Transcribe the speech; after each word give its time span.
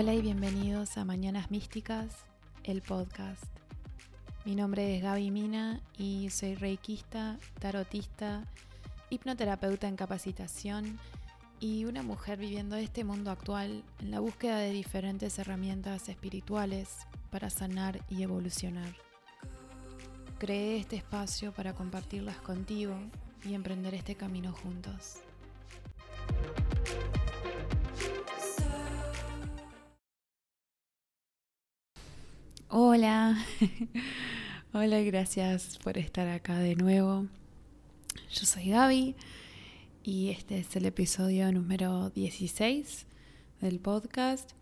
Hola 0.00 0.14
y 0.14 0.22
bienvenidos 0.22 0.96
a 0.96 1.04
Mañanas 1.04 1.50
Místicas, 1.50 2.24
el 2.64 2.80
podcast. 2.80 3.44
Mi 4.46 4.54
nombre 4.54 4.96
es 4.96 5.02
Gaby 5.02 5.30
Mina 5.30 5.82
y 5.98 6.30
soy 6.30 6.54
reikista, 6.54 7.38
tarotista, 7.58 8.46
hipnoterapeuta 9.10 9.88
en 9.88 9.96
capacitación 9.96 10.98
y 11.60 11.84
una 11.84 12.02
mujer 12.02 12.38
viviendo 12.38 12.76
este 12.76 13.04
mundo 13.04 13.30
actual 13.30 13.84
en 13.98 14.10
la 14.10 14.20
búsqueda 14.20 14.56
de 14.56 14.70
diferentes 14.70 15.38
herramientas 15.38 16.08
espirituales 16.08 17.06
para 17.30 17.50
sanar 17.50 18.00
y 18.08 18.22
evolucionar. 18.22 18.96
Creé 20.38 20.78
este 20.78 20.96
espacio 20.96 21.52
para 21.52 21.74
compartirlas 21.74 22.38
contigo 22.38 22.94
y 23.44 23.52
emprender 23.52 23.92
este 23.92 24.14
camino 24.14 24.54
juntos. 24.54 25.18
Hola, 32.72 33.36
hola, 34.72 35.00
gracias 35.00 35.76
por 35.82 35.98
estar 35.98 36.28
acá 36.28 36.56
de 36.56 36.76
nuevo. 36.76 37.26
Yo 38.32 38.46
soy 38.46 38.68
Gaby 38.68 39.16
y 40.04 40.28
este 40.30 40.60
es 40.60 40.76
el 40.76 40.86
episodio 40.86 41.50
número 41.50 42.10
16 42.10 43.06
del 43.60 43.80
podcast 43.80 44.52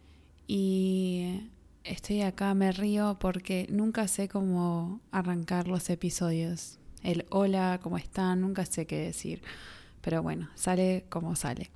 y 0.46 1.50
estoy 1.84 2.22
acá, 2.22 2.54
me 2.54 2.72
río 2.72 3.18
porque 3.20 3.66
nunca 3.68 4.08
sé 4.08 4.26
cómo 4.26 5.02
arrancar 5.10 5.68
los 5.68 5.90
episodios. 5.90 6.78
El 7.02 7.26
hola, 7.28 7.78
¿cómo 7.82 7.98
están? 7.98 8.40
Nunca 8.40 8.64
sé 8.64 8.86
qué 8.86 9.00
decir, 9.00 9.42
pero 10.00 10.22
bueno, 10.22 10.48
sale 10.54 11.04
como 11.10 11.36
sale. 11.36 11.70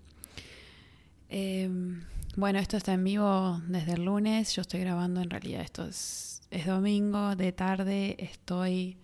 Em, 1.28 2.01
bueno, 2.34 2.59
esto 2.59 2.78
está 2.78 2.95
en 2.95 3.05
vivo 3.05 3.61
desde 3.69 3.93
el 3.93 4.06
lunes. 4.06 4.55
Yo 4.55 4.62
estoy 4.62 4.81
grabando, 4.81 5.21
en 5.21 5.28
realidad 5.28 5.61
esto 5.61 5.87
es, 5.87 6.31
domingo, 6.61 7.34
de 7.34 7.53
tarde. 7.53 8.17
Estoy 8.19 8.98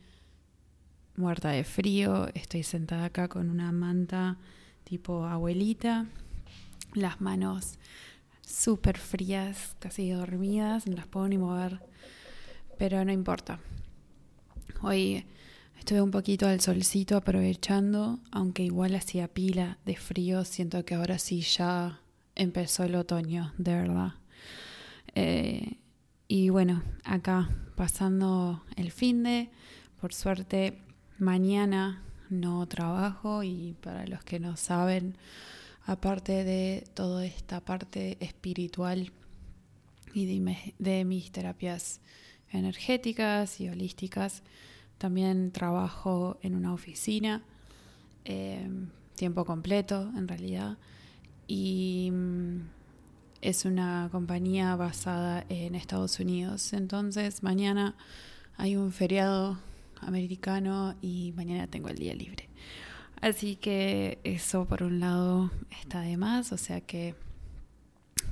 muerta 1.17 1.51
de 1.51 1.65
frío. 1.65 2.29
Estoy 2.35 2.63
sentada 2.63 3.07
acá 3.07 3.29
con 3.29 3.51
una 3.51 3.73
manta 3.73 4.39
tipo 4.85 5.25
abuelita. 5.25 6.07
Las 6.95 7.21
manos 7.21 7.79
súper 8.47 8.99
frías, 8.99 9.77
casi 9.79 10.11
dormidas. 10.11 10.87
No 10.87 10.97
las 10.97 11.07
puedo 11.07 11.29
ni 11.29 11.39
mover. 11.39 11.81
Pero 12.79 13.05
no 13.05 13.13
importa. 13.13 13.59
Hoy 14.83 15.27
estuve 15.79 16.01
un 16.01 16.11
poquito 16.11 16.47
al 16.47 16.61
solcito 16.61 17.17
aprovechando, 17.17 18.21
aunque 18.31 18.63
igual 18.63 18.95
hacía 18.95 19.27
pila 19.27 19.79
de 19.85 19.97
frío. 19.97 20.45
Siento 20.45 20.85
que 20.85 20.95
ahora 20.95 21.19
sí 21.19 21.41
ya 21.41 22.01
empezó 22.35 22.85
el 22.85 22.95
otoño, 22.95 23.53
de 23.59 23.75
verdad. 23.75 24.15
Eh, 25.15 25.79
y 26.29 26.51
bueno, 26.51 26.83
acá 27.05 27.49
pasando 27.75 28.63
el 28.77 28.93
fin 28.93 29.23
de, 29.23 29.51
por 30.01 30.13
suerte, 30.13 30.79
mañana 31.19 32.03
no 32.29 32.67
trabajo 32.69 33.43
y 33.43 33.75
para 33.81 34.07
los 34.07 34.23
que 34.25 34.39
no 34.39 34.57
saben, 34.57 35.17
aparte 35.87 36.45
de 36.45 36.85
toda 36.93 37.25
esta 37.25 37.61
parte 37.61 38.19
espiritual 38.21 39.11
y 40.13 40.41
de, 40.79 41.05
mis 41.07 41.33
terapias 41.33 42.01
energéticas 42.51 43.59
y 43.61 43.71
holísticas, 43.71 44.43
también 44.99 45.51
trabajo 45.51 46.39
en 46.43 46.55
una 46.55 46.75
oficina, 46.75 47.43
eh, 48.27 48.69
tiempo 49.15 49.47
completo 49.47 50.13
en 50.15 50.29
realidad. 50.29 50.77
Y 51.47 52.11
mm, 52.13 52.61
es 53.41 53.65
una 53.65 54.09
compañía 54.11 54.75
basada 54.77 55.45
en 55.49 55.75
Estados 55.75 56.19
Unidos. 56.21 56.73
Entonces 56.73 57.43
mañana 57.43 57.95
hay 58.57 58.77
un 58.77 58.93
feriado 58.93 59.59
americano 60.01 60.95
y 61.01 61.33
mañana 61.37 61.67
tengo 61.67 61.89
el 61.89 61.97
día 61.97 62.15
libre. 62.15 62.49
Así 63.21 63.57
que 63.57 64.19
eso 64.25 64.65
por 64.65 64.83
un 64.83 65.01
lado 65.01 65.51
está 65.81 66.01
de 66.01 66.17
más, 66.17 66.53
o 66.53 66.57
sea 66.57 66.81
que 66.81 67.15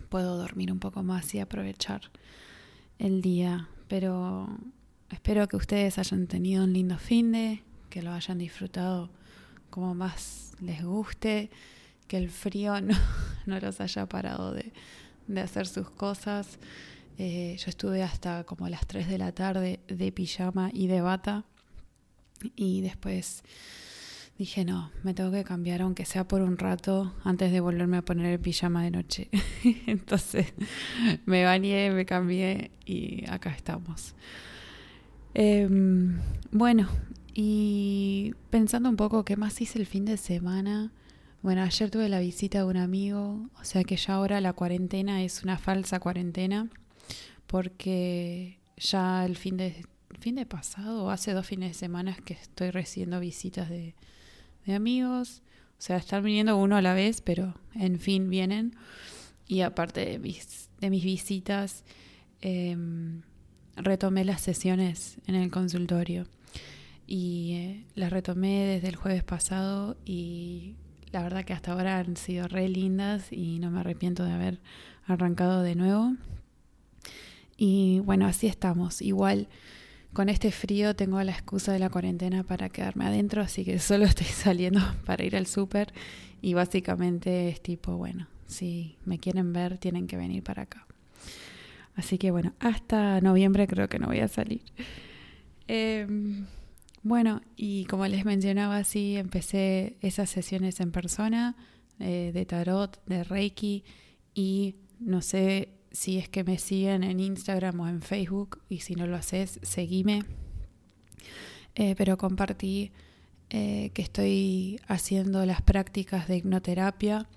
puedo 0.08 0.36
dormir 0.36 0.70
un 0.70 0.78
poco 0.78 1.02
más 1.02 1.34
y 1.34 1.40
aprovechar 1.40 2.02
el 2.98 3.20
día. 3.22 3.68
Pero 3.88 4.48
espero 5.10 5.48
que 5.48 5.56
ustedes 5.56 5.98
hayan 5.98 6.26
tenido 6.26 6.64
un 6.64 6.72
lindo 6.72 6.98
fin 6.98 7.32
de, 7.32 7.62
que 7.90 8.02
lo 8.02 8.12
hayan 8.12 8.38
disfrutado 8.38 9.10
como 9.70 9.94
más 9.94 10.52
les 10.60 10.84
guste 10.84 11.50
que 12.06 12.16
el 12.16 12.30
frío 12.30 12.80
no, 12.82 12.96
no 13.46 13.60
los 13.60 13.80
haya 13.80 14.06
parado 14.06 14.52
de, 14.52 14.72
hacer 15.40 15.66
sus 15.66 15.90
cosas. 15.90 16.58
Eh, 17.18 17.56
yo 17.58 17.70
estuve 17.70 18.02
hasta 18.02 18.44
como 18.44 18.68
las 18.68 18.86
3 18.86 19.08
de 19.08 19.18
la 19.18 19.32
tarde 19.32 19.80
de 19.88 20.12
pijama 20.12 20.70
y 20.72 20.86
de 20.86 21.00
bata 21.00 21.44
y 22.54 22.82
después 22.82 23.42
dije 24.36 24.66
no, 24.66 24.90
me 25.02 25.14
tengo 25.14 25.32
que 25.32 25.42
cambiar 25.42 25.80
aunque 25.80 26.04
sea 26.04 26.28
por 26.28 26.42
un 26.42 26.58
rato 26.58 27.14
antes 27.24 27.50
de 27.52 27.60
volverme 27.60 27.96
a 27.96 28.02
poner 28.02 28.26
el 28.26 28.40
pijama 28.40 28.84
de 28.84 28.90
noche. 28.90 29.30
Entonces 29.86 30.52
me 31.24 31.44
bañé, 31.44 31.90
me 31.90 32.04
cambié 32.04 32.70
y 32.84 33.24
acá 33.30 33.50
estamos. 33.50 34.14
Em, 35.32 36.18
bueno, 36.50 36.88
y 37.34 38.34
pensando 38.50 38.88
un 38.88 38.96
poco 38.96 39.24
qué 39.24 39.36
más 39.36 39.60
hice 39.60 39.78
el 39.78 39.86
fin 39.86 40.04
de 40.04 40.16
semana. 40.16 40.92
Bueno, 41.46 41.62
ayer 41.62 41.92
tuve 41.92 42.08
la 42.08 42.18
visita 42.18 42.58
de 42.58 42.64
un 42.64 42.76
amigo, 42.76 43.48
o 43.54 43.62
sea 43.62 43.84
que 43.84 43.96
ya 43.96 44.14
ahora 44.14 44.40
la 44.40 44.52
cuarentena 44.52 45.22
es 45.22 45.44
una 45.44 45.58
falsa 45.58 46.00
cuarentena, 46.00 46.68
porque 47.46 48.58
ya 48.76 49.24
el 49.24 49.36
fin 49.36 49.56
de, 49.56 49.86
fin 50.18 50.34
de 50.34 50.44
pasado, 50.44 51.08
hace 51.08 51.34
dos 51.34 51.46
fines 51.46 51.70
de 51.70 51.74
semana 51.74 52.16
que 52.16 52.34
estoy 52.34 52.72
recibiendo 52.72 53.20
visitas 53.20 53.70
de, 53.70 53.94
amigos, 54.66 55.44
o 55.78 55.80
sea, 55.80 55.98
están 55.98 56.24
viniendo 56.24 56.56
uno 56.56 56.74
a 56.76 56.82
la 56.82 56.94
vez, 56.94 57.20
pero 57.20 57.54
en 57.76 58.00
fin 58.00 58.28
vienen. 58.28 58.74
Y 59.46 59.60
aparte 59.60 60.04
de 60.04 60.18
mis, 60.18 60.68
de 60.80 60.90
mis 60.90 61.04
visitas, 61.04 61.84
em, 62.40 63.22
retomé 63.76 64.24
las 64.24 64.40
sesiones 64.40 65.18
en 65.28 65.36
el 65.36 65.52
consultorio. 65.52 66.26
Y 67.06 67.52
eh, 67.52 67.84
las 67.94 68.10
retomé 68.10 68.64
desde 68.64 68.88
el 68.88 68.96
jueves 68.96 69.22
pasado 69.22 69.96
y 70.04 70.74
la 71.16 71.22
verdad 71.22 71.46
que 71.46 71.54
hasta 71.54 71.72
ahora 71.72 71.96
han 71.96 72.18
sido 72.18 72.46
re 72.46 72.68
lindas 72.68 73.32
y 73.32 73.58
no 73.58 73.70
me 73.70 73.80
arrepiento 73.80 74.22
de 74.22 74.32
haber 74.32 74.60
arrancado 75.06 75.62
de 75.62 75.74
nuevo. 75.74 76.14
Y 77.56 78.00
bueno, 78.00 78.26
así 78.26 78.46
estamos. 78.46 79.00
Igual 79.00 79.48
con 80.12 80.28
este 80.28 80.52
frío 80.52 80.94
tengo 80.94 81.22
la 81.22 81.32
excusa 81.32 81.72
de 81.72 81.78
la 81.78 81.88
cuarentena 81.88 82.42
para 82.42 82.68
quedarme 82.68 83.06
adentro, 83.06 83.40
así 83.40 83.64
que 83.64 83.78
solo 83.78 84.04
estoy 84.04 84.26
saliendo 84.26 84.82
para 85.06 85.24
ir 85.24 85.36
al 85.36 85.46
súper 85.46 85.94
y 86.42 86.52
básicamente 86.52 87.48
es 87.48 87.62
tipo, 87.62 87.96
bueno, 87.96 88.28
si 88.46 88.98
me 89.06 89.18
quieren 89.18 89.54
ver 89.54 89.78
tienen 89.78 90.06
que 90.06 90.18
venir 90.18 90.42
para 90.42 90.64
acá. 90.64 90.86
Así 91.94 92.18
que 92.18 92.30
bueno, 92.30 92.52
hasta 92.60 93.22
noviembre 93.22 93.66
creo 93.66 93.88
que 93.88 93.98
no 93.98 94.08
voy 94.08 94.20
a 94.20 94.28
salir. 94.28 94.60
Eh, 95.66 96.06
bueno, 97.06 97.40
y 97.54 97.84
como 97.84 98.04
les 98.08 98.24
mencionaba, 98.24 98.82
sí, 98.82 99.16
empecé 99.16 99.96
esas 100.00 100.28
sesiones 100.28 100.80
en 100.80 100.90
persona 100.90 101.54
eh, 102.00 102.32
de 102.34 102.44
tarot, 102.44 103.00
de 103.06 103.22
Reiki 103.22 103.84
y 104.34 104.74
no 104.98 105.22
sé 105.22 105.68
si 105.92 106.18
es 106.18 106.28
que 106.28 106.42
me 106.42 106.58
siguen 106.58 107.04
en 107.04 107.20
Instagram 107.20 107.78
o 107.78 107.86
en 107.86 108.02
Facebook 108.02 108.60
y 108.68 108.80
si 108.80 108.96
no 108.96 109.06
lo 109.06 109.14
haces, 109.14 109.60
seguime. 109.62 110.24
Eh, 111.76 111.94
pero 111.96 112.18
compartí 112.18 112.90
eh, 113.50 113.90
que 113.94 114.02
estoy 114.02 114.80
haciendo 114.88 115.46
las 115.46 115.62
prácticas 115.62 116.26
de 116.26 116.38
hipnoterapia 116.38 117.28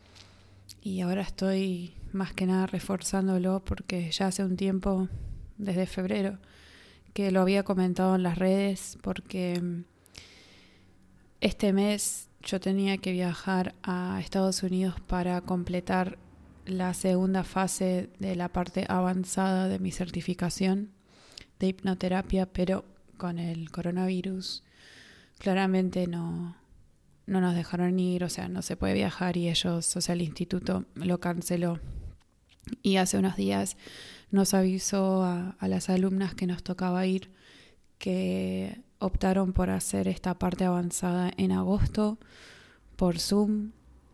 y 0.81 1.01
ahora 1.01 1.21
estoy 1.21 1.93
más 2.11 2.33
que 2.33 2.47
nada 2.47 2.65
reforzándolo 2.65 3.63
porque 3.63 4.09
ya 4.09 4.25
hace 4.25 4.43
un 4.43 4.57
tiempo, 4.57 5.09
desde 5.59 5.85
febrero, 5.85 6.39
que 7.13 7.31
lo 7.31 7.41
había 7.41 7.63
comentado 7.63 8.15
en 8.15 8.23
las 8.23 8.37
redes 8.37 8.97
porque 9.01 9.59
mm, 9.61 9.83
este 11.41 11.73
mes 11.73 12.29
yo 12.43 12.59
tenía 12.59 12.97
que 12.97 13.11
viajar 13.11 13.75
a 13.83 14.19
Estados 14.21 14.63
Unidos 14.63 14.95
para 15.01 15.41
completar 15.41 16.17
la 16.65 16.93
segunda 16.93 17.43
fase 17.43 18.09
de 18.19 18.35
la 18.35 18.49
parte 18.49 18.85
avanzada 18.87 19.67
de 19.67 19.79
mi 19.79 19.91
certificación 19.91 20.91
de 21.59 21.67
hipnoterapia, 21.67 22.45
pero 22.45 22.85
con 23.17 23.39
el 23.39 23.69
coronavirus 23.71 24.63
claramente 25.37 26.07
no, 26.07 26.55
no 27.25 27.41
nos 27.41 27.55
dejaron 27.55 27.99
ir, 27.99 28.23
o 28.23 28.29
sea, 28.29 28.47
no 28.47 28.61
se 28.61 28.77
puede 28.77 28.93
viajar 28.93 29.37
y 29.37 29.49
ellos, 29.49 29.95
o 29.95 30.01
sea, 30.01 30.13
el 30.13 30.21
instituto 30.21 30.85
lo 30.95 31.19
canceló. 31.19 31.79
Y 32.81 32.97
hace 32.97 33.17
unos 33.17 33.35
días 33.35 33.77
nos 34.31 34.53
avisó 34.53 35.23
a, 35.23 35.55
las 35.61 35.89
alumnas 35.89 36.35
que 36.35 36.47
nos 36.47 36.63
tocaba 36.63 37.05
ir 37.05 37.31
que 37.97 38.81
optaron 38.99 39.53
por 39.53 39.69
hacer 39.69 40.07
esta 40.07 40.37
parte 40.37 40.65
avanzada 40.65 41.31
en 41.37 41.51
agosto 41.51 42.17
por 42.95 43.19
Zoom 43.19 43.71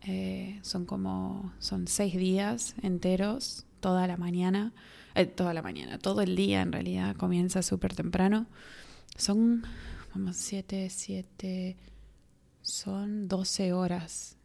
Eh, 0.07 0.59
son 0.61 0.85
como, 0.85 1.51
son 1.57 1.87
seis 1.87 2.15
días 2.15 2.75
enteros, 2.83 3.65
toda 3.79 4.05
la 4.05 4.17
mañana, 4.17 4.71
eh, 5.15 5.25
toda 5.25 5.51
la 5.53 5.63
mañana, 5.63 5.97
todo 5.97 6.21
el 6.21 6.35
día 6.35 6.61
en 6.61 6.71
realidad, 6.71 7.15
comienza 7.15 7.63
súper 7.63 7.95
temprano. 7.95 8.45
Son, 9.17 9.63
vamos, 10.13 10.35
siete, 10.35 10.91
siete, 10.91 11.75
son 12.61 13.27
doce 13.27 13.73
horas. 13.73 14.37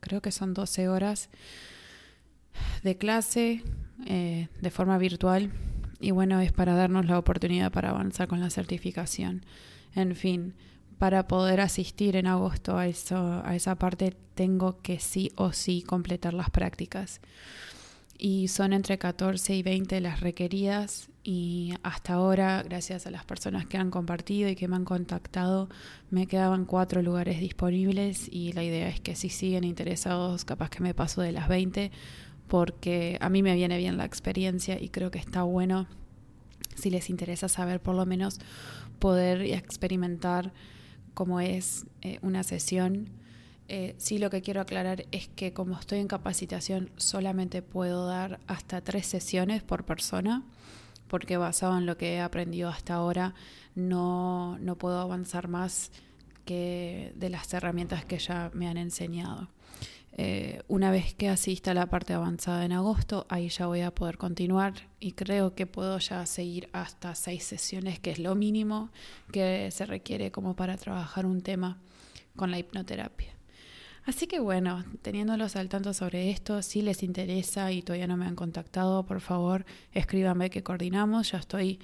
Creo 0.00 0.20
que 0.22 0.32
son 0.32 0.54
doce 0.54 0.88
horas 0.88 1.28
de 2.82 2.96
clase 2.96 3.62
eh, 4.06 4.48
de 4.60 4.70
forma 4.70 4.98
virtual 4.98 5.50
y 6.00 6.12
bueno, 6.12 6.40
es 6.40 6.52
para 6.52 6.74
darnos 6.74 7.06
la 7.06 7.18
oportunidad 7.18 7.72
para 7.72 7.90
avanzar 7.90 8.28
con 8.28 8.40
la 8.40 8.50
certificación. 8.50 9.44
En 9.94 10.14
fin, 10.14 10.54
para 10.98 11.26
poder 11.26 11.60
asistir 11.60 12.16
en 12.16 12.26
agosto 12.26 12.76
a, 12.76 12.86
eso, 12.86 13.42
a 13.44 13.56
esa 13.56 13.76
parte 13.76 14.16
tengo 14.34 14.78
que 14.80 15.00
sí 15.00 15.32
o 15.36 15.52
sí 15.52 15.82
completar 15.82 16.34
las 16.34 16.50
prácticas. 16.50 17.20
Y 18.16 18.48
son 18.48 18.72
entre 18.72 18.98
14 18.98 19.54
y 19.54 19.62
20 19.62 20.00
las 20.00 20.20
requeridas 20.20 21.08
y 21.22 21.74
hasta 21.82 22.14
ahora, 22.14 22.62
gracias 22.64 23.06
a 23.06 23.12
las 23.12 23.24
personas 23.24 23.66
que 23.66 23.76
han 23.76 23.90
compartido 23.90 24.48
y 24.48 24.56
que 24.56 24.66
me 24.66 24.74
han 24.74 24.84
contactado, 24.84 25.68
me 26.10 26.26
quedaban 26.26 26.64
cuatro 26.64 27.02
lugares 27.02 27.38
disponibles 27.38 28.28
y 28.28 28.52
la 28.54 28.64
idea 28.64 28.88
es 28.88 29.00
que 29.00 29.14
si 29.14 29.28
siguen 29.28 29.62
interesados, 29.62 30.44
capaz 30.44 30.70
que 30.70 30.82
me 30.82 30.94
paso 30.94 31.20
de 31.20 31.32
las 31.32 31.48
20 31.48 31.92
porque 32.48 33.18
a 33.20 33.28
mí 33.28 33.42
me 33.42 33.54
viene 33.54 33.78
bien 33.78 33.96
la 33.96 34.04
experiencia 34.04 34.80
y 34.80 34.88
creo 34.88 35.10
que 35.10 35.18
está 35.18 35.42
bueno, 35.42 35.86
si 36.74 36.90
les 36.90 37.10
interesa 37.10 37.48
saber, 37.48 37.80
por 37.80 37.94
lo 37.94 38.06
menos 38.06 38.40
poder 38.98 39.42
experimentar 39.42 40.52
cómo 41.14 41.40
es 41.40 41.86
eh, 42.02 42.18
una 42.22 42.42
sesión. 42.42 43.10
Eh, 43.68 43.94
sí 43.98 44.18
lo 44.18 44.30
que 44.30 44.40
quiero 44.40 44.60
aclarar 44.62 45.04
es 45.12 45.28
que 45.28 45.52
como 45.52 45.78
estoy 45.78 45.98
en 45.98 46.08
capacitación 46.08 46.90
solamente 46.96 47.60
puedo 47.60 48.06
dar 48.06 48.40
hasta 48.46 48.80
tres 48.80 49.06
sesiones 49.06 49.62
por 49.62 49.84
persona 49.84 50.42
porque 51.08 51.36
basado 51.36 51.76
en 51.76 51.84
lo 51.84 51.98
que 51.98 52.14
he 52.14 52.20
aprendido 52.20 52.68
hasta 52.68 52.94
ahora 52.94 53.34
no, 53.74 54.58
no 54.58 54.76
puedo 54.76 55.00
avanzar 55.00 55.48
más 55.48 55.90
que 56.44 57.12
de 57.16 57.30
las 57.30 57.52
herramientas 57.52 58.04
que 58.04 58.18
ya 58.18 58.50
me 58.54 58.68
han 58.68 58.78
enseñado. 58.78 59.48
Eh, 60.20 60.62
una 60.66 60.90
vez 60.90 61.14
que 61.14 61.28
asista 61.28 61.70
a 61.70 61.74
la 61.74 61.86
parte 61.86 62.12
avanzada 62.12 62.64
en 62.64 62.72
agosto, 62.72 63.24
ahí 63.28 63.48
ya 63.50 63.68
voy 63.68 63.82
a 63.82 63.94
poder 63.94 64.18
continuar 64.18 64.74
y 64.98 65.12
creo 65.12 65.54
que 65.54 65.68
puedo 65.68 65.96
ya 66.00 66.26
seguir 66.26 66.68
hasta 66.72 67.14
seis 67.14 67.44
sesiones, 67.44 68.00
que 68.00 68.10
es 68.10 68.18
lo 68.18 68.34
mínimo 68.34 68.90
que 69.30 69.70
se 69.70 69.86
requiere 69.86 70.32
como 70.32 70.56
para 70.56 70.76
trabajar 70.76 71.24
un 71.24 71.40
tema 71.40 71.78
con 72.34 72.50
la 72.50 72.58
hipnoterapia. 72.58 73.32
Así 74.06 74.26
que 74.26 74.40
bueno, 74.40 74.84
teniéndolos 75.02 75.54
al 75.54 75.68
tanto 75.68 75.94
sobre 75.94 76.30
esto, 76.30 76.62
si 76.62 76.82
les 76.82 77.04
interesa 77.04 77.70
y 77.70 77.82
todavía 77.82 78.08
no 78.08 78.16
me 78.16 78.26
han 78.26 78.34
contactado, 78.34 79.06
por 79.06 79.20
favor 79.20 79.66
escríbanme 79.92 80.50
que 80.50 80.64
coordinamos. 80.64 81.30
Ya 81.30 81.38
estoy 81.38 81.78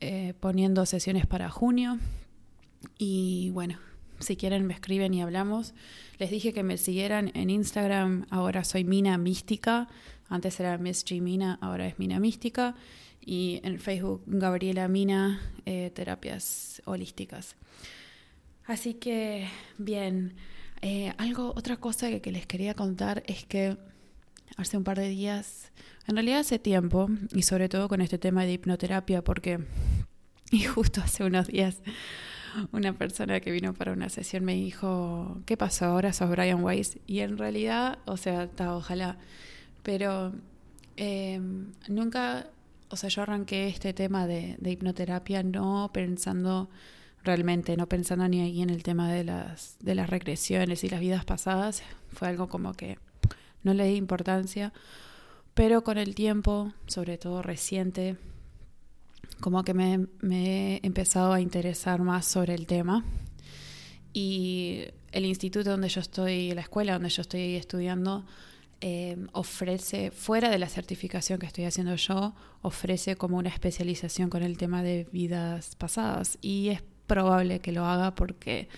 eh, 0.00 0.34
poniendo 0.40 0.84
sesiones 0.84 1.26
para 1.26 1.48
junio. 1.48 1.98
Y 2.98 3.48
bueno, 3.54 3.78
si 4.18 4.36
quieren 4.36 4.66
me 4.66 4.74
escriben 4.74 5.14
y 5.14 5.22
hablamos. 5.22 5.74
Les 6.18 6.30
dije 6.30 6.52
que 6.52 6.62
me 6.62 6.78
siguieran 6.78 7.30
en 7.34 7.50
Instagram, 7.50 8.26
ahora 8.30 8.64
soy 8.64 8.84
Mina 8.84 9.18
Mística, 9.18 9.88
antes 10.28 10.60
era 10.60 10.76
Miss 10.78 11.04
G 11.04 11.20
Mina, 11.20 11.58
ahora 11.60 11.86
es 11.86 11.98
Mina 11.98 12.20
Mística. 12.20 12.74
Y 13.20 13.60
en 13.62 13.78
Facebook 13.78 14.22
Gabriela 14.26 14.88
Mina, 14.88 15.40
eh, 15.66 15.90
terapias 15.94 16.80
holísticas. 16.86 17.56
Así 18.64 18.94
que, 18.94 19.48
bien, 19.76 20.34
eh, 20.80 21.12
algo, 21.18 21.52
otra 21.56 21.76
cosa 21.76 22.08
que, 22.08 22.20
que 22.20 22.32
les 22.32 22.46
quería 22.46 22.74
contar 22.74 23.22
es 23.26 23.44
que 23.44 23.76
hace 24.56 24.76
un 24.76 24.84
par 24.84 24.98
de 24.98 25.08
días, 25.08 25.72
en 26.06 26.16
realidad 26.16 26.40
hace 26.40 26.58
tiempo, 26.58 27.08
y 27.34 27.42
sobre 27.42 27.68
todo 27.68 27.88
con 27.88 28.00
este 28.00 28.18
tema 28.18 28.44
de 28.44 28.52
hipnoterapia, 28.52 29.22
porque, 29.22 29.60
y 30.50 30.62
justo 30.64 31.00
hace 31.00 31.24
unos 31.24 31.48
días, 31.48 31.82
una 32.72 32.92
persona 32.92 33.40
que 33.40 33.50
vino 33.50 33.74
para 33.74 33.92
una 33.92 34.08
sesión 34.08 34.44
me 34.44 34.54
dijo, 34.54 35.40
¿qué 35.46 35.56
pasó 35.56 35.86
ahora? 35.86 36.12
Sos 36.12 36.30
Brian 36.30 36.62
Weiss. 36.62 36.98
Y 37.06 37.20
en 37.20 37.38
realidad, 37.38 37.98
o 38.06 38.16
sea, 38.16 38.44
está, 38.44 38.74
ojalá, 38.74 39.18
pero 39.82 40.32
em, 40.96 41.72
nunca, 41.88 42.50
o 42.88 42.96
sea, 42.96 43.08
yo 43.08 43.22
arranqué 43.22 43.68
este 43.68 43.92
tema 43.92 44.26
de, 44.26 44.56
de, 44.58 44.70
hipnoterapia 44.70 45.42
no 45.42 45.90
pensando 45.92 46.68
realmente, 47.24 47.76
no 47.76 47.88
pensando 47.88 48.28
ni 48.28 48.40
ahí 48.40 48.62
en 48.62 48.70
el 48.70 48.82
tema 48.82 49.12
de 49.12 49.24
las, 49.24 49.76
de 49.80 49.94
las 49.94 50.08
regresiones 50.10 50.84
y 50.84 50.88
las 50.88 51.00
vidas 51.00 51.24
pasadas. 51.24 51.82
Fue 52.12 52.28
algo 52.28 52.48
como 52.48 52.74
que 52.74 52.98
no 53.62 53.74
le 53.74 53.84
di 53.84 53.96
importancia, 53.96 54.72
pero 55.54 55.82
con 55.82 55.98
el 55.98 56.14
tiempo, 56.14 56.72
sobre 56.86 57.18
todo 57.18 57.42
reciente, 57.42 58.16
como 59.40 59.64
que 59.64 59.74
me, 59.74 60.06
he 60.30 60.80
empezado 60.82 61.32
a 61.32 61.40
interesar 61.40 62.00
más 62.02 62.26
sobre 62.26 62.54
el 62.54 62.66
tema. 62.66 63.04
Y 64.12 64.84
el 65.12 65.24
instituto 65.24 65.70
donde 65.70 65.88
yo 65.88 66.00
estoy, 66.00 66.52
la 66.52 66.62
escuela 66.62 66.94
donde 66.94 67.08
yo 67.08 67.22
estoy 67.22 67.54
estudiando, 67.54 68.24
eh, 68.80 69.16
ofrece, 69.32 70.10
fuera 70.10 70.50
de 70.50 70.58
la 70.58 70.68
certificación 70.68 71.38
que 71.38 71.46
estoy 71.46 71.64
haciendo 71.64 71.94
yo, 71.96 72.34
ofrece 72.62 73.16
como 73.16 73.36
una 73.36 73.48
especialización 73.48 74.30
con 74.30 74.42
el 74.42 74.56
tema 74.56 74.82
de 74.82 75.06
vidas 75.12 75.76
pasadas. 75.76 76.38
Y 76.40 76.70
es 76.70 76.82
probable 77.06 77.60
que 77.60 77.72
lo 77.72 77.84
haga 77.84 78.14
porque, 78.14 78.68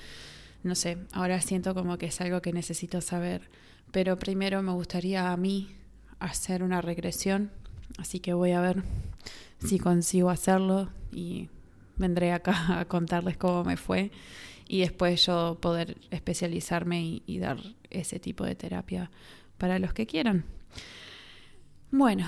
no 0.62 0.74
sé, 0.74 0.98
ahora 1.12 1.40
siento 1.40 1.74
como 1.74 1.98
que 1.98 2.06
es 2.06 2.20
algo 2.20 2.42
que 2.42 2.52
necesito 2.52 3.00
saber. 3.00 3.50
Pero 3.92 4.18
primero 4.18 4.62
me 4.62 4.72
gustaría 4.72 5.32
a 5.32 5.36
mí 5.36 5.68
hacer 6.18 6.62
una 6.62 6.80
regresión, 6.80 7.50
así 7.98 8.20
que 8.20 8.34
voy 8.34 8.52
a 8.52 8.60
ver 8.60 8.84
si 9.58 9.78
consigo 9.78 10.30
hacerlo 10.30 10.90
y 11.12 11.48
vendré 11.96 12.32
acá 12.32 12.78
a 12.80 12.84
contarles 12.86 13.36
cómo 13.36 13.64
me 13.64 13.76
fue 13.76 14.10
y 14.66 14.80
después 14.80 15.26
yo 15.26 15.58
poder 15.60 15.96
especializarme 16.10 17.22
y, 17.26 17.38
dar 17.40 17.58
ese 17.90 18.20
tipo 18.20 18.44
de 18.44 18.54
terapia 18.54 19.10
para 19.58 19.80
los 19.80 19.92
que 19.92 20.06
quieran. 20.06 20.44
Bueno, 21.90 22.24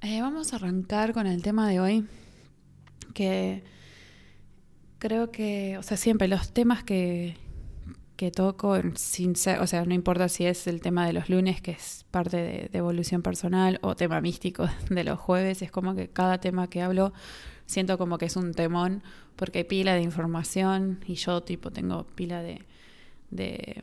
eh, 0.00 0.22
vamos 0.22 0.52
a 0.52 0.56
arrancar 0.56 1.12
con 1.12 1.26
el 1.26 1.42
tema 1.42 1.68
de 1.68 1.80
hoy, 1.80 2.06
que 3.12 3.62
creo 4.98 5.30
que, 5.30 5.76
o 5.76 5.82
sea, 5.82 5.98
siempre 5.98 6.28
los 6.28 6.50
temas 6.54 6.82
que, 6.82 7.36
que 8.16 8.30
toco, 8.30 8.76
sin 8.94 9.36
ser, 9.36 9.60
o 9.60 9.66
sea, 9.66 9.84
no 9.84 9.94
importa 9.94 10.28
si 10.28 10.46
es 10.46 10.66
el 10.66 10.80
tema 10.80 11.06
de 11.06 11.12
los 11.12 11.28
lunes, 11.28 11.60
que 11.60 11.72
es 11.72 12.04
parte 12.10 12.36
de, 12.38 12.70
evolución 12.72 13.22
personal, 13.22 13.78
o 13.82 13.94
tema 13.94 14.20
místico 14.20 14.68
de 14.90 15.04
los 15.04 15.18
jueves, 15.18 15.62
es 15.62 15.70
como 15.70 15.94
que 15.94 16.08
cada 16.08 16.38
tema 16.38 16.68
que 16.68 16.82
hablo 16.82 17.12
siento 17.66 17.98
como 17.98 18.18
que 18.18 18.26
es 18.26 18.36
un 18.36 18.54
temón, 18.54 19.02
porque 19.36 19.58
hay 19.58 19.64
pila 19.64 19.94
de 19.94 20.02
información 20.02 21.00
y 21.06 21.14
yo 21.14 21.42
tipo 21.42 21.70
tengo 21.70 22.06
pila 22.06 22.40
de, 22.42 22.64
de 23.30 23.82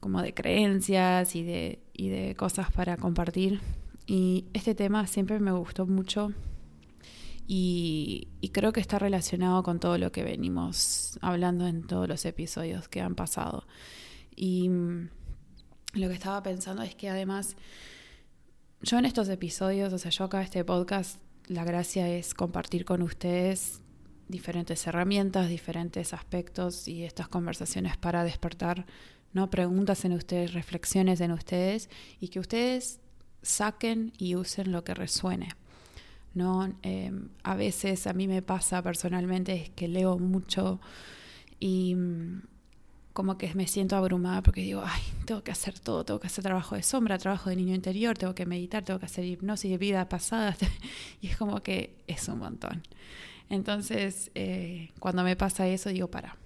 como 0.00 0.22
de 0.22 0.34
creencias 0.34 1.36
y 1.36 1.44
de, 1.44 1.78
y 1.92 2.08
de 2.08 2.34
cosas 2.34 2.72
para 2.72 2.96
compartir. 2.96 3.60
Y 4.06 4.46
este 4.54 4.74
tema 4.74 5.06
siempre 5.06 5.38
me 5.38 5.52
gustó 5.52 5.86
mucho 5.86 6.32
y, 7.50 8.28
creo 8.52 8.72
que 8.72 8.80
está 8.80 8.98
relacionado 8.98 9.62
con 9.62 9.80
todo 9.80 9.96
lo 9.96 10.12
que 10.12 10.22
venimos 10.22 11.18
hablando 11.22 11.66
en 11.66 11.86
todos 11.86 12.06
los 12.06 12.26
episodios 12.26 12.88
que 12.88 13.00
han 13.00 13.14
pasado. 13.14 13.66
Y 14.36 14.68
mm, 14.68 15.08
lo 15.94 16.08
que 16.08 16.14
estaba 16.14 16.42
pensando 16.42 16.82
es 16.82 16.94
que 16.94 17.08
además, 17.08 17.56
yo 18.82 18.98
en 18.98 19.06
estos 19.06 19.30
episodios, 19.30 19.94
o 19.94 19.98
sea, 19.98 20.10
yo 20.10 20.24
acá 20.24 20.42
este 20.42 20.62
podcast, 20.62 21.22
la 21.46 21.64
gracia 21.64 22.06
es 22.10 22.34
compartir 22.34 22.84
con 22.84 23.00
ustedes 23.00 23.80
diferentes 24.28 24.86
herramientas, 24.86 25.48
diferentes 25.48 26.12
aspectos 26.12 26.86
y 26.86 27.04
estas 27.04 27.28
conversaciones 27.28 27.96
para 27.96 28.24
despertar 28.24 28.84
¿no? 29.32 29.48
preguntas 29.48 30.04
en 30.04 30.12
ustedes, 30.12 30.52
reflexiones 30.52 31.22
en 31.22 31.32
ustedes 31.32 31.88
y 32.20 32.28
que 32.28 32.40
ustedes 32.40 33.00
saquen 33.40 34.12
y 34.18 34.34
usen 34.34 34.70
lo 34.70 34.84
que 34.84 34.92
resuene. 34.92 35.48
¿No? 36.34 36.72
Em, 36.82 37.28
a 37.42 37.54
veces 37.54 38.06
a 38.06 38.12
mí 38.12 38.28
me 38.28 38.42
pasa 38.42 38.82
personalmente 38.82 39.54
es 39.54 39.70
que 39.70 39.88
leo 39.88 40.18
mucho 40.18 40.80
y 41.60 41.94
mm, 41.94 42.42
como 43.12 43.36
que 43.36 43.52
me 43.54 43.66
siento 43.66 43.96
abrumada 43.96 44.42
porque 44.42 44.60
digo, 44.60 44.82
ay, 44.84 45.02
tengo 45.24 45.42
que 45.42 45.50
hacer 45.50 45.78
todo, 45.78 46.04
tengo 46.04 46.20
que 46.20 46.28
hacer 46.28 46.44
trabajo 46.44 46.76
de 46.76 46.84
sombra, 46.84 47.18
trabajo 47.18 47.50
de 47.50 47.56
niño 47.56 47.74
interior, 47.74 48.16
tengo 48.16 48.32
que 48.34 48.46
meditar, 48.46 48.84
tengo 48.84 49.00
que 49.00 49.06
hacer 49.06 49.24
hipnosis 49.24 49.70
de 49.72 49.78
vida 49.78 50.08
pasada 50.08 50.56
y 51.20 51.26
es 51.26 51.36
como 51.36 51.60
que 51.62 51.96
es 52.06 52.28
un 52.28 52.38
montón. 52.38 52.82
Entonces, 53.50 54.30
eh, 54.36 54.90
cuando 55.00 55.24
me 55.24 55.34
pasa 55.34 55.66
eso, 55.66 55.88
digo, 55.88 56.08
para, 56.08 56.36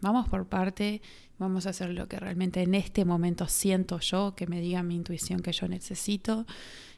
vamos 0.00 0.28
por 0.28 0.46
parte, 0.46 1.02
vamos 1.38 1.66
a 1.66 1.70
hacer 1.70 1.90
lo 1.90 2.08
que 2.08 2.18
realmente 2.18 2.62
en 2.62 2.74
este 2.74 3.04
momento 3.04 3.46
siento 3.46 3.98
yo, 4.00 4.34
que 4.34 4.46
me 4.46 4.60
diga 4.60 4.82
mi 4.82 4.94
intuición 4.94 5.40
que 5.40 5.52
yo 5.52 5.68
necesito 5.68 6.46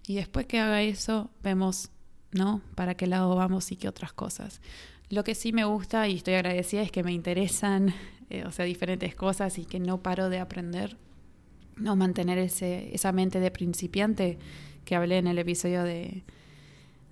y 0.07 0.15
después 0.15 0.47
que 0.47 0.61
haga 0.61 0.83
eso, 0.83 1.31
vemos 1.43 1.91
¿no? 2.37 2.61
Para 2.75 2.95
qué 2.95 3.07
lado 3.07 3.35
vamos 3.35 3.73
y 3.73 3.77
qué 3.77 3.89
otras 3.89 4.13
cosas. 4.13 4.61
Lo 5.09 5.25
que 5.25 5.35
sí 5.35 5.53
me 5.53 5.65
gusta 5.65 6.09
y 6.09 6.17
estoy 6.17 6.35
agradecida 6.35 6.83
es 6.83 6.91
que 6.91 7.03
me 7.03 7.13
interesan, 7.13 7.95
eh, 8.31 8.45
o 8.45 8.53
sea, 8.53 8.65
diferentes 8.65 9.15
cosas 9.15 9.59
y 9.59 9.65
que 9.65 9.81
no 9.81 10.03
paro 10.03 10.29
de 10.29 10.39
aprender. 10.39 10.97
No 11.77 11.95
mantener 11.97 12.39
ese, 12.39 12.95
esa 12.95 13.13
mente 13.13 13.39
de 13.41 13.51
principiante 13.51 14.39
que 14.85 14.97
hablé 14.97 15.19
en 15.19 15.27
el 15.27 15.39
episodio 15.39 15.83
de, 15.83 16.25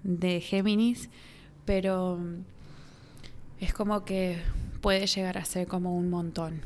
de 0.02 0.40
Géminis, 0.40 1.10
pero 1.64 2.18
es 3.60 3.74
como 3.74 4.04
que 4.04 4.38
puede 4.80 5.06
llegar 5.06 5.38
a 5.38 5.44
ser 5.44 5.66
como 5.66 5.96
un 5.96 6.10
montón. 6.10 6.60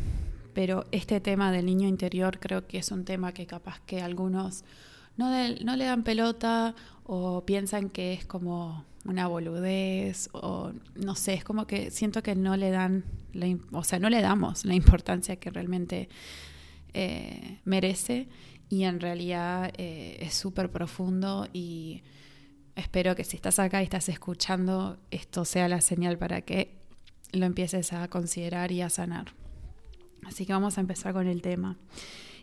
Pero 0.55 0.87
este 0.91 1.21
tema 1.21 1.53
del 1.53 1.67
niño 1.67 1.89
interior 1.89 2.39
creo 2.41 2.67
que 2.67 2.79
es 2.79 2.91
un 2.91 3.05
tema 3.05 3.33
que 3.33 3.47
capaz 3.47 3.81
que 3.87 4.01
algunos 4.01 4.65
no, 5.19 5.77
le 5.77 5.85
dan 5.85 6.05
pelota 6.05 6.75
o 7.05 7.45
piensan 7.45 7.91
que 7.91 8.13
es 8.13 8.25
como 8.25 8.85
una 9.05 9.27
boludez 9.27 10.29
o 10.33 10.73
no 10.95 11.15
sé, 11.17 11.35
es 11.35 11.45
como 11.45 11.67
que 11.67 11.91
siento 11.91 12.23
que 12.23 12.35
no 12.35 12.57
le 12.57 12.71
dan, 12.71 13.05
o 13.73 13.83
sea, 13.83 13.99
no 13.99 14.11
le 14.11 14.21
damos 14.21 14.65
la 14.65 14.75
importancia 14.75 15.37
que 15.37 15.51
realmente 15.51 16.09
eh, 16.95 17.59
merece 17.65 18.29
y 18.69 18.85
en 18.85 19.01
realidad 19.01 19.73
eh, 19.77 20.19
es 20.21 20.35
súper 20.35 20.71
profundo 20.71 21.49
y 21.53 22.03
espero 22.77 23.17
que 23.17 23.25
si 23.25 23.37
estás 23.37 23.59
acá 23.59 23.81
y 23.81 23.85
estás 23.85 24.09
escuchando, 24.09 24.99
esto 25.11 25.45
sea 25.45 25.69
la 25.69 25.81
señal 25.81 26.17
para 26.17 26.43
que 26.43 26.79
lo 27.33 27.45
empieces 27.45 27.93
a 27.93 28.07
considerar 28.09 28.71
y 28.71 28.83
a 28.83 28.89
sanar. 28.89 29.35
Así 30.25 30.47
que 30.47 30.53
vamos 30.53 30.79
a 30.79 30.81
empezar 30.81 31.13
con 31.13 31.27
el 31.27 31.43
tema. 31.43 31.77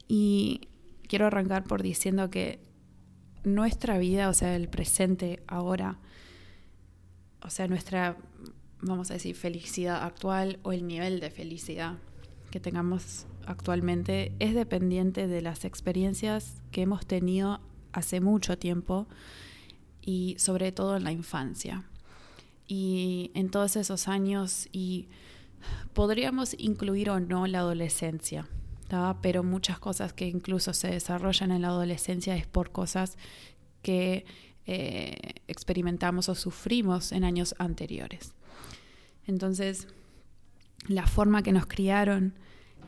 Y 0.07 0.61
quiero 1.07 1.27
arrancar 1.27 1.63
por 1.63 1.83
diciendo 1.83 2.29
que 2.29 2.59
nuestra 3.43 3.97
vida, 3.97 4.29
o 4.29 4.33
sea, 4.33 4.55
el 4.55 4.67
presente 4.69 5.43
ahora, 5.47 5.99
o 7.41 7.49
sea, 7.49 7.67
nuestra, 7.67 8.17
vamos 8.81 9.11
a 9.11 9.15
decir, 9.15 9.35
felicidad 9.35 10.03
actual 10.03 10.59
o 10.63 10.71
el 10.71 10.87
nivel 10.87 11.19
de 11.19 11.29
felicidad 11.29 11.97
que 12.51 12.59
tengamos 12.59 13.27
actualmente 13.45 14.33
es 14.39 14.55
dependiente 14.55 15.27
de 15.27 15.41
las 15.41 15.65
experiencias 15.65 16.61
que 16.71 16.81
hemos 16.81 17.05
tenido 17.05 17.59
hace 17.91 18.19
mucho 18.19 18.57
tiempo 18.57 19.07
y 20.01 20.35
sobre 20.39 20.71
todo 20.71 20.97
en 20.97 21.03
la 21.03 21.11
infancia. 21.11 21.83
Y 22.67 23.31
en 23.35 23.49
todos 23.49 23.75
esos 23.75 24.07
años 24.07 24.67
y 24.71 25.07
podríamos 25.93 26.55
incluir 26.57 27.09
o 27.09 27.19
no 27.19 27.45
la 27.47 27.59
adolescencia, 27.59 28.47
pero 29.21 29.43
muchas 29.43 29.79
cosas 29.79 30.13
que 30.13 30.27
incluso 30.27 30.73
se 30.73 30.89
desarrollan 30.89 31.51
en 31.51 31.61
la 31.61 31.69
adolescencia 31.69 32.35
es 32.35 32.45
por 32.45 32.71
cosas 32.71 33.17
que 33.81 34.25
eh, 34.67 35.15
experimentamos 35.47 36.29
o 36.29 36.35
sufrimos 36.35 37.11
en 37.11 37.23
años 37.23 37.55
anteriores. 37.57 38.33
Entonces, 39.27 39.87
la 40.87 41.07
forma 41.07 41.43
que 41.43 41.51
nos 41.51 41.65
criaron, 41.65 42.33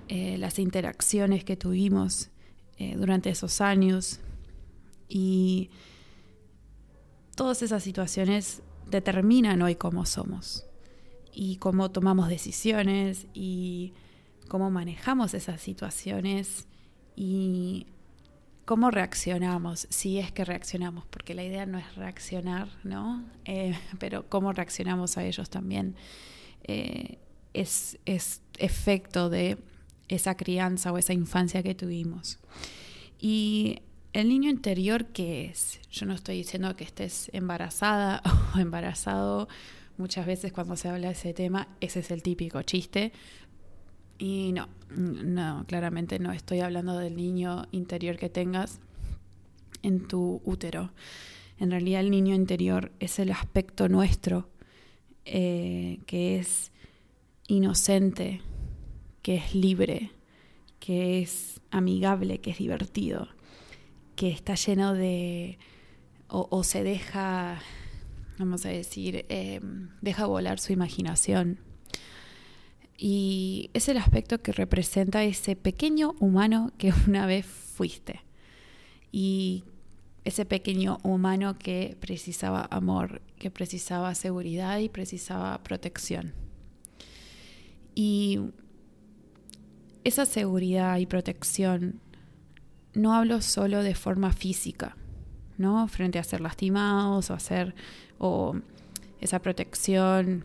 eh, 0.07 0.37
las 0.37 0.59
interacciones 0.59 1.43
que 1.43 1.57
tuvimos 1.57 2.29
eh, 2.77 2.95
durante 2.95 3.29
esos 3.29 3.59
años 3.59 4.19
y 5.09 5.69
todas 7.35 7.61
esas 7.61 7.83
situaciones 7.83 8.61
determinan 8.89 9.61
hoy 9.61 9.75
cómo 9.75 10.05
somos 10.05 10.65
y 11.33 11.57
cómo 11.57 11.91
tomamos 11.91 12.29
decisiones 12.29 13.27
y 13.33 13.93
cómo 14.47 14.71
manejamos 14.71 15.33
esas 15.33 15.61
situaciones 15.61 16.67
y 17.15 17.87
cómo 18.65 18.91
reaccionamos, 18.91 19.87
si 19.89 20.19
es 20.19 20.31
que 20.31 20.43
reaccionamos, 20.43 21.05
porque 21.05 21.33
la 21.33 21.43
idea 21.43 21.65
no 21.65 21.77
es 21.77 21.95
reaccionar, 21.95 22.67
¿no? 22.83 23.23
Eh, 23.45 23.77
pero 23.99 24.27
cómo 24.27 24.51
reaccionamos 24.51 25.17
a 25.17 25.23
ellos 25.23 25.49
también 25.49 25.95
eh, 26.63 27.17
es, 27.53 27.97
es 28.05 28.41
efecto 28.57 29.29
de 29.29 29.57
esa 30.09 30.35
crianza 30.35 30.91
o 30.91 30.97
esa 30.97 31.13
infancia 31.13 31.63
que 31.63 31.75
tuvimos. 31.75 32.39
Y 33.19 33.79
el 34.13 34.29
niño 34.29 34.49
interior, 34.49 35.05
¿qué 35.05 35.45
es? 35.45 35.79
Yo 35.91 36.05
no 36.05 36.13
estoy 36.13 36.37
diciendo 36.37 36.75
que 36.75 36.83
estés 36.83 37.29
embarazada 37.33 38.21
o 38.55 38.59
embarazado. 38.59 39.47
Muchas 39.97 40.25
veces 40.25 40.51
cuando 40.51 40.75
se 40.75 40.89
habla 40.89 41.07
de 41.07 41.13
ese 41.13 41.33
tema, 41.33 41.69
ese 41.81 41.99
es 41.99 42.11
el 42.11 42.21
típico 42.21 42.61
chiste. 42.63 43.11
Y 44.17 44.51
no, 44.53 44.67
no, 44.95 45.65
claramente 45.67 46.19
no 46.19 46.31
estoy 46.31 46.61
hablando 46.61 46.97
del 46.97 47.15
niño 47.15 47.67
interior 47.71 48.17
que 48.17 48.29
tengas 48.29 48.79
en 49.83 50.07
tu 50.07 50.41
útero. 50.43 50.91
En 51.59 51.71
realidad 51.71 52.01
el 52.01 52.11
niño 52.11 52.35
interior 52.35 52.91
es 52.99 53.19
el 53.19 53.31
aspecto 53.31 53.89
nuestro 53.89 54.49
eh, 55.25 55.99
que 56.05 56.39
es 56.39 56.71
inocente, 57.47 58.41
que 59.21 59.35
es 59.35 59.53
libre, 59.53 60.11
que 60.79 61.21
es 61.21 61.61
amigable, 61.71 62.39
que 62.39 62.51
es 62.51 62.57
divertido, 62.57 63.27
que 64.15 64.29
está 64.29 64.55
lleno 64.55 64.93
de... 64.93 65.57
o, 66.27 66.63
se 66.63 66.83
deja, 66.83 67.59
vamos 68.37 68.65
a 68.65 68.69
decir, 68.69 69.25
eh, 69.29 69.59
deja 70.01 70.25
volar 70.25 70.59
su 70.59 70.73
imaginación 70.73 71.59
y 72.97 73.69
es 73.73 73.89
el 73.89 73.97
aspecto 73.97 74.41
que 74.41 74.51
representa 74.51 75.23
ese 75.23 75.55
pequeño 75.55 76.15
humano 76.19 76.71
que 76.77 76.91
una 77.07 77.25
vez 77.25 77.45
fuiste. 77.45 78.21
Y 79.11 79.63
ese 80.25 80.45
pequeño 80.45 80.97
humano 81.03 81.57
que 81.57 81.95
precisaba 81.99 82.67
amor, 82.71 83.21
que 83.37 83.51
precisaba 83.51 84.13
seguridad 84.15 84.79
y 84.79 84.89
precisaba 84.89 85.63
protección. 85.63 86.33
Y 87.95 88.39
esa 90.03 90.25
seguridad 90.25 90.97
y 90.97 91.05
protección 91.05 92.01
no 92.93 93.13
hablo 93.13 93.41
solo 93.41 93.83
de 93.83 93.95
forma 93.95 94.33
física, 94.33 94.97
¿no? 95.57 95.87
Frente 95.87 96.19
a 96.19 96.23
ser 96.23 96.41
lastimados 96.41 97.29
o 97.29 97.33
hacer 97.33 97.75
o 98.17 98.55
esa 99.21 99.39
protección 99.39 100.43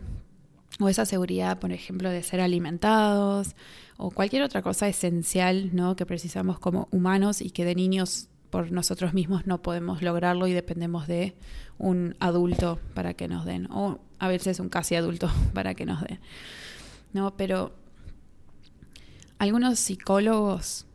o 0.81 0.88
esa 0.88 1.05
seguridad, 1.05 1.59
por 1.59 1.73
ejemplo, 1.73 2.11
de 2.11 2.23
ser 2.23 2.41
alimentados 2.41 3.55
o 3.97 4.11
cualquier 4.11 4.43
otra 4.43 4.62
cosa 4.62 4.88
esencial 4.88 5.71
¿no? 5.75 5.97
que 5.97 6.07
precisamos 6.07 6.59
como 6.59 6.88
humanos 6.91 7.41
y 7.41 7.50
que 7.50 7.64
de 7.64 7.75
niños 7.75 8.29
por 8.50 8.71
nosotros 8.71 9.14
mismos 9.14 9.47
no 9.47 9.62
podemos 9.62 10.02
lograrlo 10.02 10.47
y 10.47 10.52
dependemos 10.52 11.07
de 11.07 11.35
un 11.79 12.17
adulto 12.21 12.79
para 12.95 13.14
que 13.14 13.26
nos 13.26 13.45
den, 13.47 13.67
o 13.71 13.99
a 14.19 14.29
veces 14.29 14.61
un 14.61 14.69
casi 14.69 14.95
adulto 14.95 15.31
para 15.55 15.75
que 15.75 15.87
nos 15.87 16.02
den. 16.02 16.21
¿no? 17.12 17.37
Pero 17.37 17.75
algunos 19.38 19.79
psicólogos 19.79 20.87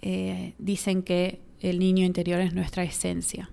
eh, 0.00 0.54
dicen 0.58 1.02
que 1.02 1.40
el 1.60 1.78
niño 1.78 2.04
interior 2.04 2.40
es 2.40 2.54
nuestra 2.54 2.84
esencia, 2.84 3.50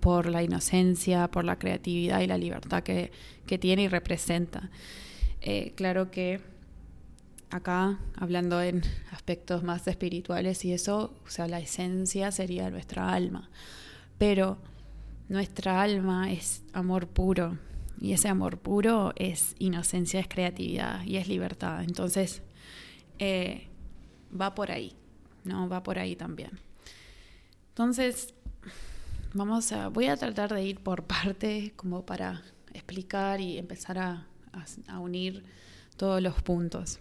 por 0.00 0.26
la 0.26 0.42
inocencia, 0.42 1.28
por 1.28 1.44
la 1.44 1.58
creatividad 1.58 2.20
y 2.20 2.26
la 2.26 2.38
libertad 2.38 2.82
que, 2.82 3.12
que 3.46 3.58
tiene 3.58 3.84
y 3.84 3.88
representa. 3.88 4.70
Eh, 5.40 5.72
claro 5.76 6.10
que 6.10 6.40
acá, 7.50 7.98
hablando 8.16 8.62
en 8.62 8.82
aspectos 9.10 9.62
más 9.62 9.86
espirituales 9.86 10.64
y 10.64 10.72
eso, 10.72 11.14
o 11.26 11.30
sea, 11.30 11.48
la 11.48 11.58
esencia 11.58 12.30
sería 12.30 12.70
nuestra 12.70 13.12
alma. 13.12 13.50
Pero 14.18 14.58
nuestra 15.28 15.82
alma 15.82 16.32
es 16.32 16.62
amor 16.72 17.06
puro. 17.06 17.58
Y 18.00 18.12
ese 18.12 18.28
amor 18.28 18.58
puro 18.58 19.12
es 19.16 19.54
inocencia, 19.58 20.20
es 20.20 20.28
creatividad 20.28 21.04
y 21.04 21.16
es 21.16 21.28
libertad. 21.28 21.82
Entonces, 21.84 22.42
eh, 23.18 23.68
va 24.38 24.54
por 24.54 24.70
ahí, 24.70 24.94
¿no? 25.44 25.68
Va 25.68 25.82
por 25.82 25.98
ahí 25.98 26.16
también. 26.16 26.58
Entonces, 27.68 28.34
vamos 29.34 29.72
a, 29.72 29.88
voy 29.88 30.06
a 30.06 30.16
tratar 30.16 30.52
de 30.52 30.64
ir 30.64 30.80
por 30.80 31.04
partes 31.06 31.72
como 31.76 32.04
para 32.04 32.42
explicar 32.74 33.40
y 33.40 33.58
empezar 33.58 33.98
a, 33.98 34.26
unir 35.00 35.44
todos 35.96 36.20
los 36.20 36.42
puntos. 36.42 36.98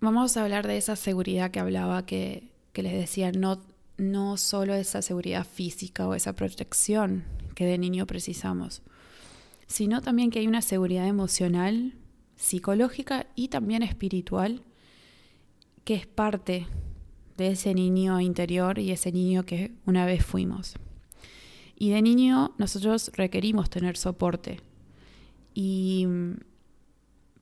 Vamos 0.00 0.36
a 0.36 0.42
hablar 0.42 0.66
de 0.66 0.78
esa 0.78 0.96
seguridad 0.96 1.50
que 1.50 1.60
hablaba, 1.60 2.06
que, 2.06 2.50
que 2.72 2.82
les 2.82 2.94
decía, 2.94 3.30
no, 3.30 3.60
no 3.98 4.36
solo 4.36 4.74
esa 4.74 5.02
seguridad 5.02 5.46
física 5.46 6.08
o 6.08 6.14
esa 6.14 6.34
protección 6.34 7.24
que 7.54 7.66
de 7.66 7.78
niño 7.78 8.06
precisamos, 8.06 8.82
sino 9.66 10.00
también 10.00 10.30
que 10.30 10.40
hay 10.40 10.48
una 10.48 10.62
seguridad 10.62 11.06
emocional, 11.06 11.92
psicológica 12.36 13.26
y 13.36 13.48
también 13.48 13.82
espiritual 13.82 14.62
que 15.84 15.94
es 15.94 16.06
parte 16.06 16.66
de 17.40 17.48
ese 17.48 17.74
niño 17.74 18.20
interior 18.20 18.78
y 18.78 18.92
ese 18.92 19.10
niño 19.10 19.44
que 19.44 19.72
una 19.86 20.04
vez 20.06 20.24
fuimos. 20.24 20.74
Y 21.74 21.90
de 21.90 22.02
niño 22.02 22.54
nosotros 22.58 23.10
requerimos 23.14 23.70
tener 23.70 23.96
soporte. 23.96 24.60
Y, 25.54 26.06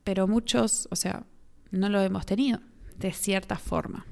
pero 0.05 0.29
muchos, 0.29 0.87
o 0.91 0.97
sea, 0.97 1.27
no 1.73 1.89
lo 1.89 2.01
hemos 2.01 2.25
tenido 2.25 2.61
de 2.97 3.13
cierta 3.13 3.57
forma. 3.57 4.07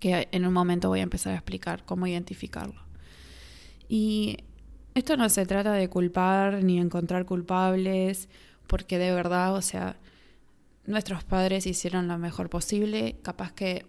Que 0.00 0.28
en 0.32 0.46
un 0.46 0.52
momento 0.54 0.88
voy 0.88 1.00
a 1.00 1.04
empezar 1.04 1.34
a 1.34 1.36
explicar 1.36 1.84
cómo 1.84 2.06
identificarlo. 2.06 2.80
Y 3.88 4.38
esto 4.94 5.18
no 5.18 5.28
se 5.28 5.44
trata 5.44 5.72
de 5.74 5.88
culpar 5.88 6.64
ni 6.64 6.78
encontrar 6.78 7.26
culpables, 7.26 8.30
porque 8.66 8.98
de 8.98 9.12
verdad, 9.12 9.54
o 9.54 9.62
sea, 9.62 9.98
nuestros 10.86 11.24
padres 11.24 11.66
hicieron 11.66 12.08
lo 12.08 12.16
mejor 12.16 12.48
posible, 12.48 13.16
capaz 13.22 13.52
que 13.52 13.84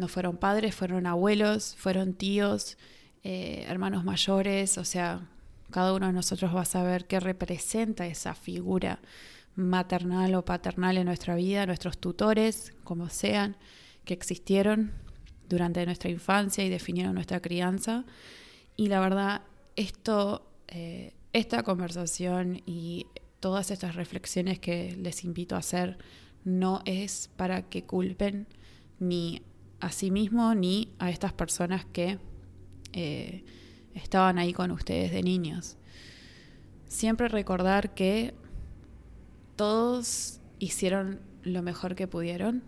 no 0.00 0.08
fueron 0.08 0.38
padres, 0.38 0.74
fueron 0.74 1.06
abuelos, 1.06 1.76
fueron 1.76 2.14
tíos, 2.14 2.78
eh, 3.22 3.66
hermanos 3.68 4.02
mayores, 4.02 4.78
o 4.78 4.84
sea, 4.84 5.28
cada 5.70 5.92
uno 5.92 6.06
de 6.06 6.14
nosotros 6.14 6.56
va 6.56 6.62
a 6.62 6.64
saber 6.64 7.06
qué 7.06 7.20
representa 7.20 8.06
esa 8.06 8.34
figura 8.34 9.00
maternal 9.56 10.34
o 10.34 10.44
paternal 10.44 10.96
en 10.96 11.04
nuestra 11.04 11.34
vida, 11.34 11.66
nuestros 11.66 11.98
tutores, 11.98 12.72
como 12.82 13.10
sean, 13.10 13.58
que 14.06 14.14
existieron 14.14 14.92
durante 15.50 15.84
nuestra 15.84 16.08
infancia 16.08 16.64
y 16.64 16.70
definieron 16.70 17.14
nuestra 17.14 17.40
crianza. 17.40 18.06
Y 18.76 18.88
la 18.88 19.00
verdad, 19.00 19.42
esto, 19.76 20.50
eh, 20.68 21.12
esta 21.34 21.62
conversación 21.62 22.62
y 22.64 23.06
todas 23.38 23.70
estas 23.70 23.96
reflexiones 23.96 24.60
que 24.60 24.96
les 24.96 25.24
invito 25.24 25.56
a 25.56 25.58
hacer 25.58 25.98
no 26.42 26.80
es 26.86 27.28
para 27.36 27.68
que 27.68 27.84
culpen 27.84 28.46
ni 28.98 29.42
a 29.80 29.90
sí 29.92 30.10
mismo 30.10 30.54
ni 30.54 30.92
a 30.98 31.10
estas 31.10 31.32
personas 31.32 31.84
que 31.84 32.18
eh, 32.92 33.44
estaban 33.94 34.38
ahí 34.38 34.52
con 34.52 34.70
ustedes 34.70 35.12
de 35.12 35.22
niños. 35.22 35.76
Siempre 36.86 37.28
recordar 37.28 37.94
que 37.94 38.34
todos 39.56 40.40
hicieron 40.58 41.20
lo 41.42 41.62
mejor 41.62 41.94
que 41.94 42.06
pudieron 42.06 42.62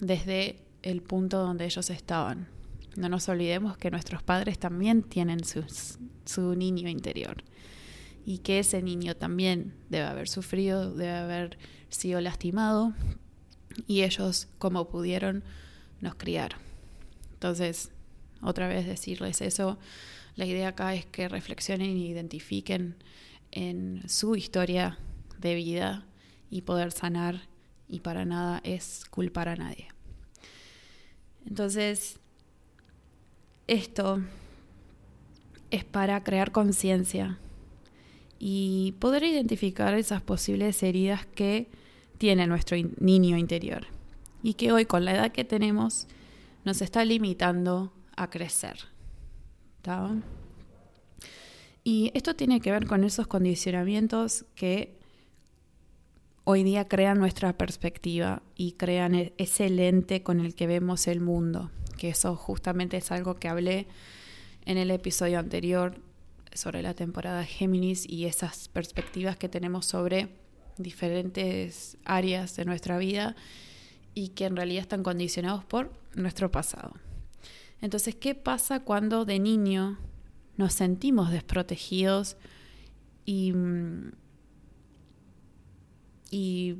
desde 0.00 0.62
el 0.82 1.02
punto 1.02 1.38
donde 1.38 1.64
ellos 1.64 1.90
estaban. 1.90 2.48
No 2.96 3.08
nos 3.08 3.28
olvidemos 3.28 3.76
que 3.76 3.90
nuestros 3.90 4.22
padres 4.22 4.58
también 4.58 5.02
tienen 5.02 5.40
su 5.44 6.54
niño 6.54 6.88
interior 6.88 7.44
y 8.24 8.38
que 8.38 8.58
ese 8.58 8.82
niño 8.82 9.14
también 9.14 9.74
debe 9.88 10.06
haber 10.06 10.28
sufrido, 10.28 10.92
debe 10.92 11.12
haber 11.12 11.58
sido 11.88 12.20
lastimado 12.20 12.92
y 13.86 14.02
ellos 14.02 14.48
como 14.58 14.88
pudieron 14.88 15.44
nos 16.00 16.14
criaron. 16.14 16.58
Entonces, 17.34 17.90
otra 18.42 18.68
vez 18.68 18.86
decirles 18.86 19.40
eso, 19.40 19.78
la 20.36 20.46
idea 20.46 20.68
acá 20.68 20.94
es 20.94 21.06
que 21.06 21.28
reflexionen 21.28 21.96
y 21.96 22.08
identifiquen 22.08 22.96
en 23.52 24.02
su 24.08 24.36
historia 24.36 24.98
de 25.38 25.54
vida 25.54 26.06
y 26.50 26.62
poder 26.62 26.92
sanar 26.92 27.42
y 27.88 28.00
para 28.00 28.24
nada 28.24 28.60
es 28.64 29.04
culpar 29.10 29.48
a 29.48 29.56
nadie. 29.56 29.88
Entonces, 31.46 32.18
esto 33.66 34.20
es 35.70 35.84
para 35.84 36.22
crear 36.22 36.52
conciencia 36.52 37.38
y 38.38 38.94
poder 38.98 39.24
identificar 39.24 39.94
esas 39.94 40.20
posibles 40.22 40.82
heridas 40.82 41.26
que 41.26 41.68
tiene 42.18 42.46
nuestro 42.46 42.76
niño 42.98 43.36
interior 43.36 43.95
y 44.42 44.54
que 44.54 44.72
hoy 44.72 44.86
con 44.86 45.04
la 45.04 45.14
edad 45.14 45.32
que 45.32 45.44
tenemos 45.44 46.06
nos 46.64 46.82
está 46.82 47.04
limitando 47.04 47.92
a 48.16 48.28
crecer. 48.30 48.78
Y 51.84 52.10
esto 52.14 52.34
tiene 52.34 52.60
que 52.60 52.72
ver 52.72 52.86
con 52.86 53.04
esos 53.04 53.28
condicionamientos 53.28 54.44
que 54.56 54.98
hoy 56.42 56.64
día 56.64 56.88
crean 56.88 57.18
nuestra 57.18 57.56
perspectiva 57.56 58.42
y 58.56 58.72
crean 58.72 59.14
e-, 59.14 59.32
ese 59.38 59.70
lente 59.70 60.22
con 60.22 60.40
el 60.40 60.54
que 60.54 60.66
vemos 60.66 61.06
el 61.06 61.20
mundo, 61.20 61.70
que 61.96 62.08
eso 62.08 62.34
justamente 62.34 62.96
es 62.96 63.12
algo 63.12 63.36
que 63.36 63.48
hablé 63.48 63.86
en 64.64 64.78
el 64.78 64.90
episodio 64.90 65.38
anterior 65.38 66.00
sobre 66.52 66.82
la 66.82 66.94
temporada 66.94 67.44
Géminis 67.44 68.08
y 68.08 68.24
esas 68.24 68.68
perspectivas 68.68 69.36
que 69.36 69.48
tenemos 69.48 69.86
sobre 69.86 70.28
diferentes 70.78 71.96
áreas 72.04 72.56
de 72.56 72.64
nuestra 72.64 72.98
vida 72.98 73.36
y 74.16 74.30
que 74.30 74.46
en 74.46 74.56
realidad 74.56 74.80
están 74.80 75.02
condicionados 75.02 75.62
por 75.66 75.92
nuestro 76.14 76.50
pasado. 76.50 76.94
Entonces, 77.82 78.14
¿qué 78.14 78.34
pasa 78.34 78.80
cuando 78.80 79.26
de 79.26 79.38
niño 79.38 79.98
nos 80.56 80.72
sentimos 80.72 81.30
desprotegidos 81.30 82.38
y, 83.26 83.52
y 86.30 86.76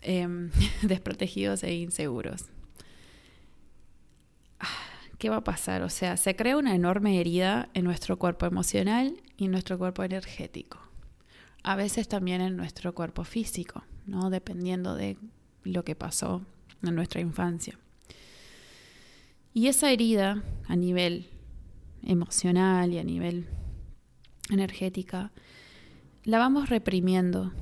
em, 0.00 0.50
desprotegidos 0.82 1.62
e 1.62 1.74
inseguros? 1.74 2.46
¿qué 5.18 5.28
va 5.28 5.36
a 5.36 5.44
pasar? 5.44 5.82
O 5.82 5.90
sea, 5.90 6.16
se 6.16 6.36
crea 6.36 6.56
una 6.56 6.74
enorme 6.74 7.20
herida 7.20 7.68
en 7.74 7.84
nuestro 7.84 8.18
cuerpo 8.18 8.46
emocional 8.46 9.20
y 9.36 9.44
en 9.46 9.50
nuestro 9.50 9.76
cuerpo 9.76 10.04
energético. 10.04 10.78
A 11.64 11.76
veces 11.76 12.08
también 12.08 12.40
en 12.40 12.56
nuestro 12.56 12.94
cuerpo 12.94 13.24
físico, 13.24 13.84
¿no? 14.06 14.30
Dependiendo 14.30 14.94
de 14.94 15.18
lo 15.64 15.84
que 15.84 15.94
pasó 15.96 16.46
en 16.82 16.94
nuestra 16.94 17.20
infancia. 17.20 17.78
Y 19.54 19.66
esa 19.66 19.90
herida 19.90 20.42
a 20.68 20.76
nivel 20.76 21.28
emocional 22.02 22.92
y 22.92 22.98
a 22.98 23.04
nivel 23.04 23.48
energética, 24.50 25.32
la 26.24 26.38
vamos 26.38 26.68
reprimiendo 26.68 27.52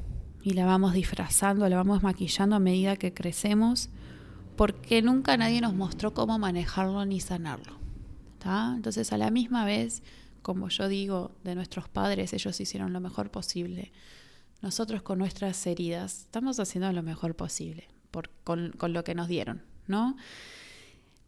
y 0.43 0.51
la 0.51 0.67
vamos 0.67 0.93
disfrazando, 0.93 1.69
la 1.69 1.77
vamos 1.77 2.03
maquillando 2.03 2.57
a 2.57 2.61
medida 2.61 2.97
que 2.97 3.15
crecemos 3.15 3.89
porque 4.57 5.03
nunca 5.03 5.37
nadie 5.37 5.61
nos 5.61 5.75
mostró 5.75 6.15
cómo 6.15 6.39
manejarlo 6.39 7.05
ni 7.05 7.21
sanarlo. 7.21 7.77
Entonces, 8.45 9.13
a 9.13 9.19
la 9.19 9.33
misma 9.33 9.65
vez, 9.65 10.05
como 10.43 10.69
yo 10.69 10.87
digo, 10.87 11.33
de 11.43 11.57
nuestros 11.57 11.89
padres, 11.89 12.33
ellos 12.33 12.61
hicieron 12.61 12.93
lo 12.93 13.01
mejor 13.01 13.33
posible. 13.33 13.91
Nosotros 14.63 15.03
con 15.03 15.19
nuestras 15.19 15.67
heridas 15.67 16.21
estamos 16.21 16.61
haciendo 16.61 16.93
lo 16.93 17.03
mejor 17.03 17.35
posible 17.35 17.89
con, 18.45 18.73
lo 18.81 19.05
que 19.05 19.15
nos 19.15 19.29
dieron, 19.29 19.63
¿no? 19.87 20.17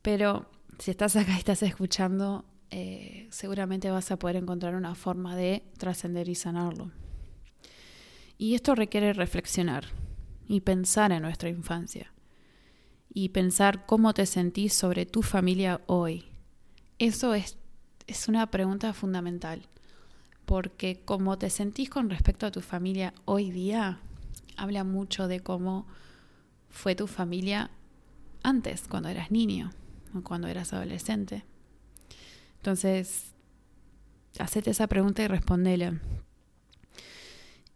Pero 0.02 0.50
si 0.78 0.90
estás 0.90 1.16
acá 1.16 1.32
y 1.34 1.38
estás 1.38 1.62
escuchando, 1.62 2.44
eh, 2.70 3.26
seguramente 3.30 3.90
vas 3.90 4.10
a 4.10 4.18
poder 4.18 4.36
encontrar 4.36 4.74
una 4.74 4.94
forma 4.94 5.36
de 5.36 5.62
trascender 5.78 6.28
y 6.28 6.34
sanarlo. 6.34 6.90
Y 8.36 8.54
esto 8.54 8.74
requiere 8.74 9.12
reflexionar 9.12 9.86
y 10.46 10.60
pensar 10.60 11.12
en 11.12 11.22
nuestra 11.22 11.48
infancia 11.48 12.12
y 13.12 13.30
pensar 13.30 13.86
cómo 13.86 14.14
te 14.14 14.26
sentís 14.26 14.74
sobre 14.74 15.06
tu 15.06 15.22
familia 15.22 15.80
hoy. 15.86 16.26
Eso 16.98 17.34
es, 17.34 17.56
es 18.06 18.28
una 18.28 18.50
pregunta 18.50 18.92
fundamental, 18.92 19.66
porque 20.44 21.02
cómo 21.04 21.36
te 21.38 21.50
sentís 21.50 21.90
con 21.90 22.10
respecto 22.10 22.46
a 22.46 22.50
tu 22.50 22.60
familia 22.60 23.12
hoy 23.24 23.50
día 23.50 24.00
habla 24.58 24.84
mucho 24.84 25.28
de 25.28 25.40
cómo 25.40 25.86
fue 26.70 26.94
tu 26.94 27.06
familia 27.06 27.70
antes, 28.42 28.86
cuando 28.88 29.08
eras 29.08 29.30
niño 29.30 29.72
o 30.14 30.22
cuando 30.22 30.48
eras 30.48 30.72
adolescente. 30.72 31.44
Entonces, 32.56 33.34
hacete 34.38 34.70
esa 34.70 34.86
pregunta 34.86 35.22
y 35.22 35.28
respondela. 35.28 36.00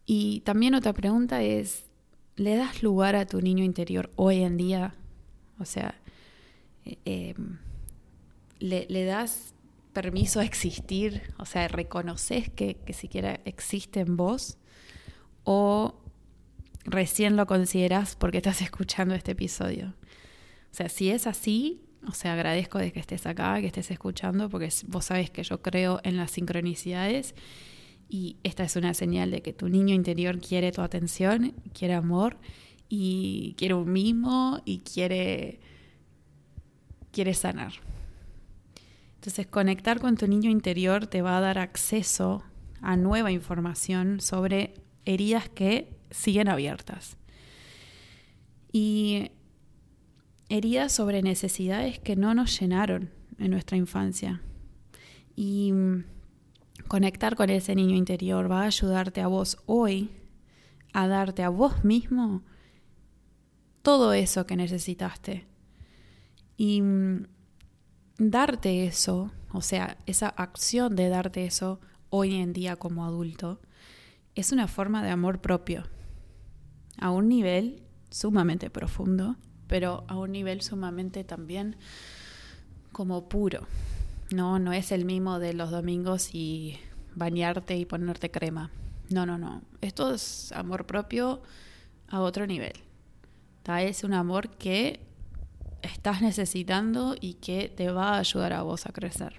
Y 0.05 0.41
también 0.41 0.75
otra 0.75 0.93
pregunta 0.93 1.41
es, 1.41 1.85
¿le 2.35 2.55
das 2.55 2.83
lugar 2.83 3.15
a 3.15 3.25
tu 3.25 3.41
niño 3.41 3.63
interior 3.63 4.11
hoy 4.15 4.43
en 4.43 4.57
día 4.57 4.95
o 5.59 5.65
sea, 5.65 5.95
eh, 6.85 6.97
em, 7.05 7.57
le, 8.59 9.05
das 9.05 9.53
permiso 9.93 10.39
a 10.39 10.45
existir, 10.45 11.33
o 11.37 11.45
sea, 11.45 11.67
reconoces 11.67 12.49
que, 12.49 12.75
que 12.75 12.93
siquiera 12.93 13.39
existe 13.45 13.99
en 13.99 14.17
vos, 14.17 14.57
o 15.43 15.95
recién 16.85 17.35
lo 17.35 17.45
consideras 17.45 18.15
porque 18.15 18.37
estás 18.37 18.61
escuchando 18.61 19.15
este 19.15 19.31
episodio. 19.31 19.93
O 20.71 20.75
sea, 20.75 20.89
si 20.89 21.09
es 21.09 21.27
así, 21.27 21.81
o 22.07 22.13
sea, 22.13 22.33
agradezco 22.33 22.79
de 22.79 22.91
que 22.91 22.99
estés 22.99 23.25
acá, 23.25 23.59
que 23.61 23.67
estés 23.67 23.91
escuchando, 23.91 24.49
porque 24.49 24.69
vos 24.87 25.05
sabes 25.05 25.29
que 25.29 25.43
yo 25.43 25.61
creo 25.61 25.99
en 26.03 26.17
las 26.17 26.31
sincronicidades 26.31 27.35
y 28.09 28.37
esta 28.43 28.63
es 28.63 28.75
una 28.75 28.93
señal 28.93 29.31
de 29.31 29.41
que 29.41 29.53
tu 29.53 29.69
niño 29.69 29.95
interior 29.95 30.39
quiere 30.39 30.71
tu 30.71 30.81
atención, 30.81 31.53
quiere 31.73 31.93
amor 31.93 32.37
y 32.89 33.55
quiere 33.57 33.73
un 33.73 33.91
mimo 33.91 34.61
y 34.65 34.79
quiere, 34.79 35.59
quiere 37.11 37.33
sanar. 37.33 37.73
Entonces 39.15 39.47
conectar 39.47 39.99
con 39.99 40.17
tu 40.17 40.27
niño 40.27 40.49
interior 40.49 41.07
te 41.07 41.21
va 41.21 41.37
a 41.37 41.41
dar 41.41 41.57
acceso 41.57 42.43
a 42.81 42.97
nueva 42.97 43.31
información 43.31 44.19
sobre 44.19 44.73
heridas 45.05 45.47
que 45.49 45.95
siguen 46.13 46.47
abiertas. 46.47 47.17
Y 48.71 49.31
heridas 50.47 50.91
sobre 50.93 51.21
necesidades 51.21 51.99
que 51.99 52.15
no 52.15 52.33
nos 52.33 52.59
llenaron 52.59 53.09
en 53.37 53.51
nuestra 53.51 53.75
infancia. 53.75 54.41
Y 55.35 55.73
conectar 56.87 57.35
con 57.35 57.49
ese 57.49 57.75
niño 57.75 57.95
interior 57.95 58.49
va 58.49 58.61
a 58.61 58.67
ayudarte 58.67 59.19
a 59.21 59.27
vos 59.27 59.57
hoy 59.65 60.11
a 60.93 61.07
darte 61.07 61.43
a 61.43 61.49
vos 61.49 61.83
mismo 61.83 62.43
todo 63.81 64.13
eso 64.13 64.45
que 64.45 64.55
necesitaste. 64.55 65.45
Y 66.55 66.81
mm, 66.81 67.27
darte 68.17 68.85
eso, 68.85 69.31
o 69.51 69.61
sea, 69.61 69.97
esa 70.05 70.29
acción 70.29 70.95
de 70.95 71.09
darte 71.09 71.45
eso, 71.45 71.81
hoy 72.09 72.35
en 72.35 72.53
día 72.53 72.75
como 72.75 73.05
adulto, 73.05 73.59
es 74.35 74.51
una 74.51 74.67
forma 74.67 75.03
de 75.03 75.09
amor 75.09 75.41
propio, 75.41 75.83
a 76.97 77.11
un 77.11 77.27
nivel 77.27 77.83
sumamente 78.09 78.69
profundo, 78.69 79.35
pero 79.67 80.03
a 80.07 80.17
un 80.17 80.31
nivel 80.31 80.61
sumamente 80.61 81.23
también 81.23 81.75
como 82.91 83.27
puro. 83.27 83.67
No, 84.31 84.59
no 84.59 84.73
es 84.73 84.91
el 84.91 85.05
mismo 85.05 85.39
de 85.39 85.53
los 85.53 85.71
domingos 85.71 86.33
y 86.33 86.79
bañarte 87.15 87.77
y 87.77 87.85
ponerte 87.85 88.31
crema. 88.31 88.71
No, 89.09 89.25
no, 89.25 89.37
no. 89.37 89.61
Esto 89.81 90.13
es 90.13 90.51
amor 90.53 90.85
propio 90.85 91.41
a 92.07 92.21
otro 92.21 92.47
nivel. 92.47 92.73
Es 93.65 94.03
un 94.03 94.13
amor 94.13 94.49
que 94.57 94.99
estás 95.81 96.21
necesitando 96.21 97.15
y 97.19 97.35
que 97.35 97.69
te 97.69 97.89
va 97.91 98.15
a 98.15 98.19
ayudar 98.19 98.53
a 98.53 98.61
vos 98.61 98.85
a 98.85 98.91
crecer. 98.91 99.35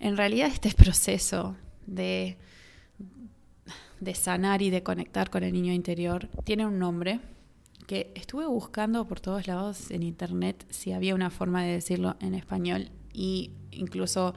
En 0.00 0.16
realidad 0.16 0.48
este 0.48 0.72
proceso 0.72 1.56
de, 1.86 2.38
de 4.04 4.14
sanar 4.14 4.62
y 4.62 4.70
de 4.70 4.82
conectar 4.82 5.30
con 5.30 5.42
el 5.42 5.52
niño 5.52 5.72
interior 5.72 6.28
tiene 6.44 6.66
un 6.66 6.78
nombre 6.78 7.20
que 7.86 8.12
estuve 8.14 8.46
buscando 8.46 9.06
por 9.06 9.20
todos 9.20 9.46
lados 9.46 9.90
en 9.90 10.02
internet 10.02 10.64
si 10.70 10.92
había 10.92 11.14
una 11.14 11.30
forma 11.30 11.62
de 11.64 11.72
decirlo 11.72 12.16
en 12.20 12.34
español 12.34 12.90
y 13.12 13.50
incluso 13.72 14.34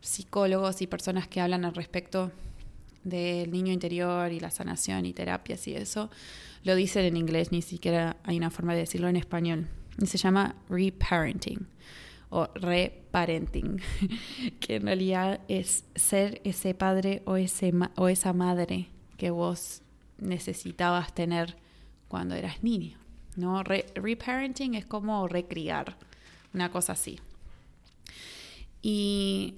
psicólogos 0.00 0.82
y 0.82 0.86
personas 0.86 1.28
que 1.28 1.40
hablan 1.40 1.64
al 1.64 1.74
respecto 1.74 2.30
del 3.02 3.50
niño 3.50 3.72
interior 3.72 4.32
y 4.32 4.40
la 4.40 4.50
sanación 4.50 5.06
y 5.06 5.12
terapias 5.12 5.66
y 5.68 5.74
eso, 5.74 6.10
lo 6.62 6.74
dicen 6.74 7.04
en 7.04 7.16
inglés, 7.16 7.52
ni 7.52 7.62
siquiera 7.62 8.16
hay 8.24 8.38
una 8.38 8.50
forma 8.50 8.72
de 8.74 8.80
decirlo 8.80 9.08
en 9.08 9.16
español. 9.16 9.68
Y 10.00 10.06
se 10.06 10.18
llama 10.18 10.56
reparenting 10.68 11.66
o 12.30 12.48
reparenting, 12.54 13.80
que 14.60 14.76
en 14.76 14.86
realidad 14.86 15.40
es 15.48 15.84
ser 15.94 16.40
ese 16.44 16.74
padre 16.74 17.22
o, 17.26 17.36
ese 17.36 17.72
o 17.96 18.08
esa 18.08 18.32
madre 18.32 18.88
que 19.16 19.30
vos 19.30 19.82
necesitabas 20.18 21.14
tener 21.14 21.56
cuando 22.08 22.34
eras 22.34 22.62
niño. 22.62 22.98
¿no? 23.36 23.62
reparenting 23.62 24.74
es 24.74 24.86
como 24.86 25.26
recriar, 25.28 25.96
una 26.52 26.70
cosa 26.70 26.92
así. 26.92 27.18
Y 28.82 29.54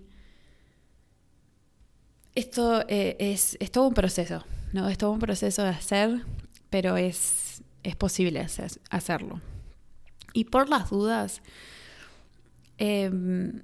esto 2.34 2.82
eh, 2.88 3.16
es, 3.18 3.58
todo 3.70 3.88
un 3.88 3.94
proceso, 3.94 4.44
¿no? 4.72 4.88
Es 4.88 4.98
todo 4.98 5.10
un 5.10 5.18
proceso 5.18 5.62
de 5.62 5.70
hacer, 5.70 6.22
pero 6.70 6.96
es, 6.96 7.62
es 7.82 7.96
posible 7.96 8.46
hacerlo. 8.90 9.40
Y 10.32 10.44
por 10.44 10.68
las 10.68 10.90
dudas, 10.90 11.42
em, 12.78 13.62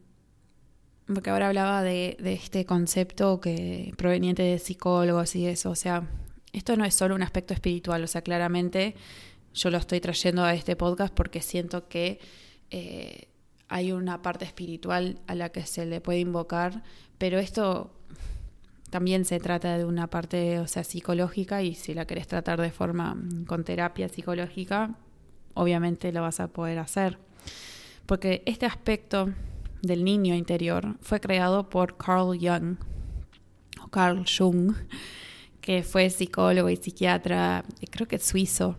porque 1.15 1.31
ahora 1.31 1.49
hablaba 1.49 1.83
de, 1.83 2.17
este 2.25 2.65
concepto 2.65 3.41
que 3.41 3.93
proveniente 3.97 4.43
de 4.43 4.59
psicólogos 4.59 5.35
y 5.37 5.47
eso, 5.47 5.71
o 5.71 5.75
sea, 5.75 6.09
esto 6.53 6.77
no 6.77 6.85
es 6.85 6.95
solo 6.95 7.15
un 7.15 7.23
aspecto 7.23 7.55
espiritual, 7.55 8.03
o 8.05 8.07
sea, 8.07 8.23
claramente 8.23 8.95
yo 9.55 9.71
lo 9.71 9.79
estoy 9.79 10.01
trayendo 10.01 10.45
a 10.45 10.55
este 10.55 10.77
podcast 10.77 11.13
porque 11.15 11.43
siento 11.43 11.89
que 11.89 12.19
eh, 12.71 13.29
hay 13.69 13.93
una 13.93 14.23
parte 14.23 14.45
espiritual 14.45 15.21
a 15.27 15.35
la 15.35 15.51
que 15.51 15.65
se 15.67 15.87
le 15.87 16.01
puede 16.01 16.21
invocar, 16.21 16.83
pero 17.19 17.39
esto 17.39 17.93
también 18.91 19.25
se 19.25 19.41
trata 19.41 19.79
de 19.79 19.87
una 19.87 20.09
parte, 20.09 20.59
o 20.59 20.67
sea, 20.67 20.85
psicológica 20.85 21.63
y 21.63 21.75
si 21.75 21.95
la 21.95 22.07
querés 22.07 22.27
tratar 22.27 22.61
de 22.61 22.71
forma 22.71 23.15
mm, 23.15 23.45
con 23.47 23.65
terapia 23.65 24.09
psicológica, 24.09 24.95
obviamente 25.55 26.13
lo 26.13 26.21
vas 26.21 26.41
a 26.41 26.49
poder 26.49 26.79
hacer. 26.79 27.19
Porque 28.05 28.43
este 28.45 28.67
aspecto 28.67 29.31
del 29.83 30.05
niño 30.05 30.35
interior 30.35 30.97
fue 31.01 31.21
creado 31.21 31.69
por 31.69 31.97
Carl 31.97 32.39
Jung, 32.41 32.77
Carl 33.91 34.25
Jung, 34.25 34.75
que 35.61 35.83
fue 35.83 36.09
psicólogo 36.09 36.71
y 36.71 36.77
psiquiatra, 36.77 37.65
creo 37.91 38.09
que 38.09 38.19
suizo. 38.19 38.79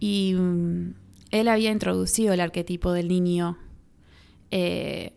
Y 0.00 0.34
mm, 0.34 0.94
él 1.30 1.48
había 1.48 1.70
introducido 1.70 2.32
el 2.34 2.40
arquetipo 2.40 2.92
del 2.92 3.08
niño 3.08 3.58
eh, 4.50 5.12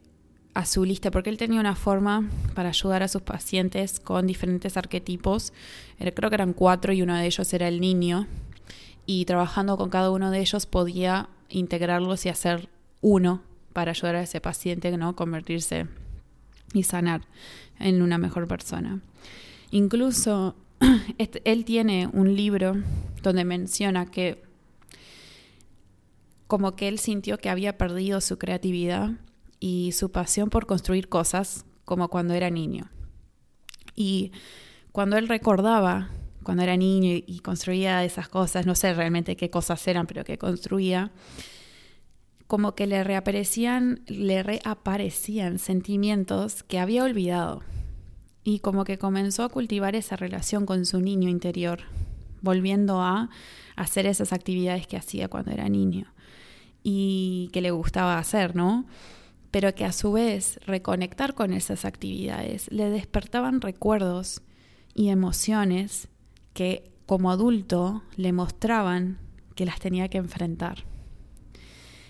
a 0.54 0.66
su 0.66 0.86
lista, 0.86 1.12
porque 1.12 1.30
él 1.30 1.38
tenía 1.38 1.60
una 1.60 1.76
forma 1.76 2.30
para 2.54 2.70
ayudar 2.70 3.04
a 3.04 3.08
sus 3.08 3.22
pacientes 3.22 4.00
con 4.00 4.28
diferentes 4.28 4.78
arquetipos. 4.78 5.54
Eh, 6.00 6.14
creo 6.14 6.30
que 6.30 6.36
eran 6.36 6.54
cuatro 6.54 6.94
y 6.94 7.02
uno 7.02 7.16
de 7.16 7.26
ellos 7.26 7.54
era 7.54 7.68
el 7.68 7.80
niño. 7.80 8.28
Y 9.06 9.26
trabajando 9.26 9.78
con 9.78 9.90
cada 9.90 10.12
uno 10.12 10.32
de 10.32 10.40
ellos 10.40 10.66
podía 10.66 11.30
integrarlos 11.50 12.26
y 12.26 12.30
hacer 12.30 12.70
uno 13.02 13.42
para 13.78 13.92
ayudar 13.92 14.16
a 14.16 14.24
ese 14.24 14.42
paciente, 14.42 14.98
¿no? 14.98 15.16
Convertirse 15.16 15.86
y 16.74 16.82
sanar 16.82 17.22
en 17.78 18.02
una 18.02 18.18
mejor 18.18 18.48
persona. 18.48 19.02
Incluso 19.70 20.56
este, 21.20 21.44
él 21.46 21.64
tiene 21.64 22.10
un 22.12 22.36
libro 22.36 22.76
donde 23.22 23.46
menciona 23.46 24.10
que 24.10 24.42
como 26.48 26.76
que 26.76 26.88
él 26.88 26.98
sintió 26.98 27.38
que 27.38 27.52
había 27.52 27.78
perdido 27.78 28.20
su 28.20 28.40
creatividad 28.40 29.12
y 29.60 29.92
su 29.92 30.12
pasión 30.12 30.50
por 30.50 30.66
construir 30.66 31.08
cosas 31.08 31.64
como 31.86 32.08
cuando 32.08 32.34
era 32.34 32.50
niño. 32.50 32.90
Y 33.96 34.32
cuando 34.92 35.18
él 35.18 35.28
recordaba 35.28 36.10
cuando 36.42 36.64
era 36.64 36.76
niño 36.78 37.12
y 37.28 37.42
construía 37.42 38.04
esas 38.04 38.28
cosas, 38.28 38.66
no 38.66 38.74
sé 38.74 38.96
realmente 38.96 39.36
qué 39.36 39.52
cosas 39.52 39.88
eran, 39.88 40.08
pero 40.08 40.24
que 40.24 40.40
construía, 40.40 41.12
como 42.48 42.76
que 42.76 42.88
le 42.88 43.04
reaparecían, 43.04 44.02
le 44.08 44.42
reaparecían 44.44 45.60
sentimientos 45.60 46.64
que 46.64 46.80
había 46.80 47.04
olvidado. 47.04 47.62
Y 48.44 48.60
como 48.60 48.86
que 48.86 48.98
comenzó 48.98 49.44
a 49.44 49.50
cultivar 49.50 49.96
esa 49.96 50.16
relación 50.16 50.66
con 50.66 50.86
su 50.86 51.02
niño 51.02 51.30
interior, 51.30 51.82
volviendo 52.42 53.02
a 53.02 53.30
hacer 53.76 54.06
esas 54.06 54.32
actividades 54.32 54.88
que 54.88 54.98
hacía 54.98 55.28
cuando 55.28 55.52
era 55.52 55.68
niño 55.68 56.14
y 56.82 57.50
que 57.52 57.62
le 57.62 57.72
gustaba 57.72 58.18
hacer, 58.18 58.56
¿no? 58.56 58.86
pero 59.52 59.74
que 59.74 59.86
a 59.86 59.92
su 59.92 60.12
vez 60.12 60.60
reconectar 60.66 61.34
con 61.34 61.54
esas 61.54 61.86
actividades 61.86 62.70
le 62.72 62.90
despertaban 62.90 63.62
recuerdos 63.62 64.42
y 64.94 65.10
emociones 65.10 66.10
que 66.54 66.92
como 67.06 67.32
adulto 67.32 68.04
le 68.16 68.34
mostraban 68.34 69.18
que 69.56 69.66
las 69.66 69.80
tenía 69.80 70.10
que 70.10 70.18
enfrentar. 70.18 70.84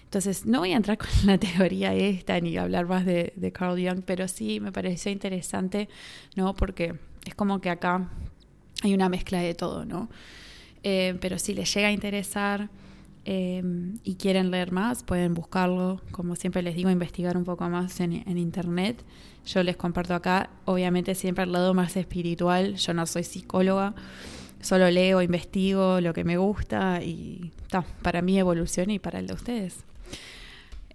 Entonces, 0.07 0.45
no 0.45 0.59
voy 0.59 0.73
a 0.73 0.77
entrar 0.77 0.97
con 0.97 1.09
la 1.25 1.37
teoría 1.37 1.93
esta 1.93 2.39
ni 2.39 2.57
hablar 2.57 2.87
más 2.87 3.05
de, 3.05 3.51
Carl 3.53 3.77
Jung, 3.79 4.03
pero 4.05 4.27
sí 4.27 4.59
me 4.59 4.71
pareció 4.71 5.11
interesante, 5.11 5.89
¿no? 6.35 6.55
Porque 6.55 6.95
es 7.25 7.35
como 7.35 7.61
que 7.61 7.69
acá 7.69 8.09
hay 8.83 8.93
una 8.93 9.09
mezcla 9.09 9.39
de 9.39 9.53
todo, 9.53 9.85
¿no? 9.85 10.09
Eh, 10.83 11.17
pero 11.19 11.39
si 11.39 11.53
les 11.53 11.73
llega 11.73 11.89
a 11.89 11.91
interesar, 11.91 12.69
Em, 13.29 13.99
y 14.05 14.15
quieren 14.15 14.51
leer 14.51 14.71
más, 14.71 15.03
pueden 15.03 15.33
buscarlo. 15.33 15.99
Como 16.11 16.37
siempre 16.37 16.61
les 16.61 16.75
digo, 16.77 16.89
investigar 16.89 17.35
un 17.35 17.43
poco 17.43 17.67
más 17.67 17.99
en, 17.99 18.13
internet. 18.37 19.03
Yo 19.45 19.63
les 19.63 19.75
comparto 19.75 20.15
acá, 20.15 20.49
obviamente 20.63 21.13
siempre 21.13 21.43
al 21.43 21.51
lado 21.51 21.73
más 21.73 21.97
espiritual. 21.97 22.75
Yo 22.75 22.93
no 22.93 23.05
soy 23.05 23.25
psicóloga, 23.25 23.95
solo 24.61 24.89
leo, 24.89 25.21
investigo 25.21 25.99
lo 25.99 26.13
que 26.13 26.23
me 26.23 26.37
gusta 26.37 27.03
y 27.03 27.51
está 27.63 27.81
para 28.01 28.21
mi 28.21 28.39
evolución 28.39 28.91
y 28.91 28.97
para 28.99 29.19
el 29.19 29.27
de 29.27 29.33
ustedes. 29.33 29.83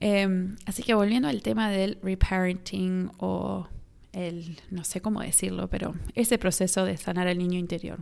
Em, 0.04 0.56
así 0.66 0.82
que 0.82 0.94
volviendo 0.94 1.28
al 1.28 1.42
tema 1.42 1.70
del 1.70 1.96
reparenting 2.02 3.12
o 3.18 3.68
el, 4.12 4.58
no 4.68 4.82
sé 4.82 5.00
cómo 5.00 5.20
decirlo, 5.20 5.70
pero 5.70 5.94
ese 6.16 6.38
proceso 6.38 6.84
de 6.84 6.96
sanar 6.96 7.28
al 7.28 7.38
niño 7.38 7.56
interior. 7.56 8.00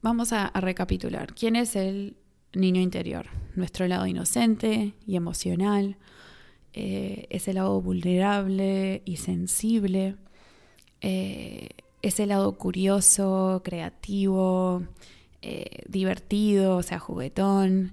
Vamos 0.00 0.32
a, 0.32 0.50
recapitular. 0.56 1.32
¿Quién 1.32 1.54
es 1.54 1.76
el 1.76 2.16
niño 2.54 2.80
interior? 2.80 3.26
Nuestro 3.54 3.86
lado 3.86 4.04
inocente 4.04 4.94
y 5.06 5.14
emocional, 5.14 5.96
eh, 6.72 7.28
ese 7.30 7.52
lado 7.52 7.80
vulnerable 7.80 9.02
y 9.04 9.18
sensible, 9.18 10.16
eh, 11.02 11.68
ese 12.02 12.26
lado 12.26 12.58
curioso, 12.58 13.62
creativo, 13.64 14.82
eh, 15.40 15.84
divertido, 15.86 16.78
o 16.78 16.82
sea, 16.82 16.98
juguetón, 16.98 17.92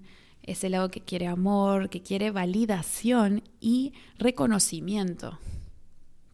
ese 0.51 0.69
lado 0.69 0.89
que 0.91 1.01
quiere 1.01 1.27
amor, 1.27 1.89
que 1.89 2.01
quiere 2.01 2.31
validación 2.31 3.43
y 3.59 3.93
reconocimiento, 4.17 5.39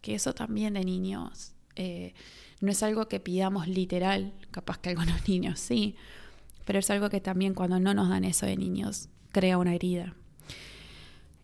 que 0.02 0.16
eso 0.16 0.34
también 0.34 0.76
de 0.76 0.86
niños 0.86 1.54
no 2.62 2.72
es 2.72 2.84
algo 2.84 3.08
que 3.08 3.20
pidamos 3.20 3.68
literal, 3.68 4.34
capaz 4.52 4.80
que 4.80 4.90
algunos 4.90 5.28
niños 5.28 5.60
sí, 5.60 5.96
pero 6.66 6.80
es 6.80 6.90
algo 6.90 7.10
que 7.10 7.22
también 7.22 7.54
cuando 7.54 7.80
no 7.80 7.94
nos 7.94 8.10
dan 8.10 8.24
eso 8.26 8.46
de 8.46 8.58
niños 8.58 9.10
crea 9.32 9.58
una 9.58 9.76
herida. 9.76 10.16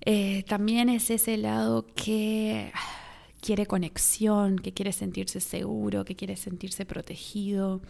Eh, 0.04 0.44
también 0.48 0.90
es 0.90 1.12
ese 1.12 1.38
lado 1.38 1.86
que 1.96 2.72
quiere 3.40 3.68
conexión, 3.68 4.58
que 4.58 4.74
quiere 4.74 4.94
sentirse 4.94 5.40
seguro, 5.40 6.06
que 6.06 6.16
quiere 6.16 6.36
sentirse 6.38 6.86
protegido. 6.86 7.82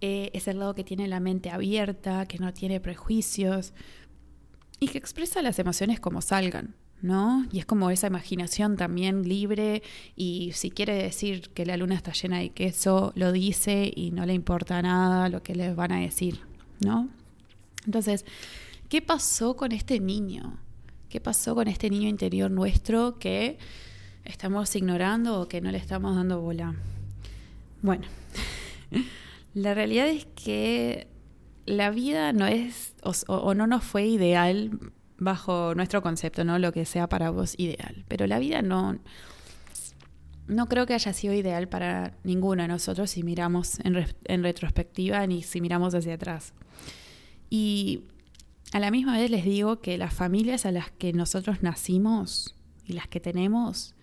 Eh, 0.00 0.30
es 0.32 0.48
el 0.48 0.60
lado 0.60 0.74
que 0.74 0.82
tiene 0.82 1.08
la 1.08 1.20
mente 1.20 1.50
abierta, 1.50 2.26
que 2.26 2.38
no 2.38 2.54
tiene 2.54 2.80
prejuicios 2.80 3.74
y 4.82 4.88
que 4.88 4.98
expresa 4.98 5.42
las 5.42 5.60
emociones 5.60 6.00
como 6.00 6.20
salgan, 6.22 6.74
¿no? 7.02 7.46
Y 7.52 7.60
es 7.60 7.66
como 7.66 7.88
esa 7.92 8.08
imaginación 8.08 8.76
también 8.76 9.28
libre 9.28 9.84
y 10.16 10.50
si 10.54 10.72
quiere 10.72 11.00
decir 11.00 11.50
que 11.50 11.64
la 11.64 11.76
luna 11.76 11.94
está 11.94 12.10
llena 12.10 12.40
de 12.40 12.50
queso, 12.50 13.12
lo 13.14 13.30
dice 13.30 13.92
y 13.94 14.10
no 14.10 14.26
le 14.26 14.34
importa 14.34 14.82
nada 14.82 15.28
lo 15.28 15.40
que 15.40 15.54
les 15.54 15.76
van 15.76 15.92
a 15.92 16.00
decir, 16.00 16.40
¿no? 16.80 17.08
Entonces, 17.86 18.24
¿qué 18.88 19.00
pasó 19.00 19.54
con 19.54 19.70
este 19.70 20.00
niño? 20.00 20.58
¿Qué 21.08 21.20
pasó 21.20 21.54
con 21.54 21.68
este 21.68 21.88
niño 21.88 22.08
interior 22.08 22.50
nuestro 22.50 23.20
que 23.20 23.58
estamos 24.24 24.74
ignorando 24.74 25.40
o 25.40 25.46
que 25.46 25.60
no 25.60 25.70
le 25.70 25.78
estamos 25.78 26.16
dando 26.16 26.40
bola? 26.40 26.74
Bueno, 27.82 28.08
la 29.54 29.74
realidad 29.74 30.08
es 30.08 30.26
que 30.34 31.06
la 31.66 31.90
vida 31.90 32.32
no 32.32 32.46
es 32.46 32.94
o, 33.02 33.54
no 33.54 33.66
nos 33.66 33.84
fue 33.84 34.06
ideal 34.06 34.78
bajo 35.18 35.74
nuestro 35.74 36.02
concepto, 36.02 36.44
¿no? 36.44 36.58
Lo 36.58 36.72
que 36.72 36.84
sea 36.84 37.08
para 37.08 37.30
vos 37.30 37.54
ideal. 37.58 38.04
Pero 38.08 38.26
la 38.26 38.38
vida 38.38 38.62
no, 38.62 38.98
no 40.48 40.66
creo 40.68 40.86
que 40.86 40.94
haya 40.94 41.12
sido 41.12 41.34
ideal 41.34 41.68
para 41.68 42.16
ninguno 42.24 42.62
de 42.62 42.68
nosotros 42.68 43.10
si 43.10 43.22
miramos 43.22 43.78
en 43.84 44.42
retrospectiva 44.42 45.26
ni 45.26 45.42
si 45.42 45.60
miramos 45.60 45.94
hacia 45.94 46.14
atrás. 46.14 46.54
Y 47.50 48.04
a 48.72 48.80
la 48.80 48.90
misma 48.90 49.18
vez 49.18 49.30
les 49.30 49.44
digo 49.44 49.80
que 49.80 49.98
las 49.98 50.14
familias 50.14 50.64
a 50.66 50.72
las 50.72 50.90
que 50.90 51.12
nosotros 51.12 51.62
nacimos 51.62 52.56
y 52.86 52.94
las 52.94 53.06
que 53.06 53.20
tenemos 53.20 53.94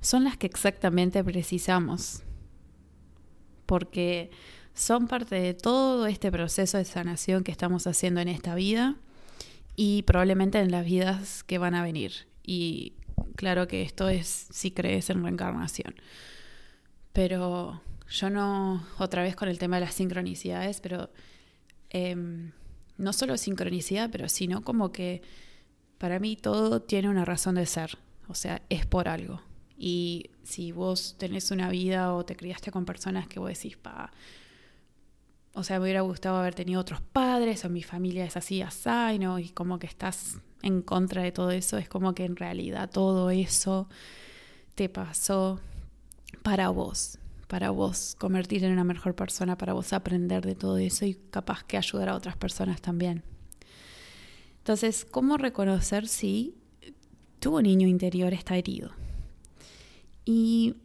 son 0.00 0.24
las 0.24 0.36
que 0.36 0.46
exactamente 0.46 1.22
precisamos. 1.24 2.22
Porque 3.66 4.30
son 4.74 5.06
parte 5.06 5.36
de 5.36 5.54
todo 5.54 6.06
este 6.06 6.30
proceso 6.30 6.78
de 6.78 6.84
sanación 6.84 7.44
que 7.44 7.52
estamos 7.52 7.86
haciendo 7.86 8.20
en 8.20 8.28
esta 8.28 8.54
vida 8.54 8.96
y 9.76 10.02
probablemente 10.02 10.60
en 10.60 10.70
las 10.70 10.84
vidas 10.84 11.44
que 11.44 11.58
van 11.58 11.74
a 11.74 11.82
venir. 11.82 12.12
Y 12.42 12.94
claro 13.36 13.68
que 13.68 13.82
esto 13.82 14.08
es 14.08 14.46
si 14.50 14.70
crees 14.70 15.10
en 15.10 15.22
reencarnación. 15.22 15.94
Pero 17.12 17.82
yo 18.08 18.30
no, 18.30 18.86
otra 18.98 19.22
vez 19.22 19.36
con 19.36 19.48
el 19.48 19.58
tema 19.58 19.76
de 19.76 19.86
las 19.86 19.94
sincronicidades, 19.94 20.80
pero 20.80 21.10
em, 21.90 22.52
no 22.96 23.12
solo 23.12 23.36
sincronicidad, 23.36 24.10
pero 24.10 24.28
sino 24.28 24.62
como 24.62 24.92
que 24.92 25.22
para 25.98 26.18
mí 26.18 26.36
todo 26.36 26.82
tiene 26.82 27.08
una 27.08 27.24
razón 27.24 27.54
de 27.54 27.66
ser, 27.66 27.98
o 28.28 28.34
sea, 28.34 28.62
es 28.68 28.86
por 28.86 29.08
algo. 29.08 29.40
Y 29.78 30.30
si 30.42 30.72
vos 30.72 31.16
tenés 31.18 31.50
una 31.50 31.68
vida 31.68 32.14
o 32.14 32.24
te 32.24 32.36
criaste 32.36 32.70
con 32.70 32.84
personas 32.84 33.28
que 33.28 33.40
vos 33.40 33.48
decís, 33.48 33.76
pa, 33.76 34.12
o 35.54 35.64
sea, 35.64 35.78
me 35.78 35.84
hubiera 35.84 36.00
gustado 36.00 36.36
haber 36.36 36.54
tenido 36.54 36.80
otros 36.80 37.00
padres 37.00 37.64
o 37.64 37.68
mi 37.68 37.82
familia 37.82 38.24
es 38.24 38.36
así, 38.36 38.62
así, 38.62 39.18
¿no? 39.18 39.38
Y 39.38 39.50
como 39.50 39.78
que 39.78 39.86
estás 39.86 40.38
en 40.62 40.80
contra 40.82 41.22
de 41.22 41.32
todo 41.32 41.50
eso, 41.50 41.76
es 41.76 41.88
como 41.88 42.14
que 42.14 42.24
en 42.24 42.36
realidad 42.36 42.88
todo 42.90 43.30
eso 43.30 43.88
te 44.74 44.88
pasó 44.88 45.60
para 46.42 46.70
vos, 46.70 47.18
para 47.48 47.70
vos 47.70 48.16
convertirte 48.18 48.66
en 48.66 48.72
una 48.72 48.84
mejor 48.84 49.14
persona, 49.14 49.58
para 49.58 49.74
vos 49.74 49.92
aprender 49.92 50.44
de 50.44 50.54
todo 50.54 50.78
eso 50.78 51.04
y 51.04 51.14
capaz 51.14 51.64
que 51.64 51.76
ayudar 51.76 52.08
a 52.08 52.16
otras 52.16 52.36
personas 52.36 52.80
también. 52.80 53.22
Entonces, 54.58 55.04
¿cómo 55.04 55.36
reconocer 55.36 56.08
si 56.08 56.54
tu 57.40 57.60
niño 57.60 57.88
interior 57.88 58.32
está 58.32 58.56
herido? 58.56 58.92
Y 60.24 60.76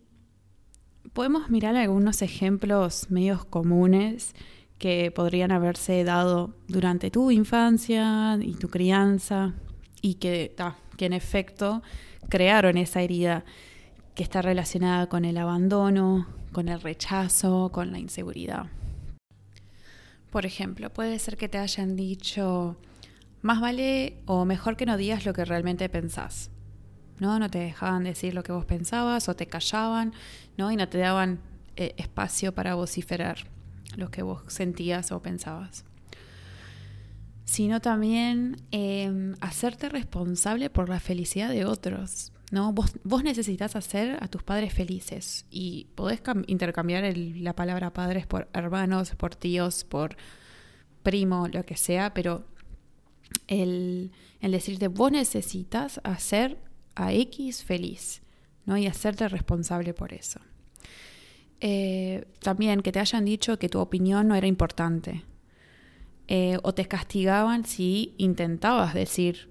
podemos 1.13 1.49
mirar 1.49 1.75
algunos 1.75 2.21
ejemplos 2.21 3.09
medios 3.09 3.45
comunes 3.45 4.33
que 4.77 5.11
podrían 5.11 5.51
haberse 5.51 6.03
dado 6.03 6.53
durante 6.67 7.09
tu 7.09 7.31
infancia 7.31 8.37
y 8.41 8.53
tu 8.53 8.69
crianza 8.69 9.53
y 10.01 10.15
que, 10.15 10.55
que 10.97 11.05
en 11.05 11.13
efecto 11.13 11.81
crearon 12.29 12.77
esa 12.77 13.01
herida 13.01 13.43
que 14.13 14.23
está 14.23 14.41
relacionada 14.41 15.07
con 15.07 15.25
el 15.25 15.37
abandono, 15.37 16.27
con 16.51 16.69
el 16.69 16.81
rechazo, 16.81 17.71
con 17.71 17.91
la 17.91 17.99
inseguridad. 17.99 18.67
Por 20.31 20.45
ejemplo, 20.45 20.91
puede 20.91 21.17
ser 21.19 21.37
que 21.37 21.49
te 21.49 21.57
hayan 21.57 21.95
dicho, 21.95 22.77
más 23.41 23.61
vale 23.61 24.17
o 24.25 24.45
mejor 24.45 24.75
que 24.77 24.85
no 24.85 24.97
digas 24.97 25.25
lo 25.25 25.33
que 25.33 25.45
realmente 25.45 25.89
pensás. 25.89 26.51
¿no? 27.19 27.39
No 27.39 27.49
te 27.49 27.59
dejaban 27.59 28.03
decir 28.03 28.33
lo 28.33 28.43
que 28.43 28.51
vos 28.51 28.65
pensabas 28.65 29.27
o 29.29 29.35
te 29.35 29.47
callaban, 29.47 30.13
¿no? 30.55 30.71
Y 30.71 30.75
no 30.75 30.87
te 30.87 30.99
daban 30.99 31.39
eh, 31.75 31.95
espacio 31.97 32.53
para 32.53 32.75
vociferar 32.75 33.56
lo 33.97 34.09
que 34.09 34.21
vos 34.21 34.41
sentías 34.47 35.11
o 35.11 35.21
pensabas. 35.21 35.83
Sino 37.43 37.81
también 37.81 38.57
em, 38.71 39.35
hacerte 39.41 39.89
responsable 39.89 40.69
por 40.69 40.87
la 40.87 40.99
felicidad 40.99 41.49
de 41.49 41.65
otros. 41.65 42.31
¿no? 42.51 42.71
Vos, 42.71 42.93
necesitas 43.23 43.75
hacer 43.75 44.17
a 44.21 44.27
tus 44.27 44.43
padres 44.43 44.73
felices 44.73 45.45
y 45.49 45.87
podés 45.95 46.21
intercambiar 46.47 47.17
la 47.17 47.53
palabra 47.53 47.91
padres 47.91 48.25
por 48.25 48.47
hermanos, 48.53 49.15
por 49.15 49.35
tíos, 49.35 49.83
por 49.83 50.15
primo, 51.03 51.47
lo 51.47 51.63
que 51.63 51.75
sea, 51.75 52.13
pero 52.13 52.45
el, 53.47 54.11
el 54.39 54.51
decirte 54.51 54.87
vos 54.87 55.11
necesitas 55.11 55.99
hacer 56.03 56.57
a 56.95 57.13
X 57.13 57.63
feliz 57.63 58.21
¿no? 58.65 58.77
y 58.77 58.87
hacerte 58.87 59.27
responsable 59.27 59.93
por 59.93 60.13
eso. 60.13 60.39
Eh, 61.59 62.25
también 62.41 62.81
que 62.81 62.91
te 62.91 62.99
hayan 62.99 63.25
dicho 63.25 63.57
que 63.57 63.69
tu 63.69 63.79
opinión 63.79 64.27
no 64.27 64.35
era 64.35 64.47
importante. 64.47 65.23
Eh, 66.27 66.57
o 66.63 66.73
te 66.73 66.85
castigaban 66.87 67.65
si 67.65 68.13
intentabas 68.17 68.93
decir 68.93 69.49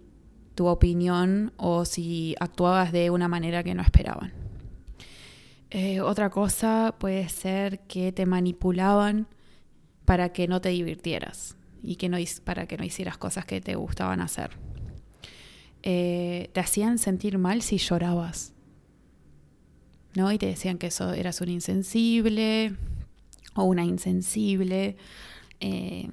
tu 0.54 0.66
opinión 0.66 1.52
o 1.56 1.84
si 1.84 2.34
actuabas 2.38 2.92
de 2.92 3.10
una 3.10 3.28
manera 3.28 3.62
que 3.62 3.74
no 3.74 3.82
esperaban. 3.82 4.32
Eh, 5.70 6.00
otra 6.00 6.30
cosa 6.30 6.94
puede 6.98 7.28
ser 7.28 7.80
que 7.80 8.12
te 8.12 8.24
manipulaban 8.24 9.26
para 10.04 10.32
que 10.32 10.46
no 10.46 10.60
te 10.60 10.68
divirtieras 10.68 11.56
y 11.82 11.96
que 11.96 12.08
no, 12.08 12.18
para 12.44 12.66
que 12.66 12.76
no 12.76 12.84
hicieras 12.84 13.18
cosas 13.18 13.44
que 13.44 13.60
te 13.60 13.74
gustaban 13.74 14.20
hacer. 14.20 14.50
te 15.82 16.60
hacían 16.60 16.98
sentir 16.98 17.38
mal 17.38 17.62
si 17.62 17.78
llorabas 17.78 18.55
¿no? 20.16 20.32
Y 20.32 20.38
te 20.38 20.46
decían 20.46 20.78
que 20.78 20.88
eso 20.88 21.12
eras 21.12 21.40
un 21.40 21.50
insensible 21.50 22.74
o 23.54 23.64
una 23.64 23.84
insensible. 23.84 24.96
Eh, 25.60 26.10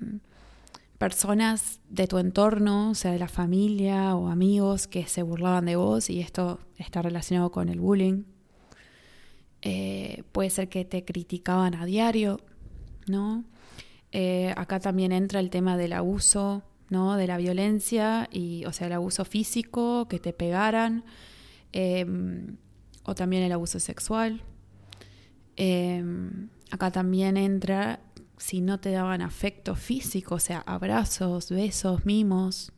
personas 0.97 1.79
de 1.89 2.07
tu 2.07 2.17
entorno, 2.17 2.91
o 2.91 2.95
sea, 2.95 3.11
de 3.11 3.19
la 3.19 3.27
familia 3.27 4.15
o 4.15 4.27
amigos 4.27 4.87
que 4.87 5.07
se 5.07 5.23
burlaban 5.23 5.65
de 5.65 5.75
vos 5.77 6.09
y 6.09 6.19
esto 6.19 6.59
está 6.77 7.01
relacionado 7.01 7.51
con 7.51 7.69
el 7.69 7.79
bullying. 7.79 8.23
Eh, 9.61 10.23
puede 10.33 10.49
ser 10.49 10.67
que 10.67 10.83
te 10.83 11.05
criticaban 11.05 11.73
a 11.73 11.85
diario, 11.85 12.41
¿no? 13.07 13.45
Eh, 14.11 14.53
acá 14.57 14.79
también 14.79 15.13
entra 15.13 15.39
el 15.39 15.49
tema 15.49 15.77
del 15.77 15.93
abuso, 15.93 16.63
¿no? 16.89 17.15
De 17.15 17.27
la 17.27 17.37
violencia 17.37 18.27
y, 18.31 18.65
o 18.65 18.73
sea, 18.73 18.87
el 18.87 18.93
abuso 18.93 19.23
físico, 19.23 20.07
que 20.09 20.19
te 20.19 20.33
pegaran 20.33 21.05
o 23.03 23.15
también 23.15 23.43
el 23.43 23.51
abuso 23.51 23.79
sexual. 23.79 24.41
Em, 25.55 26.49
acá 26.71 26.91
también 26.91 27.37
entra 27.37 27.99
si 28.37 28.61
no 28.61 28.79
te 28.79 28.91
daban 28.91 29.21
afecto 29.21 29.75
físico, 29.75 30.35
o 30.35 30.39
sea, 30.39 30.59
abrazos, 30.59 31.49
besos, 31.49 32.05
mimos. 32.05 32.71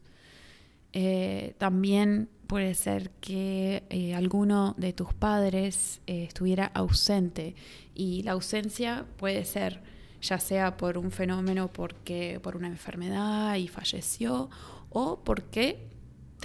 Eh, 0.94 1.56
también 1.58 2.30
puede 2.48 2.76
ser 2.76 3.10
que 3.22 3.84
eh, 3.90 4.14
alguno 4.14 4.76
de 4.78 4.94
tus 4.94 5.14
padres 5.14 6.02
eh, 6.08 6.24
estuviera 6.24 6.68
ausente 6.68 7.56
y 7.94 8.24
la 8.24 8.34
ausencia 8.34 9.06
puede 9.18 9.46
ser 9.46 9.82
ya 10.22 10.40
sea 10.40 10.78
por 10.78 10.98
un 10.98 11.12
fenómeno 11.12 11.72
porque 11.72 12.40
por 12.42 12.56
una 12.56 12.68
enfermedad 12.68 13.56
y 13.56 13.68
falleció 13.68 14.50
o 14.90 15.20
porque 15.24 15.88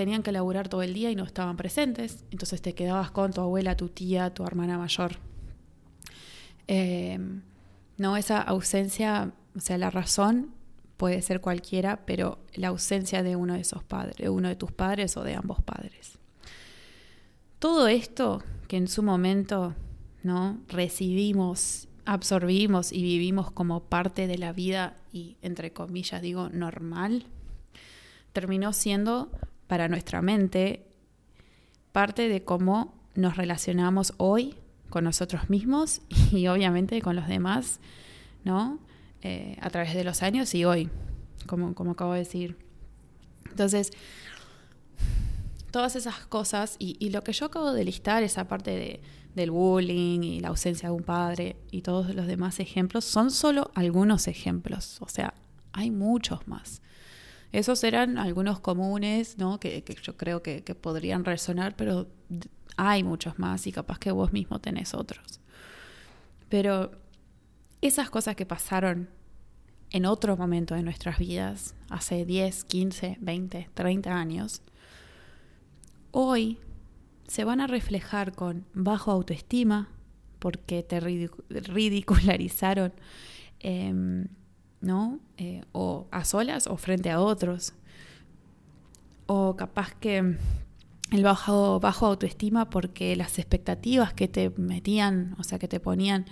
tenían 0.01 0.23
que 0.23 0.33
laburar 0.33 0.71
todo 0.71 0.81
el 0.81 0.95
día 0.95 1.11
y 1.11 1.15
no 1.15 1.25
estaban 1.25 1.59
presentes, 1.59 2.25
entonces 2.31 2.63
te 2.63 2.73
quedabas 2.73 3.11
con 3.11 3.35
tu 3.35 3.43
abuela, 3.43 3.77
tu 3.77 3.91
tía, 3.91 4.33
tu 4.33 4.45
hermana 4.45 4.79
mayor. 4.79 5.19
Em, 6.67 7.43
no, 7.99 8.17
esa 8.17 8.41
ausencia, 8.41 9.35
o 9.55 9.61
sea, 9.61 9.77
la 9.77 9.91
razón 9.91 10.55
puede 10.97 11.21
ser 11.21 11.43
cualquiera, 11.43 12.07
pero 12.07 12.39
la 12.55 12.69
ausencia 12.69 13.23
de 13.23 13.37
uno 13.37 13.53
de 13.53 13.61
esos 13.61 13.85
padres, 13.85 14.27
uno 14.31 14.49
de 14.49 14.57
tus 14.57 14.73
padres 14.73 15.19
o 15.19 15.23
de 15.23 15.35
ambos 15.35 15.63
padres. 15.63 16.19
Todo 17.59 17.87
esto 17.87 18.43
que 18.69 18.79
en 18.79 18.89
su 18.89 19.03
momento 19.03 19.75
¿no? 20.23 20.61
recibimos, 20.69 21.89
absorbimos 22.07 22.91
y 22.91 23.03
vivimos 23.03 23.51
como 23.51 23.81
parte 23.81 24.27
de 24.27 24.39
la 24.39 24.55
vida 24.55 24.97
y 25.13 25.37
entre 25.43 25.75
comillas 25.75 26.23
digo 26.23 26.49
normal, 26.49 27.27
terminó 28.33 28.73
siendo 28.73 29.31
para 29.71 29.87
nuestra 29.87 30.21
mente 30.21 30.85
parte 31.93 32.29
de 32.29 32.43
cómo 32.43 32.93
nos 33.15 33.37
relacionamos 33.37 34.15
hoy 34.17 34.57
con 34.89 35.05
nosotros 35.05 35.49
mismos 35.49 36.03
y 36.33 36.49
obviamente 36.49 37.01
con 37.01 37.15
los 37.15 37.29
demás, 37.29 37.79
¿no? 38.43 38.81
Eh, 39.23 39.57
a 39.61 39.71
través 39.71 39.95
de 39.95 40.03
los 40.03 40.25
años 40.25 40.57
y 40.57 40.65
hoy, 40.65 40.91
como, 41.47 41.77
como 41.77 41.93
acabo 41.93 42.15
de 42.15 42.19
decir. 42.19 42.57
Entonces, 43.49 43.93
todas 45.71 45.95
esas 45.95 46.27
cosas 46.27 46.75
y, 46.81 47.11
lo 47.11 47.23
que 47.23 47.33
yo 47.33 47.47
acabo 47.47 47.73
de 47.73 47.85
listar, 47.85 48.25
esa 48.25 48.49
parte 48.49 48.73
de, 48.73 49.01
del 49.37 49.53
bullying 49.53 50.25
y 50.25 50.41
la 50.41 50.49
ausencia 50.49 50.89
de 50.89 50.97
un 50.97 51.05
padre 51.05 51.55
y 51.71 51.83
todos 51.83 52.13
los 52.13 52.27
demás 52.27 52.59
ejemplos, 52.59 53.05
son 53.05 53.31
solo 53.31 53.71
algunos 53.77 54.27
ejemplos, 54.27 54.97
o 55.01 55.09
sea, 55.09 55.33
hay 55.71 55.93
muchos 55.93 56.49
más. 56.49 56.83
Esos 57.53 57.83
eran 57.83 58.19
algunos 58.19 58.61
comunes, 58.61 59.39
¿no? 59.39 59.59
Que, 59.59 59.85
yo 60.03 60.17
creo 60.17 60.43
que, 60.43 60.63
podrían 60.81 61.25
resonar, 61.25 61.75
pero 61.77 62.07
hay 62.77 63.03
muchos 63.03 63.39
más 63.39 63.67
y 63.67 63.73
capaz 63.73 63.99
que 63.99 64.13
vos 64.13 64.33
mismo 64.33 64.61
tenés 64.61 64.95
otros. 64.95 65.41
Pero 66.49 66.93
esas 67.81 68.11
cosas 68.11 68.37
que 68.37 68.47
pasaron 68.47 69.09
en 69.91 70.07
otro 70.07 70.37
momento 70.37 70.75
de 70.75 70.83
nuestras 70.83 71.19
vidas, 71.19 71.75
hace 71.89 72.25
10, 72.25 72.65
15, 72.65 73.19
20, 73.21 73.71
30 73.75 74.17
años, 74.17 74.63
hoy 76.13 76.59
se 77.27 77.45
van 77.45 77.61
a 77.61 77.67
reflejar 77.67 78.33
con 78.33 78.67
bajo 78.73 79.11
autoestima, 79.11 79.89
porque 80.39 80.83
te 80.83 81.01
ridicularizaron, 81.01 82.93
em, 83.61 84.27
¿no? 84.81 85.21
Eh, 85.37 85.63
o 85.73 86.07
a 86.11 86.25
solas 86.25 86.67
o 86.67 86.77
frente 86.77 87.11
a 87.11 87.21
otros. 87.21 87.75
O 89.27 89.57
capaz 89.57 89.95
que 89.95 90.37
el 91.13 91.23
bajo, 91.23 91.81
bajo 91.81 92.07
autoestima 92.07 92.71
porque 92.71 93.17
las 93.17 93.39
expectativas 93.39 94.13
que 94.13 94.29
te 94.29 94.51
metían, 94.51 95.35
o 95.39 95.45
sea, 95.45 95.59
que 95.59 95.69
te 95.69 95.81
ponían 95.81 96.27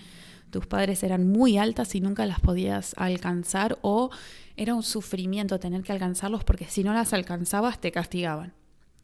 tus 0.51 0.67
padres 0.67 1.03
eran 1.03 1.29
muy 1.29 1.59
altas 1.59 1.95
y 1.95 2.01
nunca 2.01 2.25
las 2.25 2.41
podías 2.41 2.95
alcanzar 2.97 3.79
o 3.83 4.11
era 4.57 4.75
un 4.75 4.83
sufrimiento 4.83 5.61
tener 5.61 5.83
que 5.83 5.93
alcanzarlos 5.93 6.43
porque 6.45 6.65
si 6.67 6.85
no 6.85 6.95
las 6.95 7.13
alcanzabas 7.13 7.81
te 7.81 7.93
castigaban. 7.93 8.55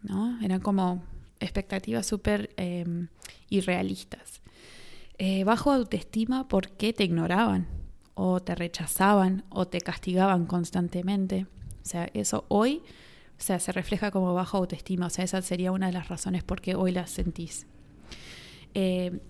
¿no? 0.02 0.40
Eran 0.42 0.60
como 0.60 1.02
expectativas 1.40 2.06
súper 2.06 2.50
em, 2.56 3.08
irrealistas. 3.50 4.40
Eh, 5.18 5.44
bajo 5.44 5.70
autoestima 5.70 6.48
porque 6.48 6.92
te 6.92 7.04
ignoraban 7.04 7.66
o 8.14 8.40
te 8.40 8.54
rechazaban 8.54 9.44
o 9.50 9.66
te 9.66 9.80
castigaban 9.80 10.46
constantemente. 10.46 11.46
O 11.82 11.86
sea, 11.86 12.08
eso 12.14 12.44
hoy 12.48 12.82
o 13.38 13.42
sea, 13.42 13.58
se 13.58 13.72
refleja 13.72 14.10
como 14.10 14.32
bajo 14.34 14.58
autoestima. 14.58 15.06
O 15.06 15.10
sea, 15.10 15.24
esa 15.24 15.42
sería 15.42 15.72
una 15.72 15.86
de 15.86 15.92
las 15.92 16.08
razones 16.08 16.44
por 16.44 16.60
qué 16.60 16.74
hoy 16.74 16.92
las 16.92 17.10
sentís. 17.10 17.66
Eh, 18.74 19.20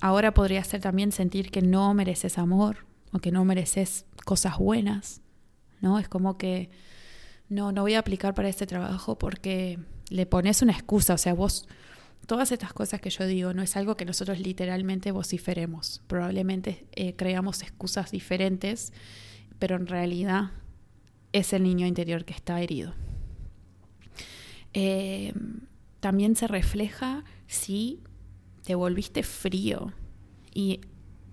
ahora 0.00 0.32
podría 0.32 0.62
ser 0.64 0.80
también 0.80 1.12
sentir 1.12 1.50
que 1.50 1.62
no 1.62 1.92
mereces 1.94 2.38
amor 2.38 2.86
o 3.12 3.18
que 3.18 3.32
no 3.32 3.44
mereces 3.44 4.06
cosas 4.24 4.58
buenas. 4.58 5.20
¿no? 5.80 5.98
Es 5.98 6.08
como 6.08 6.38
que 6.38 6.70
no, 7.48 7.72
no 7.72 7.82
voy 7.82 7.94
a 7.94 8.00
aplicar 8.00 8.34
para 8.34 8.48
este 8.48 8.66
trabajo 8.66 9.18
porque 9.18 9.78
le 10.10 10.26
pones 10.26 10.62
una 10.62 10.72
excusa, 10.72 11.14
o 11.14 11.18
sea, 11.18 11.34
vos, 11.34 11.68
todas 12.28 12.52
estas 12.52 12.74
cosas 12.74 13.00
que 13.00 13.08
yo 13.10 13.26
digo, 13.26 13.54
no 13.54 13.62
es 13.62 13.74
algo 13.76 13.96
que 13.96 14.04
nosotros 14.04 14.38
literalmente 14.38 15.10
vociferemos, 15.12 16.02
probablemente 16.06 16.86
eh, 16.92 17.16
creamos 17.16 17.62
excusas 17.62 18.10
diferentes, 18.10 18.92
pero 19.58 19.76
en 19.76 19.86
realidad 19.86 20.52
es 21.32 21.54
el 21.54 21.62
niño 21.62 21.86
interior 21.86 22.26
que 22.26 22.34
está 22.34 22.60
herido. 22.60 22.92
Eh, 24.74 25.32
también 26.00 26.36
se 26.36 26.46
refleja 26.46 27.24
si 27.46 28.00
te 28.62 28.74
volviste 28.74 29.22
frío 29.22 29.94
y 30.52 30.82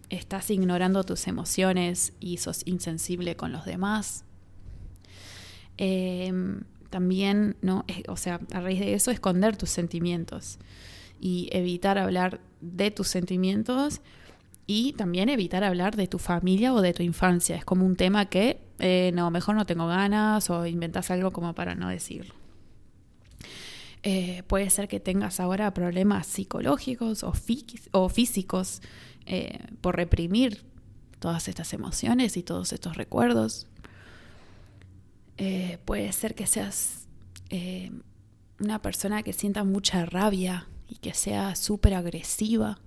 estás 0.09 0.49
ignorando 0.49 1.03
tus 1.03 1.27
emociones 1.27 2.13
y 2.21 2.37
sos 2.37 2.61
insensible 2.65 3.35
con 3.35 3.51
los 3.51 3.65
demás, 3.65 4.25
Em, 5.77 6.61
también, 6.95 7.57
¿no? 7.61 7.83
o 8.07 8.15
sea, 8.15 8.39
a 8.53 8.61
raíz 8.61 8.79
de 8.79 8.93
eso, 8.93 9.11
esconder 9.11 9.57
tus 9.57 9.69
sentimientos 9.69 10.59
y 11.19 11.49
evitar 11.51 11.97
hablar 11.97 12.39
de 12.61 12.89
tus 12.89 13.09
sentimientos 13.09 13.99
y 14.65 14.93
también 14.93 15.27
evitar 15.27 15.65
hablar 15.65 15.97
de 15.97 16.07
tu 16.07 16.19
familia 16.19 16.73
o 16.73 16.79
de 16.79 16.93
tu 16.93 17.03
infancia. 17.03 17.57
Es 17.57 17.65
como 17.65 17.85
un 17.85 17.97
tema 17.97 18.27
que, 18.27 18.61
eh, 18.79 19.11
no, 19.13 19.29
mejor 19.29 19.55
no 19.55 19.65
tengo 19.65 19.87
ganas 19.87 20.49
o 20.49 20.65
inventas 20.65 21.11
algo 21.11 21.31
como 21.31 21.53
para 21.53 21.75
no 21.75 21.89
decirlo. 21.89 22.33
Eh, 24.03 24.43
puede 24.47 24.69
ser 24.69 24.87
que 24.87 25.01
tengas 25.01 25.41
ahora 25.41 25.73
problemas 25.73 26.27
psicológicos 26.27 27.25
o, 27.25 27.33
físicos 28.07 28.81
eh, 29.25 29.59
por 29.81 29.97
reprimir 29.97 30.63
todas 31.19 31.49
estas 31.49 31.73
emociones 31.73 32.37
y 32.37 32.43
todos 32.43 32.71
estos 32.71 32.95
recuerdos. 32.95 33.67
Eh, 35.37 35.79
puede 35.85 36.11
ser 36.13 36.33
que 36.35 36.47
seas 36.47 37.07
eh, 37.49 37.91
una 38.59 38.81
persona 38.81 39.23
que 39.23 39.33
sienta 39.33 39.63
mucha 39.63 40.05
rabia 40.05 40.67
y 40.87 40.95
que 40.95 41.13
sea 41.13 41.55
súper 41.55 41.93
agresiva, 41.93 42.79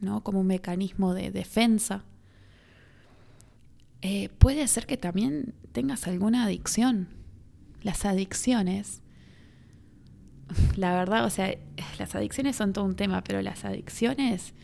¿no? 0.00 0.22
Como 0.22 0.40
un 0.40 0.46
mecanismo 0.46 1.12
de 1.12 1.30
defensa. 1.30 2.04
Eh, 4.00 4.30
puede 4.38 4.66
ser 4.68 4.86
que 4.86 4.96
también 4.96 5.54
tengas 5.72 6.06
alguna 6.06 6.44
adicción. 6.44 7.08
Las 7.82 8.04
adicciones, 8.04 9.02
la 10.76 10.94
verdad, 10.94 11.24
o 11.24 11.30
sea, 11.30 11.54
las 11.98 12.14
adicciones 12.14 12.56
son 12.56 12.72
todo 12.72 12.84
un 12.84 12.96
tema, 12.96 13.22
pero 13.22 13.42
las 13.42 13.64
adicciones 13.64 14.54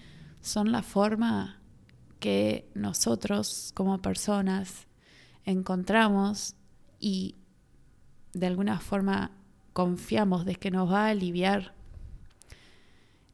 son 0.40 0.72
la 0.72 0.82
forma 0.82 1.60
que 2.20 2.70
nosotros 2.74 3.72
como 3.74 4.00
personas 4.00 4.86
encontramos 5.44 6.56
y 7.02 7.34
de 8.32 8.46
alguna 8.46 8.78
forma 8.78 9.32
confiamos 9.74 10.46
de 10.46 10.54
que 10.54 10.70
nos 10.70 10.90
va 10.90 11.06
a 11.06 11.10
aliviar 11.10 11.74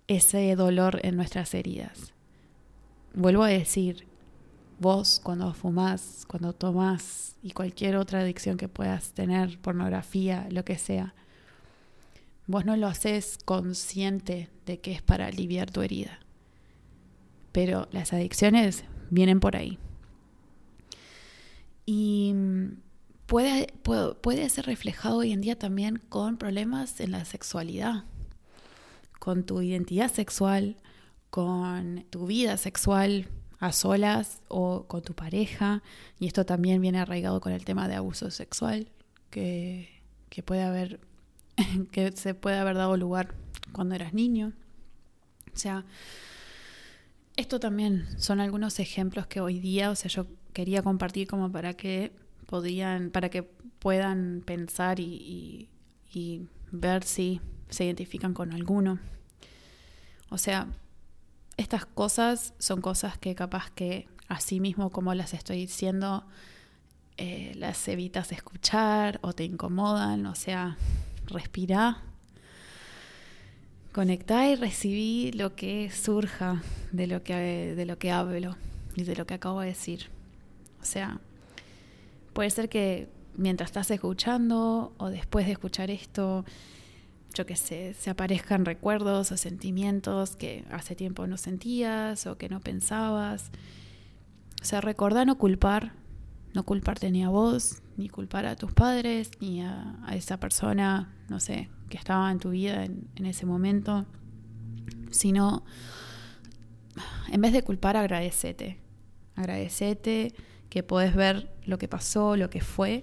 ese 0.09 0.57
dolor 0.57 1.01
en 1.05 1.17
nuestras 1.17 1.53
heridas. 1.53 2.15
Vuelvo 3.15 3.43
a 3.43 3.49
decir, 3.49 4.07
vos 4.81 5.21
cuando 5.23 5.53
fumás, 5.53 6.25
cuando 6.27 6.55
tomás 6.55 7.37
y 7.43 7.51
cualquier 7.51 7.97
otra 7.97 8.21
adicción 8.21 8.57
que 8.57 8.69
puedas 8.69 9.13
tener, 9.13 9.59
pornografía, 9.61 10.49
lo 10.51 10.65
que 10.65 10.79
sea, 10.79 11.15
vos 12.47 12.65
no 12.65 12.75
lo 12.75 12.87
haces 12.87 13.39
consciente 13.45 14.49
de 14.65 14.81
que 14.81 14.93
es 14.93 15.03
para 15.03 15.27
aliviar 15.27 15.71
tu 15.71 15.83
herida. 15.83 16.21
Pero 17.53 17.87
las 17.93 18.15
adicciones 18.15 18.85
vienen 19.11 19.41
por 19.41 19.57
ahí. 19.57 19.79
Y 21.85 22.35
puede, 23.29 23.67
puede, 24.23 24.49
ser 24.49 24.67
reflejado 24.67 25.19
hoy 25.19 25.33
en 25.33 25.43
día 25.43 25.57
también 25.57 25.99
con 26.09 26.39
problemas 26.39 26.99
en 26.99 27.13
la 27.13 27.27
sexualidad, 27.27 28.05
con 29.21 29.45
tu 29.45 29.61
identidad 29.61 30.11
sexual, 30.11 30.79
con 31.31 32.07
tu 32.09 32.27
vida 32.27 32.57
sexual 32.57 33.29
a 33.61 33.73
solas 33.73 34.41
o 34.49 34.87
con 34.87 35.03
tu 35.03 35.15
pareja. 35.15 35.83
Y 36.19 36.27
esto 36.27 36.47
también 36.47 36.81
viene 36.81 37.01
arraigado 37.01 37.41
con 37.41 37.53
el 37.53 37.67
tema 37.67 37.87
de 37.87 37.97
abuso 37.97 38.31
sexual 38.31 38.89
que, 39.29 39.91
que 40.31 40.43
puede 40.43 40.63
haber, 40.63 40.99
que 41.93 42.13
se 42.13 42.35
puede 42.35 42.57
haber 42.57 42.77
dado 42.77 42.97
lugar 42.97 43.35
cuando 43.73 43.95
eras 43.95 44.15
niño. 44.15 44.55
O 45.55 45.59
sea, 45.59 45.85
esto 47.37 47.61
también 47.61 48.07
son 48.19 48.41
algunos 48.41 48.81
ejemplos 48.81 49.27
que 49.27 49.43
hoy 49.43 49.59
día, 49.59 49.91
o 49.91 49.95
sea, 49.95 50.09
yo 50.09 50.27
quería 50.55 50.83
compartir 50.83 51.29
como 51.29 51.53
para 51.53 51.75
que 51.75 52.11
podían, 52.49 53.11
para 53.11 53.29
que 53.29 53.43
puedan 53.43 54.43
pensar 54.45 54.99
y, 55.01 55.69
ver 56.71 57.05
si 57.05 57.41
se 57.69 57.85
identifican 57.85 58.35
con 58.35 58.53
alguno. 58.53 58.99
O 60.31 60.39
sea, 60.39 60.67
estas 61.57 61.87
cosas 61.87 62.55
son 62.59 62.81
cosas 62.81 63.19
que 63.19 63.35
capaz 63.35 63.71
que 63.71 64.09
así 64.29 64.61
mismo 64.61 64.91
como 64.91 65.15
las 65.15 65.35
estoy 65.35 65.59
diciendo, 65.59 66.27
eh, 67.19 67.53
las 67.57 67.87
evitas 67.89 68.33
escuchar 68.33 69.21
o 69.23 69.33
te 69.33 69.45
incomodan, 69.45 70.27
o 70.27 70.35
sea, 70.35 70.77
respira, 71.27 72.03
conectá 73.93 74.49
y 74.49 74.57
recibí 74.57 75.33
lo 75.33 75.55
que 75.55 75.91
surja 75.91 76.63
de 76.93 77.07
lo 77.07 77.23
que, 77.23 77.75
de 77.75 77.87
lo 77.87 77.99
que 77.99 78.11
hablo 78.11 78.57
y 78.97 79.05
de 79.05 79.17
lo 79.17 79.27
que 79.27 79.35
acabo 79.35 79.61
de 79.61 79.69
decir. 79.69 80.09
O 80.81 80.85
sea, 80.85 81.21
Puede 82.33 82.51
ser 82.51 82.69
que 82.69 83.09
mientras 83.37 83.71
estás 83.71 83.91
escuchando 83.91 84.93
o 84.99 85.11
después 85.11 85.47
de 85.47 85.53
escuchar 85.53 85.91
esto, 85.91 86.45
yo 87.35 87.47
qué 87.47 87.57
sé, 87.57 87.95
se 87.95 88.11
aparezcan 88.11 88.65
recuerdos 88.65 89.33
o 89.33 89.37
sentimientos 89.37 90.37
que 90.37 90.65
hace 90.71 90.95
tiempo 90.95 91.27
no 91.27 91.37
sentías 91.37 92.27
o 92.27 92.37
que 92.37 92.49
no 92.49 92.61
pensabas. 92.61 93.51
O 94.61 94.65
sea, 94.65 94.81
recordar 94.81 95.27
no 95.27 95.39
culpar, 95.39 95.93
no 96.53 96.65
culparte 96.65 97.11
ni 97.11 97.23
a 97.23 97.29
vos, 97.29 97.83
ni 97.97 98.09
culpar 98.09 98.47
a 98.47 98.57
tus 98.57 98.73
padres, 98.73 99.31
ni 99.41 99.63
a, 99.63 100.05
esa 100.13 100.39
persona, 100.39 101.15
no 101.29 101.39
sé, 101.39 101.69
que 101.89 101.97
estaba 101.97 102.31
en 102.31 102.39
tu 102.39 102.51
vida 102.51 102.85
en, 102.85 103.09
en 103.15 103.27
ese 103.27 103.47
momento, 103.47 104.05
sino 105.11 105.65
en 107.31 107.41
vez 107.41 107.53
de 107.53 107.63
culpar, 107.63 107.97
agradecete. 107.97 108.79
Agradecete 109.37 110.35
que 110.69 110.83
podés 110.83 111.15
ver 111.15 111.51
lo 111.65 111.79
que 111.79 111.89
pasó, 111.89 112.37
lo 112.37 112.51
que 112.51 112.61
fue, 112.61 113.03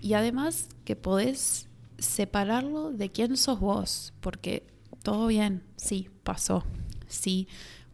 y 0.00 0.14
además 0.14 0.68
que 0.84 0.96
podés 0.96 1.68
separarlo 1.98 2.92
de 2.92 3.10
quién 3.10 3.36
sos 3.36 3.60
vos, 3.60 4.12
porque 4.20 4.66
todo 5.02 5.26
bien, 5.26 5.62
sí, 5.76 6.08
pasó, 6.22 6.64
sí, 7.08 7.48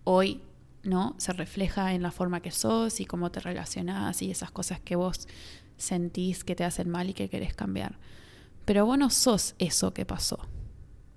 hoy 0.04 0.42
¿no? 0.82 1.14
Se 1.18 1.32
refleja 1.32 1.92
en 1.92 2.02
la 2.02 2.10
forma 2.10 2.40
que 2.40 2.50
sos 2.50 3.00
y 3.00 3.04
cómo 3.04 3.30
te 3.30 3.40
relacionás 3.40 4.22
y 4.22 4.30
esas 4.30 4.50
cosas 4.50 4.80
que 4.80 4.96
vos 4.96 5.28
sentís 5.76 6.44
que 6.44 6.54
te 6.54 6.64
hacen 6.64 6.88
mal 6.88 7.10
y 7.10 7.14
que 7.14 7.28
querés 7.28 7.54
cambiar. 7.54 7.98
Pero 8.64 8.86
vos 8.86 8.98
no 8.98 9.10
sos 9.10 9.54
eso 9.58 9.92
que 9.92 10.06
pasó, 10.06 10.38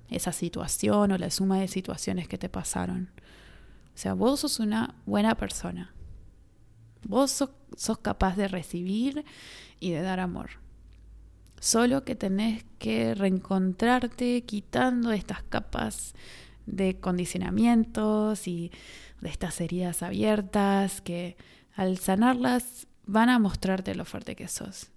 esa 0.09 0.31
situación 0.31 1.11
o 1.11 1.17
la 1.17 1.29
suma 1.29 1.59
de 1.59 1.67
situaciones 1.67 2.27
que 2.27 2.37
te 2.37 2.49
pasaron. 2.49 3.11
O 3.95 3.97
sea, 3.97 4.13
vos 4.13 4.41
sos 4.41 4.59
una 4.59 4.95
buena 5.05 5.35
persona. 5.35 5.93
Vos 7.05 7.31
sos, 7.31 7.49
sos 7.75 7.97
capaz 7.99 8.35
de 8.35 8.47
recibir 8.47 9.25
y 9.79 9.91
de 9.91 10.01
dar 10.01 10.19
amor. 10.19 10.51
Solo 11.59 12.03
que 12.03 12.15
tenés 12.15 12.65
que 12.77 13.15
reencontrarte 13.15 14.43
quitando 14.43 15.11
estas 15.11 15.43
capas 15.43 16.13
de 16.65 16.99
condicionamientos 16.99 18.47
y 18.47 18.71
de 19.21 19.29
estas 19.29 19.61
heridas 19.61 20.03
abiertas 20.03 21.01
que 21.01 21.37
al 21.75 21.97
sanarlas 21.97 22.87
van 23.05 23.29
a 23.29 23.39
mostrarte 23.39 23.95
lo 23.95 24.05
fuerte 24.05 24.35
que 24.35 24.47
sos 24.47 24.91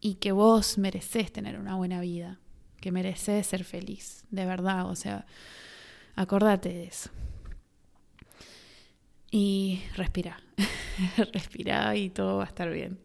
y 0.00 0.16
que 0.16 0.32
vos 0.32 0.78
mereces 0.78 1.32
tener 1.32 1.58
una 1.58 1.76
buena 1.76 2.00
vida, 2.00 2.38
que 2.80 2.92
mereces 2.92 3.46
ser 3.46 3.64
feliz, 3.64 4.24
de 4.30 4.44
verdad, 4.44 4.86
o 4.88 4.96
sea, 4.96 5.26
acordate 6.14 6.68
de 6.68 6.84
eso. 6.84 7.10
Y 9.30 9.82
respira, 9.96 10.43
respira 11.32 11.94
y 11.96 12.10
todo 12.10 12.38
va 12.38 12.44
a 12.44 12.48
estar 12.48 12.70
bien. 12.70 12.98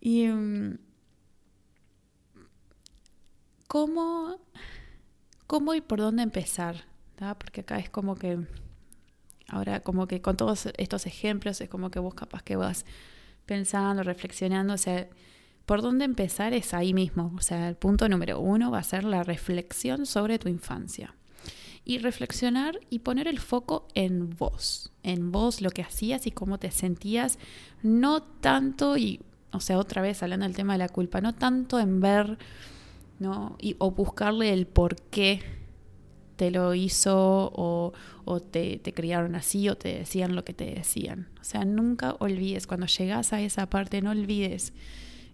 Y 0.00 0.26
mm, 0.26 0.78
cómo, 3.66 4.38
cómo 5.46 5.74
y 5.74 5.80
por 5.80 5.98
dónde 5.98 6.22
empezar, 6.22 6.84
porque 7.38 7.62
acá 7.62 7.78
es 7.78 7.88
como 7.88 8.16
que 8.16 8.38
Ahora, 9.48 9.80
como 9.80 10.06
que 10.06 10.22
con 10.22 10.36
todos 10.36 10.68
estos 10.78 11.06
ejemplos, 11.06 11.60
es 11.60 11.68
como 11.68 11.90
que 11.90 11.98
vos 11.98 12.14
capaz 12.14 12.42
que 12.42 12.56
vas 12.56 12.84
pensando, 13.46 14.02
reflexionando, 14.02 14.74
o 14.74 14.78
sea, 14.78 15.08
por 15.66 15.82
dónde 15.82 16.04
empezar 16.04 16.52
es 16.54 16.74
ahí 16.74 16.94
mismo. 16.94 17.32
O 17.36 17.40
sea, 17.42 17.68
el 17.68 17.76
punto 17.76 18.08
número 18.08 18.40
uno 18.40 18.70
va 18.70 18.78
a 18.78 18.82
ser 18.82 19.04
la 19.04 19.22
reflexión 19.22 20.06
sobre 20.06 20.38
tu 20.38 20.48
infancia. 20.48 21.14
Y 21.84 21.98
reflexionar 21.98 22.80
y 22.88 23.00
poner 23.00 23.28
el 23.28 23.38
foco 23.38 23.88
en 23.94 24.30
vos, 24.30 24.90
en 25.02 25.32
vos, 25.32 25.60
lo 25.60 25.70
que 25.70 25.82
hacías 25.82 26.26
y 26.26 26.30
cómo 26.30 26.58
te 26.58 26.70
sentías, 26.70 27.38
no 27.82 28.22
tanto, 28.22 28.96
y, 28.96 29.20
o 29.52 29.60
sea, 29.60 29.78
otra 29.78 30.00
vez 30.00 30.22
hablando 30.22 30.46
del 30.46 30.56
tema 30.56 30.74
de 30.74 30.78
la 30.78 30.88
culpa, 30.88 31.20
no 31.20 31.34
tanto 31.34 31.78
en 31.78 32.00
ver, 32.00 32.38
¿no? 33.18 33.56
Y, 33.60 33.76
o 33.78 33.90
buscarle 33.90 34.52
el 34.52 34.66
por 34.66 34.96
qué 34.96 35.40
te 36.36 36.50
lo 36.50 36.74
hizo 36.74 37.52
o, 37.54 37.92
te, 38.40 38.78
te, 38.78 38.92
criaron 38.92 39.34
así 39.34 39.68
o 39.68 39.76
te 39.76 39.98
decían 39.98 40.34
lo 40.34 40.44
que 40.44 40.54
te 40.54 40.74
decían. 40.74 41.28
O 41.40 41.44
sea, 41.44 41.64
nunca 41.64 42.16
olvides, 42.18 42.66
cuando 42.66 42.86
llegas 42.86 43.32
a 43.32 43.40
esa 43.40 43.68
parte, 43.68 44.02
no 44.02 44.10
olvides 44.10 44.72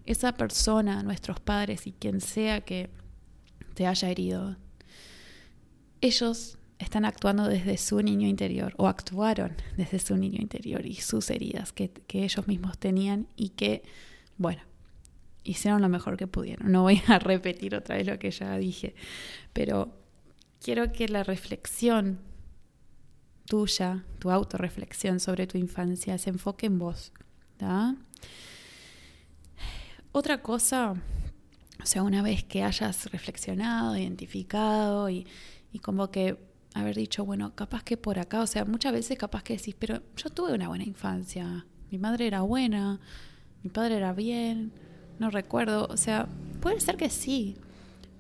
esa 0.05 0.33
persona, 0.33 1.03
nuestros 1.03 1.41
padres 1.41 1.87
y 1.87 1.93
quien 1.93 2.21
sea 2.21 2.61
que 2.63 2.91
te 3.75 3.87
haya 3.87 4.11
herido. 4.11 4.57
Ellos 6.01 6.59
están 6.81 7.05
actuando 7.05 7.47
desde 7.47 7.77
su 7.77 8.01
niño 8.01 8.27
interior 8.27 8.75
o 8.79 8.89
actuaron 8.89 9.55
desde 9.77 9.99
su 9.99 10.17
niño 10.17 10.41
interior 10.41 10.85
y 10.87 10.95
sus 10.95 11.29
heridas 11.31 11.73
que, 11.73 11.93
ellos 12.09 12.49
mismos 12.49 12.79
tenían 12.79 13.29
y 13.37 13.51
que, 13.51 13.83
bueno, 14.39 14.63
hicieron 15.45 15.83
lo 15.83 15.89
mejor 15.89 16.17
que 16.17 16.27
pudieron. 16.27 16.73
No 16.73 16.83
voy 16.83 17.03
a 17.07 17.19
repetir 17.19 17.75
otra 17.75 17.97
vez 17.97 18.07
lo 18.07 18.19
que 18.19 18.31
ya 18.31 18.57
dije, 18.57 18.95
pero 19.53 19.95
quiero 20.63 20.91
que 20.91 21.09
la 21.09 21.23
reflexión 21.23 22.19
tuya, 23.45 24.05
tu 24.19 24.31
autorreflexión 24.31 25.21
sobre 25.21 25.47
tu 25.47 25.59
infancia, 25.59 26.17
se 26.17 26.31
enfoque 26.31 26.67
en 26.67 26.79
vos. 26.79 27.13
Otra 30.13 30.41
cosa, 30.41 30.95
o 31.83 31.87
sea, 31.87 32.03
una 32.03 32.23
vez 32.23 32.43
que 32.43 32.63
hayas 32.63 33.11
reflexionado, 33.13 33.99
identificado 33.99 35.11
y, 35.11 35.27
y 35.73 35.79
como 35.79 36.11
que 36.11 36.39
haber 36.75 36.97
dicho, 36.97 37.25
bueno, 37.25 37.55
capaz 37.55 37.83
que 37.83 37.97
por 37.97 38.19
acá, 38.19 38.41
o 38.41 38.47
sea, 38.47 38.65
muchas 38.65 38.93
veces 38.93 39.19
capaz 39.19 39.43
que 39.43 39.57
decís, 39.57 39.75
pero 39.79 40.03
yo 40.17 40.31
tuve 40.31 40.53
una 40.55 40.69
buena 40.69 40.85
infancia, 40.85 41.67
mi 41.91 41.99
madre 41.99 42.27
era 42.27 42.43
buena, 42.43 43.01
mi 43.63 43.71
padre 43.71 43.97
era 43.97 44.13
bien, 44.13 44.73
no 45.19 45.31
recuerdo, 45.31 45.87
o 45.91 45.97
sea, 45.97 46.29
puede 46.61 46.81
ser 46.81 46.97
que 46.97 47.11
sí, 47.11 47.57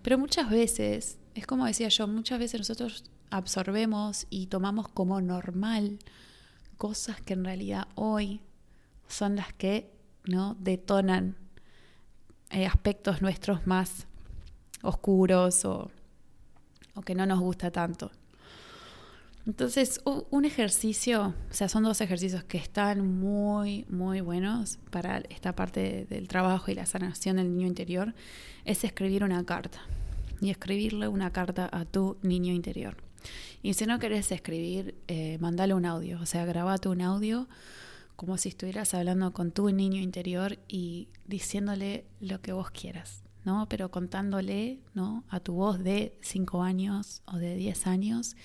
pero 0.02 0.18
muchas 0.18 0.50
veces 0.50 1.18
es 1.34 1.46
como 1.46 1.66
decía 1.66 1.88
yo, 1.88 2.06
muchas 2.08 2.38
veces 2.38 2.60
nosotros 2.60 3.04
absorbemos 3.30 4.26
y 4.30 4.46
tomamos 4.46 4.88
como 4.88 5.20
normal 5.20 5.98
cosas 6.76 7.20
que 7.20 7.34
en 7.34 7.44
realidad 7.44 7.86
hoy 7.94 8.40
son 9.08 9.36
las 9.36 9.52
que 9.52 9.92
no 10.24 10.56
detonan 10.58 11.36
eh, 12.50 12.66
aspectos 12.66 13.22
nuestros 13.22 13.66
más 13.66 14.06
oscuros 14.82 15.64
o, 15.64 15.90
que 17.02 17.14
no 17.14 17.26
nos 17.26 17.40
gusta 17.40 17.70
tanto. 17.70 18.10
Entonces, 19.46 20.00
un 20.04 20.44
ejercicio, 20.44 21.34
o 21.50 21.54
sea, 21.54 21.68
son 21.68 21.82
dos 21.82 22.00
ejercicios 22.00 22.44
que 22.44 22.58
están 22.58 23.18
muy, 23.20 23.86
muy 23.88 24.20
buenos 24.20 24.78
para 24.90 25.18
esta 25.30 25.54
parte 25.54 26.06
del 26.10 26.28
trabajo 26.28 26.70
y 26.70 26.74
la 26.74 26.84
sanación 26.84 27.36
del 27.36 27.50
niño 27.50 27.66
interior, 27.66 28.14
es 28.64 28.84
escribir 28.84 29.24
una 29.24 29.44
carta 29.44 29.80
y 30.40 30.50
escribirle 30.50 31.08
una 31.08 31.32
carta 31.32 31.68
a 31.72 31.84
tu 31.84 32.18
niño 32.22 32.52
interior. 32.52 32.96
Y 33.62 33.74
si 33.74 33.86
no 33.86 33.98
querés 33.98 34.30
escribir, 34.30 34.94
eh, 35.08 35.38
mandale 35.40 35.74
un 35.74 35.86
audio, 35.86 36.20
o 36.20 36.26
sea, 36.26 36.44
grabate 36.44 36.88
un 36.88 37.00
audio 37.00 37.48
como 38.16 38.36
si 38.36 38.50
estuvieras 38.50 38.92
hablando 38.92 39.32
con 39.32 39.50
tu 39.50 39.70
niño 39.70 40.00
interior 40.00 40.58
y 40.68 41.08
diciéndole 41.26 42.04
lo 42.20 42.42
que 42.42 42.52
vos 42.52 42.70
quieras, 42.70 43.22
¿no? 43.44 43.68
Pero 43.68 43.90
contándole, 43.90 44.80
¿no? 44.94 45.24
A 45.28 45.40
tu 45.40 45.54
voz 45.54 45.78
de 45.78 46.18
5 46.22 46.62
años 46.62 47.22
o 47.26 47.36
de 47.36 47.56
10 47.56 47.86
años, 47.86 48.36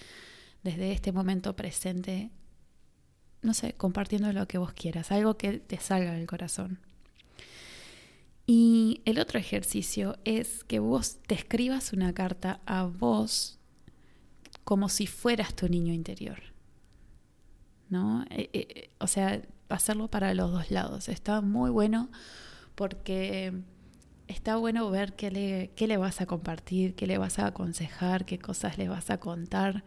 desde 0.64 0.92
este 0.92 1.12
momento 1.12 1.56
presente, 1.56 2.32
no 3.42 3.54
sé, 3.54 3.74
compartiendo 3.74 4.32
lo 4.34 4.48
que 4.48 4.58
vos 4.58 4.74
quieras, 4.74 5.12
algo 5.12 5.38
que 5.38 5.60
te 5.60 5.78
salga 5.80 6.14
del 6.14 6.28
corazón. 6.28 6.80
Y 8.48 9.02
el 9.06 9.20
otro 9.20 9.40
ejercicio 9.40 10.18
es 10.24 10.64
que 10.64 10.80
vos 10.80 11.18
te 11.26 11.36
escribas 11.36 11.94
una 11.94 12.14
carta 12.14 12.62
a 12.66 12.84
vos 12.84 13.60
como 14.64 14.90
si 14.90 15.08
fueras 15.08 15.56
tu 15.56 15.68
niño 15.68 15.94
interior. 15.94 16.40
¿No? 17.90 18.24
Eh, 18.30 18.50
eh, 18.54 18.90
o 19.00 19.08
sea, 19.08 19.42
hacerlo 19.70 20.10
para 20.10 20.34
los 20.34 20.52
dos 20.52 20.72
lados. 20.72 21.10
Está 21.10 21.42
muy 21.42 21.70
bueno 21.70 22.10
porque 22.76 23.54
está 24.28 24.56
bueno 24.56 24.90
ver 24.90 25.14
qué 25.14 25.32
le, 25.32 25.72
qué 25.76 25.88
le 25.88 25.98
vas 25.98 26.22
a 26.22 26.26
compartir, 26.26 26.96
qué 26.96 27.08
le 27.08 27.18
vas 27.18 27.40
a 27.40 27.48
aconsejar, 27.48 28.26
qué 28.26 28.40
cosas 28.40 28.78
le 28.78 28.88
vas 28.88 29.10
a 29.10 29.20
contar. 29.20 29.84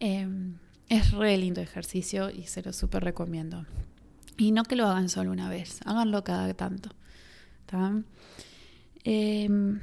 Em, 0.00 0.58
es 0.88 1.12
re 1.12 1.36
lindo 1.38 1.60
ejercicio 1.60 2.30
y 2.30 2.44
se 2.44 2.62
lo 2.62 2.72
súper 2.72 3.04
recomiendo. 3.04 3.64
Y 4.36 4.52
no 4.52 4.64
que 4.64 4.76
lo 4.76 4.86
hagan 4.86 5.08
solo 5.08 5.30
una 5.30 5.48
vez, 5.48 5.80
háganlo 5.84 6.24
cada 6.24 6.52
tanto. 6.54 6.90
Em, 9.04 9.80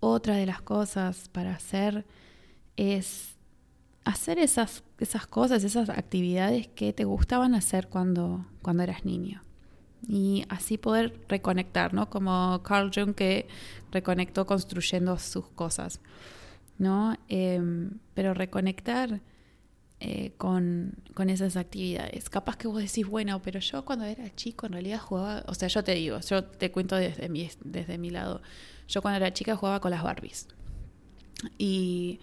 otra 0.00 0.36
de 0.36 0.46
las 0.46 0.62
cosas 0.62 1.28
para 1.28 1.54
hacer 1.54 2.06
es 2.76 3.36
hacer 4.04 4.38
esas, 4.38 4.82
esas 4.98 5.26
cosas, 5.26 5.62
esas 5.64 5.90
actividades 5.90 6.68
que 6.68 6.92
te 6.92 7.04
gustaban 7.04 7.54
hacer 7.54 7.88
cuando, 7.88 8.46
cuando 8.62 8.82
eras 8.82 9.04
niño. 9.04 9.42
Y 10.08 10.44
así 10.48 10.78
poder 10.78 11.14
reconectar, 11.28 11.94
¿no? 11.94 12.08
Como 12.10 12.62
Carl 12.62 12.90
Jung 12.94 13.14
que 13.14 13.48
reconectó 13.92 14.46
construyendo 14.46 15.18
sus 15.18 15.46
cosas, 15.48 16.00
¿no? 16.78 17.16
Em, 17.28 17.98
pero 18.14 18.34
reconectar 18.34 19.20
eh, 20.02 20.32
con, 20.38 20.96
esas 21.28 21.56
actividades. 21.56 22.30
Capaz 22.30 22.56
que 22.56 22.66
vos 22.66 22.80
decís, 22.82 23.06
bueno, 23.06 23.42
pero 23.42 23.60
yo 23.60 23.84
cuando 23.84 24.06
era 24.06 24.34
chico 24.34 24.64
en 24.64 24.72
realidad 24.72 24.98
jugaba, 24.98 25.44
o 25.46 25.54
sea, 25.54 25.68
yo 25.68 25.84
te 25.84 25.94
digo, 25.94 26.18
yo 26.20 26.42
te 26.44 26.72
cuento 26.72 26.96
desde 26.96 27.28
mi, 27.28 27.50
desde 27.62 27.98
mi 27.98 28.08
lado, 28.08 28.40
yo 28.88 29.02
cuando 29.02 29.18
era 29.18 29.34
chica 29.34 29.56
jugaba 29.56 29.80
con 29.80 29.90
las 29.90 30.02
Barbies. 30.02 30.48
Y 31.58 32.20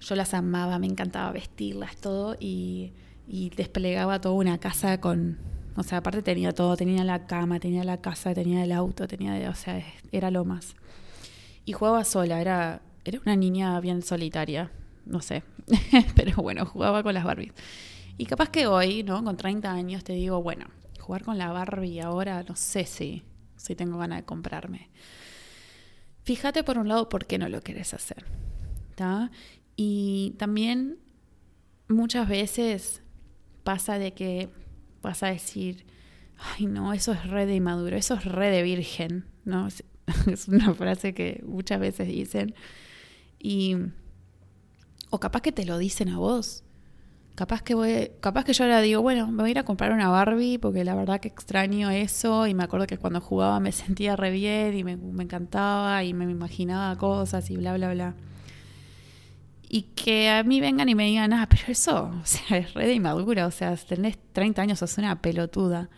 yo 0.00 0.14
las 0.14 0.34
amaba, 0.34 0.78
me 0.78 0.86
encantaba 0.86 1.32
vestirlas, 1.32 1.96
todo, 1.96 2.36
y, 2.38 2.92
y 3.26 3.50
desplegaba 3.50 4.20
toda 4.20 4.36
una 4.36 4.58
casa 4.58 5.00
con, 5.00 5.38
o 5.80 5.82
sea, 5.82 5.98
aparte 5.98 6.22
tenía 6.22 6.52
todo, 6.52 6.76
tenía 6.76 7.04
la 7.04 7.26
cama, 7.26 7.60
tenía 7.60 7.84
la 7.84 8.00
casa, 8.00 8.34
tenía 8.34 8.62
el 8.64 8.72
auto, 8.72 9.08
tenía, 9.08 9.50
o 9.50 9.54
sea, 9.54 9.82
era 10.12 10.30
lo 10.30 10.44
más. 10.44 10.74
Y 11.64 11.72
jugaba 11.72 12.04
sola, 12.04 12.40
era, 12.40 12.82
era 13.04 13.20
una 13.24 13.36
niña 13.36 13.78
bien 13.80 14.02
solitaria 14.02 14.70
no 15.10 15.20
sé, 15.20 15.42
pero 16.14 16.36
bueno, 16.42 16.64
jugaba 16.64 17.02
con 17.02 17.14
las 17.14 17.24
Barbies. 17.24 17.52
Y 18.16 18.26
capaz 18.26 18.50
que 18.50 18.66
hoy, 18.66 19.02
¿no? 19.02 19.22
Con 19.24 19.36
30 19.36 19.70
años 19.70 20.04
te 20.04 20.12
digo, 20.12 20.42
bueno, 20.42 20.66
jugar 21.00 21.24
con 21.24 21.38
la 21.38 21.52
Barbie 21.52 22.00
ahora 22.00 22.42
no 22.42 22.54
sé 22.54 22.84
si, 22.84 23.22
si 23.56 23.74
tengo 23.74 23.98
ganas 23.98 24.20
de 24.20 24.24
comprarme. 24.24 24.88
fíjate 26.24 26.62
por 26.64 26.78
un 26.78 26.88
lado 26.88 27.08
por 27.08 27.26
qué 27.26 27.38
no 27.38 27.48
lo 27.48 27.60
querés 27.62 27.94
hacer. 27.94 28.24
Y 29.76 30.34
también 30.38 30.98
muchas 31.88 32.28
veces 32.28 33.02
pasa 33.64 33.98
de 33.98 34.12
que 34.12 34.50
vas 35.02 35.22
a 35.22 35.28
decir, 35.28 35.84
ay 36.56 36.66
no, 36.66 36.92
eso 36.92 37.12
es 37.12 37.26
re 37.28 37.46
de 37.46 37.56
inmaduro, 37.56 37.96
eso 37.96 38.14
es 38.14 38.24
re 38.24 38.50
de 38.50 38.62
virgen, 38.62 39.24
¿no? 39.44 39.68
Es 40.26 40.48
una 40.48 40.74
frase 40.74 41.14
que 41.14 41.42
muchas 41.46 41.78
veces 41.78 42.08
dicen. 42.08 42.54
Y, 43.38 43.76
o 45.10 45.20
capaz 45.20 45.40
que 45.40 45.52
te 45.52 45.64
lo 45.64 45.78
dicen 45.78 46.08
a 46.08 46.18
vos. 46.18 46.64
Capaz 47.36 47.62
que 47.62 47.74
voy, 47.74 48.10
capaz 48.20 48.44
que 48.44 48.52
yo 48.52 48.64
ahora 48.64 48.80
digo, 48.80 49.02
bueno, 49.02 49.28
me 49.28 49.42
voy 49.42 49.48
a 49.48 49.50
ir 49.52 49.58
a 49.58 49.62
comprar 49.62 49.92
una 49.92 50.08
Barbie 50.08 50.58
porque 50.58 50.84
la 50.84 50.94
verdad 50.94 51.20
que 51.20 51.28
extraño 51.28 51.90
eso 51.90 52.46
y 52.46 52.54
me 52.54 52.64
acuerdo 52.64 52.86
que 52.86 52.98
cuando 52.98 53.20
jugaba 53.20 53.60
me 53.60 53.72
sentía 53.72 54.16
re 54.16 54.30
bien 54.30 54.76
y 54.76 54.84
me, 54.84 54.96
me 54.96 55.24
encantaba 55.24 56.02
y 56.04 56.12
me 56.12 56.24
imaginaba 56.24 56.96
cosas 56.98 57.48
y 57.50 57.56
bla, 57.56 57.76
bla, 57.76 57.92
bla 57.94 58.14
y 59.72 59.82
que 59.82 60.28
a 60.28 60.42
mí 60.42 60.60
vengan 60.60 60.88
y 60.88 60.96
me 60.96 61.06
digan, 61.06 61.32
ah, 61.32 61.46
pero 61.48 61.62
eso, 61.68 62.10
o 62.22 62.26
sea, 62.26 62.58
es 62.58 62.74
re 62.74 62.88
de 62.88 62.94
inmadura, 62.94 63.46
o 63.46 63.50
sea, 63.52 63.76
tenés 63.76 64.18
30 64.32 64.62
años, 64.62 64.80
sos 64.80 64.98
una 64.98 65.22
pelotuda. 65.22 65.88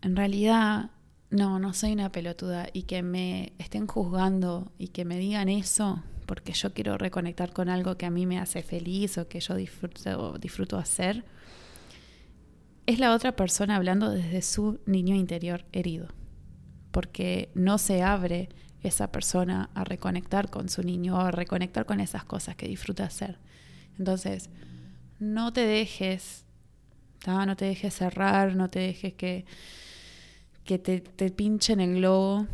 En 0.00 0.14
realidad, 0.14 0.90
no, 1.30 1.58
no 1.58 1.74
soy 1.74 1.92
una 1.92 2.12
pelotuda 2.12 2.68
y 2.72 2.84
que 2.84 3.02
me 3.02 3.52
estén 3.58 3.88
juzgando 3.88 4.72
y 4.78 4.88
que 4.88 5.04
me 5.04 5.18
digan 5.18 5.48
eso 5.48 6.02
porque 6.26 6.52
yo 6.52 6.72
quiero 6.72 6.96
reconectar 6.96 7.52
con 7.52 7.68
algo 7.68 7.96
que 7.96 8.06
a 8.06 8.10
mí 8.10 8.26
me 8.26 8.38
hace 8.38 8.62
feliz 8.62 9.18
o 9.18 9.28
que 9.28 9.40
yo 9.40 9.56
disfruto, 9.56 10.38
disfruto 10.38 10.78
hacer, 10.78 11.24
es 12.86 12.98
la 12.98 13.12
otra 13.12 13.34
persona 13.34 13.76
hablando 13.76 14.10
desde 14.10 14.40
su 14.40 14.80
niño 14.86 15.16
interior 15.16 15.64
herido, 15.72 16.08
porque 16.92 17.50
no 17.54 17.78
se 17.78 18.02
abre 18.02 18.48
esa 18.84 19.10
persona 19.10 19.70
a 19.74 19.82
reconectar 19.82 20.50
con 20.50 20.68
su 20.68 20.82
niño 20.82 21.18
a 21.18 21.30
reconectar 21.30 21.86
con 21.86 22.00
esas 22.00 22.24
cosas 22.24 22.54
que 22.54 22.68
disfruta 22.68 23.04
hacer. 23.04 23.38
Entonces, 23.98 24.50
no 25.18 25.52
te 25.52 25.66
dejes, 25.66 26.44
no 27.26 27.56
te 27.56 27.64
dejes 27.64 27.94
cerrar, 27.94 28.54
no 28.54 28.68
te 28.68 28.80
dejes 28.80 29.14
que, 29.14 29.46
que 30.64 30.78
te, 30.78 31.00
te 31.00 31.30
pinchen 31.30 31.80
el 31.80 31.96
globo, 31.96 32.46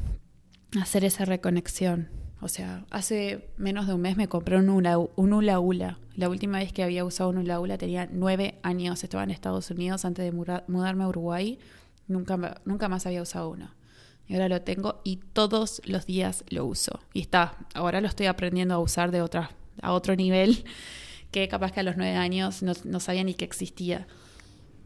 hacer 0.80 1.04
esa 1.04 1.24
reconexión. 1.24 2.08
O 2.40 2.48
sea, 2.48 2.86
hace 2.90 3.50
menos 3.58 3.86
de 3.86 3.94
un 3.94 4.00
mes 4.00 4.16
me 4.16 4.28
compré 4.28 4.56
un 4.56 4.68
hula, 4.70 4.98
un 4.98 5.32
hula, 5.32 5.98
La 6.14 6.28
última 6.28 6.58
vez 6.58 6.72
que 6.72 6.82
había 6.82 7.04
usado 7.04 7.30
un 7.30 7.38
hula 7.38 7.60
hula 7.60 7.76
tenía 7.76 8.08
nueve 8.10 8.58
años, 8.62 9.04
estaba 9.04 9.24
en 9.24 9.30
Estados 9.30 9.70
Unidos 9.70 10.04
antes 10.04 10.24
de 10.24 10.32
mudarme 10.32 11.04
a 11.04 11.08
Uruguay, 11.08 11.58
nunca, 12.08 12.60
nunca 12.64 12.88
más 12.88 13.04
había 13.04 13.20
usado 13.20 13.50
uno. 13.50 13.79
Y 14.30 14.34
ahora 14.34 14.48
lo 14.48 14.62
tengo 14.62 15.00
y 15.02 15.16
todos 15.16 15.82
los 15.84 16.06
días 16.06 16.44
lo 16.50 16.64
uso. 16.64 17.00
Y 17.12 17.20
está, 17.20 17.56
ahora 17.74 18.00
lo 18.00 18.06
estoy 18.06 18.26
aprendiendo 18.26 18.74
a 18.74 18.78
usar 18.78 19.10
de 19.10 19.22
otra, 19.22 19.50
a 19.82 19.92
otro 19.92 20.14
nivel 20.14 20.64
que 21.32 21.48
capaz 21.48 21.72
que 21.72 21.80
a 21.80 21.82
los 21.82 21.96
nueve 21.96 22.14
años 22.14 22.62
no, 22.62 22.74
no 22.84 23.00
sabía 23.00 23.24
ni 23.24 23.34
que 23.34 23.44
existía. 23.44 24.06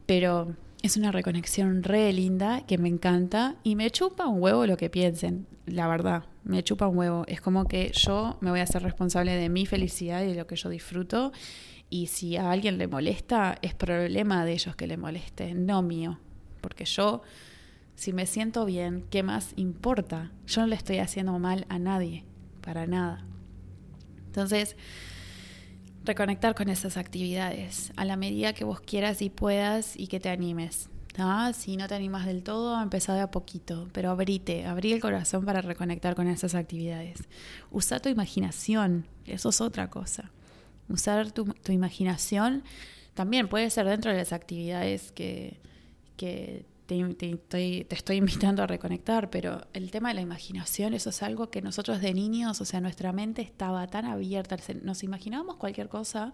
Pero 0.07 0.57
es 0.81 0.97
una 0.97 1.13
reconexión 1.13 1.83
re 1.83 2.11
linda 2.15 2.65
que 2.67 2.79
me 2.79 2.89
encanta 2.89 3.57
y 3.63 3.77
me 3.77 3.91
chupa 3.91 4.27
un 4.27 4.43
huevo 4.43 4.67
lo 4.67 4.79
que 4.79 4.89
piensen, 4.89 5.47
la 5.67 5.89
verdad, 5.89 6.25
me 6.43 6.63
chupa 6.63 6.89
un 6.89 6.97
huevo. 6.97 7.25
Es 7.29 7.43
como 7.43 7.67
que 7.67 7.93
yo 7.93 8.39
me 8.41 8.49
voy 8.49 8.61
a 8.61 8.63
hacer 8.63 8.83
responsable 8.83 9.37
de 9.37 9.51
mi 9.51 9.67
felicidad 9.67 10.23
y 10.23 10.29
de 10.29 10.37
lo 10.37 10.47
que 10.47 10.57
yo 10.57 10.71
disfruto 10.71 11.33
y 11.91 12.07
si 12.07 12.39
a 12.39 12.51
alguien 12.51 12.79
le 12.79 12.89
molesta, 12.89 13.59
es 13.61 13.75
problema 13.75 14.47
de 14.47 14.55
ellos 14.55 14.75
que 14.75 14.87
le 14.87 14.97
moleste, 14.97 15.53
no 15.53 15.83
mío, 15.83 16.19
porque 16.63 16.87
yo 16.87 17.21
si 17.97 18.13
me 18.13 18.27
siento 18.27 18.65
bien, 18.65 19.05
¿qué 19.11 19.23
más 19.23 19.53
importa? 19.57 20.33
Yo 20.47 20.63
no 20.63 20.67
le 20.67 20.77
estoy 20.77 20.99
haciendo 20.99 21.39
mal 21.39 21.67
a 21.69 21.79
nadie, 21.79 22.25
para 22.61 22.87
nada. 22.87 23.25
Entonces, 24.27 24.77
reconectar 26.05 26.55
con 26.55 26.69
esas 26.69 26.97
actividades 26.97 27.93
a 27.97 28.05
la 28.05 28.17
medida 28.17 28.53
que 28.53 28.65
vos 28.65 28.81
quieras 28.81 29.23
y 29.23 29.31
puedas 29.31 29.97
y 29.97 30.09
que 30.09 30.21
te 30.21 30.29
animes. 30.29 30.91
Si 31.55 31.77
no 31.77 31.87
te 31.87 31.95
animas 31.95 32.27
del 32.27 32.43
todo, 32.43 32.83
empezá 32.83 33.15
de 33.15 33.21
a 33.21 33.31
poquito, 33.31 33.89
pero 33.93 34.11
abrite, 34.11 34.67
abrí 34.67 34.93
el 34.93 35.01
corazón 35.01 35.45
para 35.45 35.61
reconectar 35.61 36.17
con 36.17 36.27
esas 36.27 36.57
actividades. 36.57 37.23
Usa 37.71 38.01
tu 38.01 38.09
imaginación, 38.09 39.07
eso 39.25 39.51
es 39.51 39.61
otra 39.61 39.91
cosa. 39.91 40.33
Usar 40.89 41.31
tu, 41.31 41.45
tu 41.45 41.71
imaginación 41.71 42.65
también 43.15 43.49
puede 43.49 43.71
ser 43.71 43.87
dentro 43.87 44.11
de 44.11 44.19
las 44.19 44.33
actividades 44.33 45.13
que, 45.13 45.61
que 46.17 46.67
te, 46.87 47.01
estoy, 47.31 47.85
te 47.85 47.95
estoy 47.95 48.17
invitando 48.19 48.63
a 48.63 48.67
reconectar, 48.67 49.31
pero 49.31 49.67
el 49.73 49.91
tema 49.91 50.09
de 50.09 50.15
la 50.15 50.21
imaginación, 50.21 50.95
eso 50.95 51.11
es 51.11 51.23
algo 51.23 51.51
que 51.51 51.63
nosotros 51.63 52.01
de 52.01 52.15
niños, 52.15 52.61
o 52.61 52.65
sea, 52.65 52.81
nuestra 52.81 53.13
mente 53.13 53.43
estaba 53.43 53.87
tan 53.87 54.05
abierta, 54.05 54.57
nos 54.83 55.03
imaginábamos 55.03 55.57
cualquier 55.57 55.89
cosa 55.89 56.33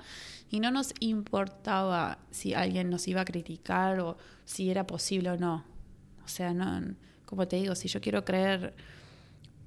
y 0.51 0.61
no 0.61 0.71
nos 0.71 0.93
importaba 1.01 2.19
si 2.31 2.55
alguien 2.55 2.91
nos 2.91 3.07
iba 3.09 3.21
a 3.21 3.25
criticar 3.25 4.01
o 4.01 4.17
si 4.45 4.71
era 4.71 4.87
posible 4.87 5.31
o 5.31 5.37
no. 5.37 5.65
O 6.25 6.29
sea, 6.29 6.53
no, 6.53 6.95
como 7.25 7.47
te 7.49 7.57
digo, 7.57 7.75
si 7.75 7.89
yo 7.89 8.01
quiero 8.01 8.25
creer, 8.25 8.75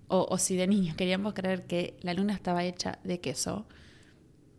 o, 0.07 0.37
si 0.37 0.55
de 0.55 0.67
niños 0.67 0.95
queríamos 0.95 1.33
creer 1.33 1.65
que 1.65 1.97
la 2.01 2.13
luna 2.13 2.33
estaba 2.33 2.63
hecha 2.63 2.99
de 3.03 3.19
queso, 3.19 3.65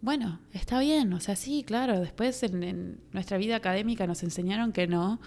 bueno, 0.00 0.40
está 0.52 0.80
bien, 0.80 1.12
o 1.14 1.20
sea, 1.20 1.36
sí, 1.36 1.64
claro, 1.64 2.00
después 2.00 2.42
en 2.42 3.00
nuestra 3.12 3.38
vida 3.38 3.56
académica 3.56 4.06
nos 4.06 4.22
enseñaron 4.22 4.72
que 4.72 4.86
no 4.86 5.20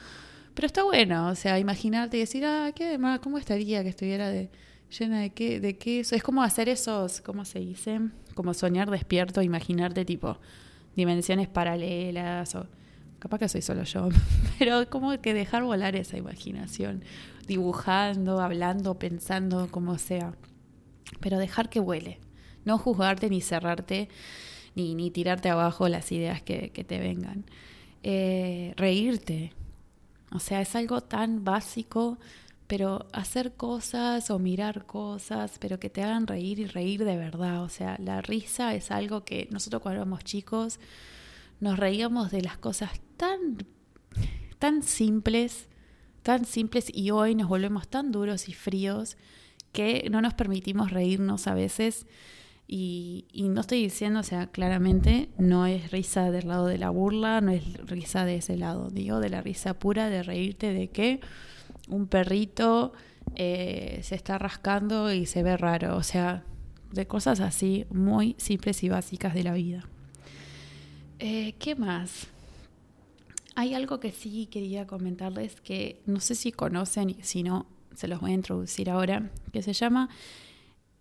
pero 0.57 0.65
está 0.65 0.81
bueno, 0.81 1.29
o 1.29 1.35
sea, 1.35 1.59
imaginarte 1.59 2.17
y 2.17 2.21
decir, 2.21 2.43
ah, 2.43 2.71
qué 2.73 2.97
¿cómo 3.21 3.37
estaría 3.37 3.83
que 3.83 3.89
estuviera 3.89 4.27
de, 4.27 4.49
llena 4.89 5.19
de 5.19 5.29
qué, 5.29 5.59
de 5.59 5.77
queso? 5.77 6.15
Es 6.15 6.23
como 6.23 6.41
hacer 6.41 6.67
esos, 6.67 7.21
¿cómo 7.21 7.45
se 7.45 7.59
dice? 7.59 7.99
Como 8.33 8.55
soñar 8.55 8.89
despierto, 8.89 9.43
imaginarte 9.43 10.03
tipo 10.03 10.39
dimensiones 10.95 11.47
paralelas 11.47 12.55
o 12.55 12.65
capaz 13.19 13.37
que 13.37 13.49
soy 13.49 13.61
solo 13.61 13.83
yo, 13.83 14.09
pero 14.57 14.89
como 14.89 15.21
que 15.21 15.35
dejar 15.35 15.61
volar 15.61 15.95
esa 15.95 16.17
imaginación, 16.17 17.03
dibujando, 17.45 18.41
hablando, 18.41 18.97
pensando, 18.97 19.67
como 19.69 19.99
sea, 19.99 20.33
pero 21.19 21.37
dejar 21.37 21.69
que 21.69 21.79
vuele, 21.79 22.19
no 22.65 22.79
juzgarte 22.79 23.29
ni 23.29 23.41
cerrarte 23.41 24.09
ni, 24.73 24.95
ni 24.95 25.11
tirarte 25.11 25.49
abajo 25.49 25.87
las 25.87 26.11
ideas 26.11 26.41
que, 26.41 26.71
que 26.71 26.83
te 26.83 26.97
vengan. 26.97 27.45
Eh, 28.01 28.73
reírte, 28.75 29.53
o 30.31 30.39
sea, 30.39 30.61
es 30.61 30.75
algo 30.75 31.01
tan 31.01 31.43
básico, 31.43 32.17
pero 32.67 33.07
hacer 33.13 33.53
cosas 33.53 34.29
o 34.29 34.39
mirar 34.39 34.85
cosas, 34.85 35.57
pero 35.59 35.79
que 35.79 35.89
te 35.89 36.03
hagan 36.03 36.27
reír 36.27 36.59
y 36.59 36.65
reír 36.65 37.05
de 37.05 37.17
verdad. 37.17 37.63
O 37.63 37.69
sea, 37.69 37.97
la 37.99 38.21
risa 38.21 38.75
es 38.75 38.91
algo 38.91 39.23
que 39.23 39.47
nosotros 39.51 39.81
cuando 39.81 40.01
éramos 40.01 40.23
chicos 40.23 40.79
nos 41.59 41.79
reíamos 41.79 42.29
de 42.29 42.41
las 42.41 42.57
cosas 42.57 42.91
tan, 43.15 43.65
tan 44.59 44.83
simples, 44.83 45.67
tan 46.23 46.45
simples 46.45 46.91
y 46.93 47.11
hoy 47.11 47.35
nos 47.35 47.47
volvemos 47.47 47.87
tan 47.87 48.11
duros 48.11 48.49
y 48.49 48.53
fríos 48.53 49.17
que 49.71 50.07
no 50.11 50.21
nos 50.21 50.33
permitimos 50.33 50.91
reírnos 50.91 51.47
a 51.47 51.53
veces 51.53 52.05
y, 52.69 53.25
no 53.49 53.61
estoy 53.61 53.81
diciendo, 53.81 54.19
o 54.19 54.23
sea, 54.23 54.47
claramente 54.47 55.29
no 55.37 55.65
es 55.65 55.89
risa 55.91 56.31
del 56.31 56.49
lado 56.49 56.67
de 56.67 56.77
la 56.77 56.89
burla, 56.89 57.39
no 57.39 57.51
es 57.51 57.63
risa 57.87 58.25
de 58.25 58.35
ese 58.35 58.57
lado, 58.57 58.89
digo, 58.89 59.21
de 59.21 59.29
la 59.29 59.41
risa 59.41 59.73
pura 59.73 60.09
de 60.09 60.21
reírte 60.21 60.73
de 60.73 60.89
que 60.89 61.21
un 61.87 62.07
perrito 62.07 62.91
eh, 63.35 64.01
se 64.03 64.15
está 64.15 64.37
rascando 64.37 65.13
y 65.13 65.25
se 65.25 65.43
ve 65.43 65.55
raro, 65.55 65.95
o 65.95 66.03
sea, 66.03 66.43
de 66.91 67.07
cosas 67.07 67.39
así 67.39 67.85
muy 67.89 68.35
simples 68.37 68.83
y 68.83 68.89
básicas 68.89 69.33
de 69.33 69.43
la 69.43 69.53
vida. 69.53 69.85
Eh, 71.19 71.55
¿Qué 71.59 71.75
más? 71.75 72.27
Hay 73.55 73.75
algo 73.75 74.01
que 74.01 74.11
sí 74.11 74.47
quería 74.47 74.85
comentarles 74.85 75.61
que 75.61 76.01
no 76.05 76.19
sé 76.19 76.35
si 76.35 76.51
conocen 76.51 77.11
y 77.11 77.17
si 77.21 77.43
no, 77.43 77.65
se 77.95 78.09
los 78.09 78.19
voy 78.19 78.31
a 78.31 78.35
introducir 78.35 78.89
ahora, 78.89 79.31
que 79.53 79.61
se 79.61 79.71
llama 79.71 80.09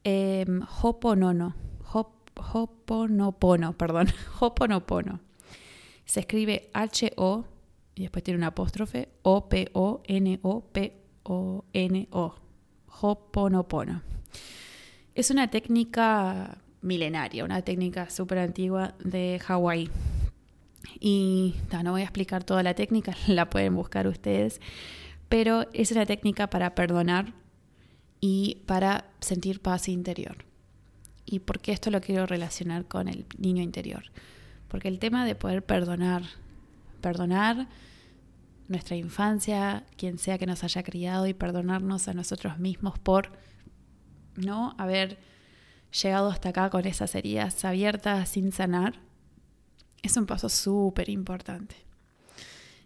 eh, 0.06 0.46
Hoponono. 0.82 1.56
Hop, 1.92 2.12
Hoponopono, 2.52 3.72
perdón. 3.76 4.06
Hoponopono. 4.40 5.18
Se 6.04 6.20
escribe 6.20 6.70
H-O 6.72 7.44
y 7.96 8.02
después 8.02 8.22
tiene 8.22 8.38
un 8.38 8.44
apóstrofe 8.44 9.08
O-P-O-N-O-P-O-N-O. 9.22 9.94
Hoponopono. 13.00 14.02
Es 15.14 15.30
una 15.30 15.50
técnica 15.50 16.58
milenaria, 16.82 17.44
una 17.44 17.62
técnica 17.62 18.08
súper 18.08 18.38
antigua 18.38 18.94
de 19.02 19.40
Hawái. 19.44 19.90
Y 21.00 21.56
no 21.82 21.90
voy 21.90 22.02
a 22.02 22.04
explicar 22.04 22.44
toda 22.44 22.62
la 22.62 22.74
técnica, 22.74 23.12
la 23.26 23.50
pueden 23.50 23.74
buscar 23.74 24.06
ustedes, 24.06 24.60
pero 25.28 25.66
es 25.72 25.90
una 25.90 26.06
técnica 26.06 26.48
para 26.48 26.76
perdonar 26.76 27.34
y 28.20 28.62
para 28.66 29.06
sentir 29.20 29.60
paz 29.60 29.88
interior. 29.88 30.44
¿Y 31.24 31.40
por 31.40 31.60
qué 31.60 31.72
esto 31.72 31.90
lo 31.90 32.00
quiero 32.00 32.26
relacionar 32.26 32.86
con 32.86 33.08
el 33.08 33.26
niño 33.38 33.62
interior? 33.62 34.04
Porque 34.68 34.88
el 34.88 34.98
tema 34.98 35.24
de 35.24 35.34
poder 35.34 35.64
perdonar, 35.64 36.22
perdonar 37.00 37.68
nuestra 38.68 38.96
infancia, 38.96 39.84
quien 39.96 40.18
sea 40.18 40.38
que 40.38 40.46
nos 40.46 40.64
haya 40.64 40.82
criado 40.82 41.26
y 41.26 41.34
perdonarnos 41.34 42.08
a 42.08 42.14
nosotros 42.14 42.58
mismos 42.58 42.98
por 42.98 43.32
¿no? 44.36 44.74
Haber 44.78 45.18
llegado 46.02 46.28
hasta 46.28 46.50
acá 46.50 46.70
con 46.70 46.86
esas 46.86 47.14
heridas 47.14 47.64
abiertas 47.64 48.28
sin 48.28 48.52
sanar, 48.52 49.00
es 50.02 50.16
un 50.16 50.26
paso 50.26 50.48
súper 50.48 51.08
importante. 51.08 51.76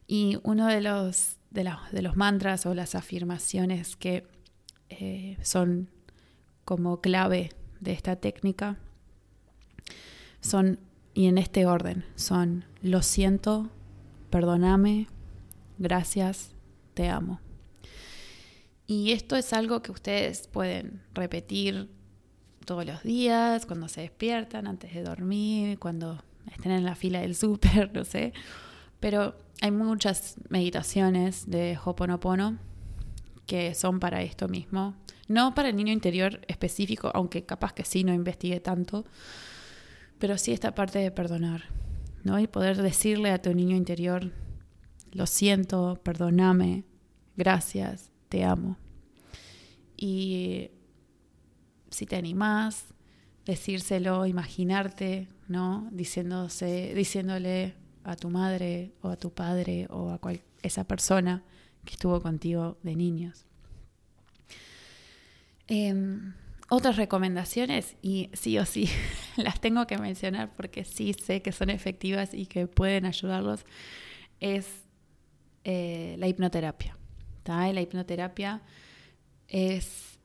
Y 0.07 0.39
uno 0.43 0.67
de 0.67 0.81
los, 0.81 1.37
de, 1.51 1.71
de, 1.93 2.03
los 2.03 2.17
mantras 2.17 2.67
o 2.67 2.75
las 2.75 2.95
afirmaciones 2.95 3.97
que 3.97 4.27
eh, 4.91 5.39
son 5.43 5.89
como 6.65 7.01
clave 7.01 7.51
de 7.81 7.93
esta 7.93 8.17
técnica 8.17 8.79
son, 10.41 10.79
y 11.15 11.27
en 11.27 11.39
este 11.39 11.67
orden, 11.67 12.05
son 12.15 12.65
lo 12.83 13.03
siento, 13.03 13.69
perdóname, 14.31 15.07
gracias, 15.79 16.55
te 16.95 17.09
amo. 17.09 17.41
Y 18.87 19.13
esto 19.13 19.37
es 19.37 19.53
algo 19.53 19.83
que 19.83 19.93
ustedes 19.93 20.49
pueden 20.49 21.03
repetir 21.15 21.91
todos 22.65 22.85
los 22.85 23.03
días, 23.03 23.67
cuando 23.67 23.89
se 23.89 24.03
despiertan, 24.03 24.67
antes 24.67 24.95
de 24.95 25.03
dormir, 25.03 25.79
cuando 25.79 26.23
estén 26.53 26.73
en 26.73 26.85
la 26.85 26.95
fila 26.95 27.21
del 27.21 27.35
súper, 27.35 27.93
no 27.95 28.05
sé. 28.05 28.33
Pero 28.99 29.37
hay 29.61 29.71
muchas 29.71 30.37
meditaciones 30.49 31.49
de 31.49 31.79
Hoponopono 31.85 32.59
que 33.51 33.75
son 33.75 33.99
para 33.99 34.23
esto 34.23 34.47
mismo. 34.47 34.95
No 35.27 35.57
para 35.57 35.71
el 35.71 35.77
niño 35.77 35.93
interior 35.93 36.41
específico, 36.47 37.11
aunque 37.15 37.45
capaz 37.45 37.73
que 37.73 37.85
sí 37.85 38.05
no 38.05 38.15
investigue 38.15 38.61
tanto, 38.61 39.05
pero 40.21 40.39
sí 40.39 40.53
esta 40.53 40.73
parte 40.73 41.01
de 41.01 41.11
perdonar, 41.11 41.65
¿no? 42.23 42.39
Y 42.39 42.47
poder 42.47 42.81
decirle 42.81 43.33
a 43.33 43.43
tu 43.43 43.53
niño 43.53 43.75
interior, 43.75 44.31
lo 45.11 45.27
siento, 45.27 45.99
perdóname, 46.05 46.85
gracias, 47.37 48.13
te 48.29 48.45
amo. 48.45 48.77
Y 49.97 50.71
si 51.91 52.07
te 52.07 52.15
animás, 52.15 52.95
decírselo, 53.45 54.27
imaginarte, 54.27 55.27
¿no? 55.49 55.89
Diciéndose, 55.91 56.95
diciéndole 56.95 57.75
a 58.05 58.15
tu 58.15 58.31
madre 58.31 58.93
o 59.03 59.09
a 59.09 59.17
tu 59.17 59.33
padre 59.33 59.89
o 59.91 60.11
a 60.11 60.21
esa 60.63 60.85
persona 60.85 61.43
que 61.85 61.93
estuvo 61.93 62.21
contigo 62.21 62.79
de 62.83 62.97
niños. 62.97 63.45
Em, 65.69 66.35
otras 66.69 66.97
recomendaciones, 66.97 67.97
y 68.03 68.31
sí 68.33 68.59
o 68.59 68.65
sí 68.65 68.89
las 69.37 69.61
tengo 69.61 69.87
que 69.87 69.99
mencionar 69.99 70.55
porque 70.57 70.85
sí 70.85 71.15
sé 71.15 71.43
que 71.43 71.53
son 71.53 71.71
efectivas 71.71 72.35
y 72.35 72.47
que 72.47 72.67
pueden 72.67 73.07
ayudarlos, 73.07 73.65
es 74.41 74.67
eh, 75.65 76.17
la 76.19 76.29
hipnoterapia. 76.29 76.97
La 77.51 77.81
hipnoterapia 77.81 78.63
es 79.49 80.17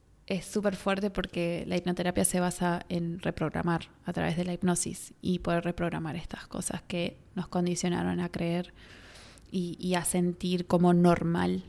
súper 0.43 0.75
fuerte 0.75 1.09
porque 1.09 1.63
la 1.67 1.75
hipnoterapia 1.75 2.23
se 2.23 2.39
basa 2.39 2.85
en 2.87 3.19
reprogramar 3.19 3.89
a 4.05 4.13
través 4.13 4.37
de 4.37 4.45
la 4.45 4.53
hipnosis 4.53 5.13
y 5.21 5.39
poder 5.39 5.63
reprogramar 5.63 6.15
estas 6.15 6.45
cosas 6.45 6.83
que 6.83 7.17
nos 7.33 7.47
condicionaron 7.47 8.19
a 8.19 8.29
creer 8.29 8.73
y, 9.51 9.93
a 9.95 10.03
sentir 10.03 10.67
como 10.67 10.93
normal 10.93 11.63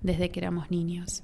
desde 0.00 0.30
que 0.30 0.40
éramos 0.40 0.70
niños. 0.70 1.22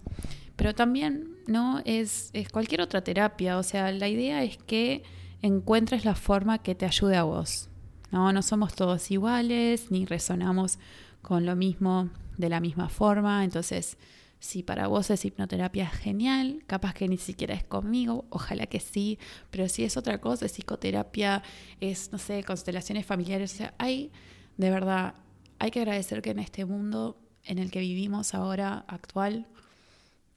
Pero 0.57 0.75
también 0.75 1.37
no 1.47 1.81
es, 1.85 2.31
es 2.33 2.49
cualquier 2.49 2.83
otra 2.83 3.03
terapia, 3.03 3.59
o 3.59 3.63
sea, 3.63 3.91
la 3.93 4.09
idea 4.09 4.43
es 4.43 4.59
que 4.59 5.03
encuentres 5.41 6.05
la 6.05 6.15
forma 6.15 6.59
que 6.59 6.75
te 6.75 6.87
ayude 6.87 7.17
a 7.17 7.23
vos. 7.25 7.69
No, 8.11 8.33
no 8.33 8.43
somos 8.43 8.75
todos 8.75 9.11
iguales, 9.11 9.91
ni 9.91 10.05
resonamos 10.05 10.79
con 11.23 11.47
lo 11.47 11.57
mismo 11.57 12.11
de 12.37 12.49
la 12.51 12.61
misma 12.61 12.89
forma. 12.89 13.43
Entonces, 13.45 13.97
si 14.43 14.65
para 14.65 14.89
vos 14.89 15.09
es 15.11 15.25
hipnoterapia 15.25 15.89
genial, 15.89 16.65
capaz 16.67 16.95
que 16.95 17.09
ni 17.09 17.17
siquiera 17.17 17.55
es 17.55 17.63
conmigo, 17.63 18.25
ojalá 18.29 18.67
que 18.67 18.81
sí, 18.81 19.21
pero 19.53 19.69
si 19.69 19.85
es 19.85 19.97
otra 19.97 20.21
cosa, 20.21 20.47
es 20.47 20.53
psicoterapia, 20.53 21.45
es, 21.81 22.11
no 22.11 22.19
sé, 22.19 22.43
constelaciones 22.43 23.07
familiares, 23.07 23.55
o 23.55 23.57
sea, 23.59 23.75
hay, 23.79 24.11
de 24.57 24.71
verdad, 24.71 25.15
hay 25.63 25.71
que 25.71 25.79
agradecer 25.79 26.23
que 26.23 26.31
en 26.31 26.41
este 26.41 26.65
mundo 26.65 27.17
en 27.45 27.61
el 27.61 27.71
que 27.71 27.79
vivimos 27.79 28.35
ahora, 28.35 28.85
actual, 28.89 29.47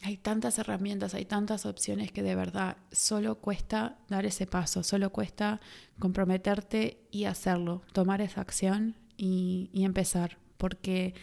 hay 0.03 0.17
tantas 0.17 0.59
herramientas, 0.59 1.15
hay 1.15 1.25
tantas 1.25 1.65
opciones 1.65 2.11
que 2.11 2.21
de 2.21 2.35
verdad 2.35 2.77
solo 2.91 3.39
cuesta 3.39 3.97
dar 4.07 4.27
ese 4.27 4.45
paso, 4.45 4.83
solo 4.83 5.09
cuesta 5.09 5.61
comprometerte 5.97 6.99
y 7.09 7.23
hacerlo, 7.23 7.81
tomar 7.91 8.21
esa 8.21 8.41
acción 8.41 8.97
y, 9.17 9.71
empezar, 9.73 10.37
porque 10.57 11.15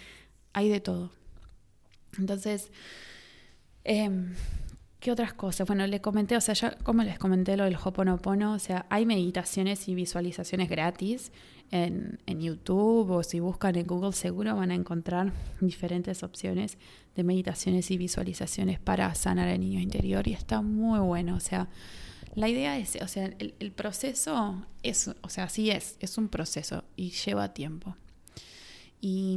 hay 0.53 0.69
de 0.69 0.81
todo. 0.81 1.13
Entonces, 2.19 2.73
em, 3.85 4.35
¿qué 5.03 5.11
otras 5.11 5.35
cosas? 5.35 5.67
Bueno, 5.67 5.85
le 5.89 6.01
comenté, 6.01 6.37
o 6.37 6.41
sea, 6.41 6.55
ya 6.55 6.79
como 6.85 7.03
les 7.03 7.19
comenté 7.19 7.57
lo 7.57 7.65
del 7.65 7.77
Hoponopono, 7.77 8.55
o 8.55 8.59
sea, 8.61 8.87
hay 8.89 9.05
meditaciones 9.05 9.89
y 9.89 9.97
visualizaciones 9.97 10.71
gratis 10.71 11.33
en, 11.73 12.21
en 12.27 12.41
YouTube 12.41 13.11
o 13.11 13.23
si 13.25 13.41
buscan 13.41 13.75
en 13.75 13.85
Google 13.85 14.13
seguro 14.13 14.55
van 14.55 14.71
a 14.71 14.77
encontrar 14.77 15.33
diferentes 15.61 16.23
opciones 16.23 16.79
de 17.17 17.25
meditaciones 17.25 17.91
y 17.91 17.99
visualizaciones 17.99 18.79
para 18.79 19.13
sanar 19.17 19.49
el 19.49 19.61
niño 19.61 19.81
interior 19.81 20.29
y 20.29 20.35
está 20.35 20.63
muy 20.63 21.01
bueno, 21.01 21.35
o 21.35 21.41
sea, 21.41 21.69
la 22.37 22.49
idea 22.49 22.79
es, 22.79 22.97
o 23.03 23.09
sea, 23.09 23.27
el, 23.27 23.55
el 23.59 23.73
proceso 23.73 24.65
es, 24.85 25.09
o 25.21 25.29
sea, 25.29 25.49
sí 25.49 25.71
es, 25.71 25.97
es 25.99 26.17
un 26.17 26.29
proceso 26.29 26.85
y 26.95 27.11
lleva 27.11 27.53
tiempo. 27.53 27.97
Y 29.01 29.37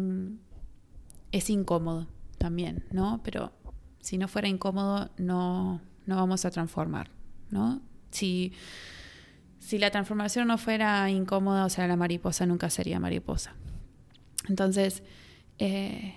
es 1.32 1.50
incómodo 1.50 2.06
también, 2.38 2.86
¿no? 2.92 3.22
Pero 3.24 3.52
si 4.06 4.20
no 4.20 4.28
fuera 4.28 4.48
incómodo, 4.48 5.10
no, 5.18 5.82
no 6.06 6.16
vamos 6.16 6.46
a 6.46 6.52
transformar, 6.52 7.10
¿no? 7.50 7.82
Si, 8.12 8.54
si 9.58 9.80
la 9.80 9.90
transformación 9.90 10.48
no 10.48 10.60
fuera 10.60 11.10
incómoda, 11.10 11.66
o 11.66 11.70
sea, 11.70 11.88
la 11.88 11.96
mariposa 11.96 12.46
nunca 12.46 12.70
sería 12.70 13.00
mariposa. 13.00 13.56
Entonces, 14.48 15.02
eh, 15.58 16.14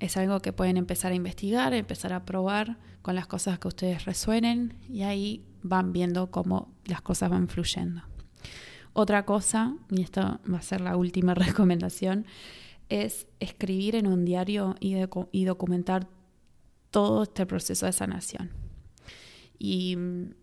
es 0.00 0.18
algo 0.18 0.40
que 0.40 0.52
pueden 0.52 0.76
empezar 0.76 1.12
a 1.12 1.14
investigar, 1.14 1.72
empezar 1.72 2.12
a 2.12 2.26
probar 2.26 2.76
con 3.00 3.14
las 3.14 3.26
cosas 3.26 3.58
que 3.58 3.68
ustedes 3.68 4.04
resuenen 4.04 4.74
y 4.86 5.00
ahí 5.00 5.46
van 5.62 5.94
viendo 5.94 6.30
cómo 6.30 6.74
las 6.84 7.00
cosas 7.00 7.30
van 7.30 7.48
fluyendo. 7.48 8.02
Otra 8.92 9.24
cosa, 9.24 9.74
y 9.90 10.02
esto 10.02 10.40
va 10.52 10.58
a 10.58 10.62
ser 10.62 10.82
la 10.82 10.94
última 10.94 11.32
recomendación, 11.46 12.26
es 12.90 13.28
escribir 13.40 13.96
en 13.96 14.06
un 14.06 14.26
diario 14.26 14.74
y, 14.78 14.96
y 15.32 15.44
documentar 15.46 16.17
todo 16.90 17.24
este 17.24 17.46
proceso 17.46 17.86
de 17.86 17.92
sanación. 17.92 18.50
Y 19.58 19.96
mm, 19.96 20.34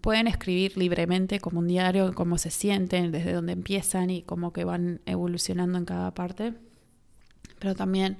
pueden 0.00 0.26
escribir 0.26 0.76
libremente 0.76 1.40
como 1.40 1.60
un 1.60 1.68
diario, 1.68 2.14
cómo 2.14 2.38
se 2.38 2.50
sienten, 2.50 3.12
desde 3.12 3.32
dónde 3.32 3.52
empiezan 3.52 4.10
y 4.10 4.22
cómo 4.22 4.52
que 4.52 4.64
van 4.64 5.00
evolucionando 5.06 5.78
en 5.78 5.84
cada 5.84 6.14
parte. 6.14 6.54
Pero 7.58 7.74
también 7.74 8.18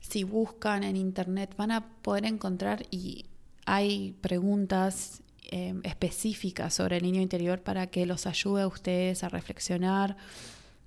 si 0.00 0.24
buscan 0.24 0.84
en 0.84 0.96
internet 0.96 1.54
van 1.56 1.70
a 1.70 1.88
poder 2.02 2.26
encontrar 2.26 2.84
y 2.90 3.26
hay 3.66 4.14
preguntas 4.20 5.22
em, 5.50 5.80
específicas 5.82 6.74
sobre 6.74 6.98
el 6.98 7.02
niño 7.02 7.22
interior 7.22 7.62
para 7.62 7.86
que 7.86 8.04
los 8.04 8.26
ayude 8.26 8.62
a 8.62 8.66
ustedes 8.66 9.24
a 9.24 9.28
reflexionar 9.28 10.16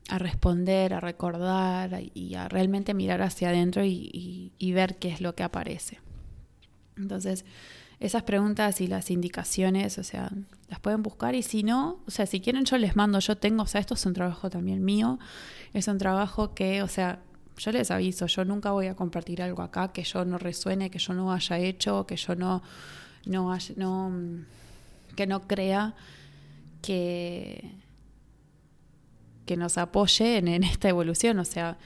a 0.10 0.20
responder, 0.20 0.94
a 0.94 1.00
recordar 1.00 2.02
y 2.14 2.36
a 2.36 2.48
realmente 2.48 2.94
mirar 2.94 3.22
hacia 3.22 3.50
adentro 3.50 3.84
y, 3.84 4.52
ver 4.74 4.98
qué 4.98 5.10
es 5.10 5.22
lo 5.22 5.36
que 5.36 5.44
aparece. 5.44 6.00
Entonces, 6.98 7.46
esas 8.00 8.24
preguntas 8.24 8.80
y 8.80 8.88
las 8.88 9.12
indicaciones, 9.12 9.98
o 9.98 10.04
sea, 10.04 10.32
las 10.70 10.80
pueden 10.80 11.04
buscar 11.04 11.36
y 11.36 11.42
si 11.42 11.64
no, 11.64 12.00
o 12.06 12.12
sea, 12.12 12.26
si 12.26 12.42
quieren 12.42 12.66
yo 12.66 12.78
les 12.78 12.96
mando, 12.96 13.20
yo 13.20 13.38
tengo, 13.38 13.64
o 13.64 13.68
sea, 13.68 13.82
esto 13.82 13.96
es 13.96 14.06
un 14.06 14.14
trabajo 14.14 14.50
también 14.50 14.84
mío, 14.86 15.20
es 15.74 15.88
un 15.88 15.98
trabajo 15.98 16.54
que, 16.54 16.84
o 16.84 16.88
sea, 16.88 17.20
yo 17.58 17.72
les 17.72 17.90
aviso, 17.90 18.28
yo 18.28 18.46
nunca 18.46 18.72
voy 18.72 18.88
a 18.88 18.96
compartir 18.96 19.42
algo 19.42 19.64
acá 19.64 19.92
que 19.92 20.04
yo 20.04 20.26
no 20.26 20.38
resuene, 20.38 20.92
que 20.92 21.00
yo 21.00 21.14
no 21.14 21.34
haya 21.34 21.58
hecho, 21.58 22.06
que 22.06 22.16
yo 22.16 22.36
no, 22.36 22.62
no, 23.26 23.58
no 23.76 24.12
que 25.16 25.26
no 25.26 25.42
crea 25.48 25.96
que 26.82 27.72
que 29.48 29.58
nos 29.58 29.80
apoyen 29.80 30.48
en 30.48 30.64
esta 30.64 30.90
evolución. 30.90 31.40
O 31.40 31.46
sea, 31.46 31.80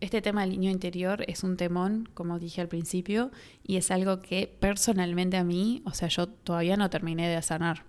este 0.00 0.22
tema 0.22 0.42
del 0.42 0.50
niño 0.50 0.70
interior 0.70 1.24
es 1.26 1.42
un 1.42 1.56
temón, 1.56 2.08
como 2.14 2.38
dije 2.38 2.60
al 2.60 2.68
principio, 2.68 3.32
y 3.64 3.76
es 3.76 3.90
algo 3.90 4.20
que 4.20 4.46
personalmente 4.60 5.36
a 5.36 5.42
mí, 5.42 5.82
o 5.84 5.94
sea, 5.94 6.06
yo 6.06 6.28
todavía 6.28 6.76
no 6.76 6.90
terminé 6.90 7.28
de 7.28 7.42
sanar. 7.42 7.84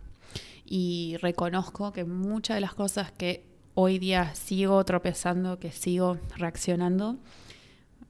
Y 0.66 1.18
reconozco 1.22 1.94
que 1.94 2.06
muchas 2.06 2.56
de 2.56 2.62
las 2.62 2.74
cosas 2.74 3.12
que 3.12 3.46
hoy 3.74 4.00
día 4.00 4.34
sigo 4.34 4.84
tropezando, 4.86 5.60
que 5.60 5.72
sigo 5.72 6.18
reaccionando, 6.36 7.18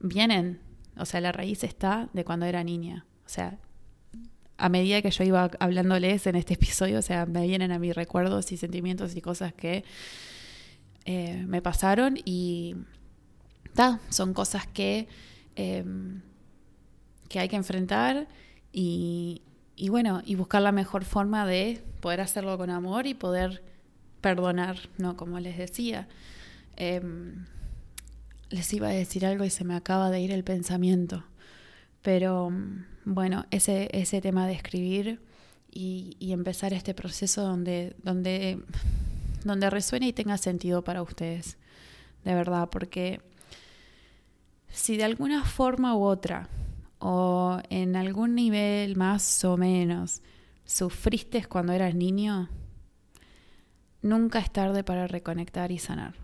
vienen, 0.00 0.60
o 0.96 1.04
sea, 1.04 1.20
la 1.20 1.32
raíz 1.32 1.64
está 1.64 2.08
de 2.12 2.24
cuando 2.24 2.46
era 2.46 2.64
niña. 2.64 3.04
O 3.26 3.28
sea, 3.28 3.58
a 4.56 4.68
medida 4.68 5.02
que 5.02 5.10
yo 5.10 5.24
iba 5.24 5.50
hablándoles 5.60 6.26
en 6.26 6.36
este 6.36 6.54
episodio, 6.54 6.98
o 6.98 7.02
sea, 7.02 7.26
me 7.26 7.46
vienen 7.46 7.72
a 7.72 7.78
mis 7.78 7.94
recuerdos 7.94 8.52
y 8.52 8.56
sentimientos 8.56 9.16
y 9.16 9.20
cosas 9.20 9.52
que 9.52 9.84
eh, 11.10 11.42
me 11.46 11.62
pasaron 11.62 12.18
y 12.22 12.76
son 14.10 14.34
cosas 14.34 14.66
que, 14.66 15.08
em, 15.56 16.20
que 17.30 17.40
hay 17.40 17.48
que 17.48 17.56
enfrentar 17.56 18.28
y, 18.74 19.40
y 19.74 19.88
bueno, 19.88 20.20
y 20.26 20.34
buscar 20.34 20.60
la 20.60 20.70
mejor 20.70 21.06
forma 21.06 21.46
de 21.46 21.82
poder 22.02 22.20
hacerlo 22.20 22.58
con 22.58 22.68
amor 22.68 23.06
y 23.06 23.14
poder 23.14 23.62
perdonar, 24.20 24.76
¿no? 24.98 25.16
Como 25.16 25.40
les 25.40 25.56
decía. 25.56 26.08
Em, 26.76 27.46
les 28.50 28.70
iba 28.74 28.88
a 28.88 28.90
decir 28.90 29.24
algo 29.24 29.44
y 29.44 29.50
se 29.50 29.64
me 29.64 29.74
acaba 29.74 30.10
de 30.10 30.20
ir 30.20 30.30
el 30.30 30.44
pensamiento. 30.44 31.24
Pero 32.02 32.52
bueno, 33.06 33.46
ese, 33.50 33.88
ese 33.92 34.20
tema 34.20 34.46
de 34.46 34.52
escribir 34.52 35.20
y, 35.72 36.18
y 36.18 36.32
empezar 36.32 36.74
este 36.74 36.92
proceso 36.92 37.40
donde, 37.44 37.96
donde, 38.02 38.60
donde 39.44 39.70
resuene 39.70 40.08
y 40.08 40.12
tenga 40.12 40.38
sentido 40.38 40.82
para 40.82 41.02
ustedes. 41.02 41.58
De 42.24 42.34
verdad, 42.34 42.68
porque 42.70 43.20
si 44.68 44.96
de 44.96 45.04
alguna 45.04 45.44
forma 45.44 45.96
u 45.96 46.04
otra, 46.04 46.48
o 46.98 47.58
en 47.70 47.96
algún 47.96 48.34
nivel 48.34 48.96
más 48.96 49.44
o 49.44 49.56
menos, 49.56 50.22
sufriste 50.64 51.44
cuando 51.44 51.72
eras 51.72 51.94
niño, 51.94 52.48
nunca 54.02 54.38
es 54.38 54.50
tarde 54.50 54.84
para 54.84 55.06
reconectar 55.06 55.72
y 55.72 55.78
sanar. 55.78 56.14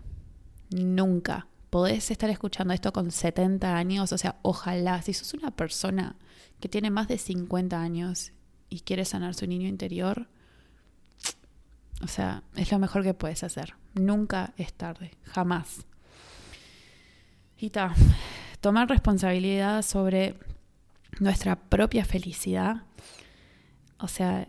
Nunca. 0.69 1.47
Podés 1.69 2.11
estar 2.11 2.29
escuchando 2.29 2.73
esto 2.73 2.93
con 2.93 3.11
70 3.11 3.75
años, 3.75 4.11
o 4.13 4.17
sea, 4.17 4.37
ojalá, 4.43 5.01
si 5.01 5.13
sos 5.13 5.33
una 5.33 5.51
persona 5.51 6.15
que 6.59 6.69
tiene 6.69 6.89
más 6.89 7.07
de 7.07 7.17
50 7.17 7.81
años 7.81 8.31
y 8.69 8.81
quiere 8.81 9.03
sanar 9.03 9.33
su 9.33 9.45
niño 9.45 9.67
interior, 9.67 10.29
o 12.05 12.07
sea, 12.07 12.43
es 12.55 12.71
lo 12.71 12.77
mejor 12.77 13.01
que 13.01 13.15
puedes 13.15 13.43
hacer. 13.43 13.73
Nunca 13.95 14.53
es 14.57 14.73
tarde, 14.73 15.09
jamás. 15.23 15.87
Y 17.57 17.71
ta, 17.71 17.95
tomar 18.61 18.87
responsabilidad 18.87 19.81
sobre 19.81 20.37
nuestra 21.19 21.55
propia 21.55 22.05
felicidad, 22.05 22.83
o 23.97 24.07
sea, 24.07 24.47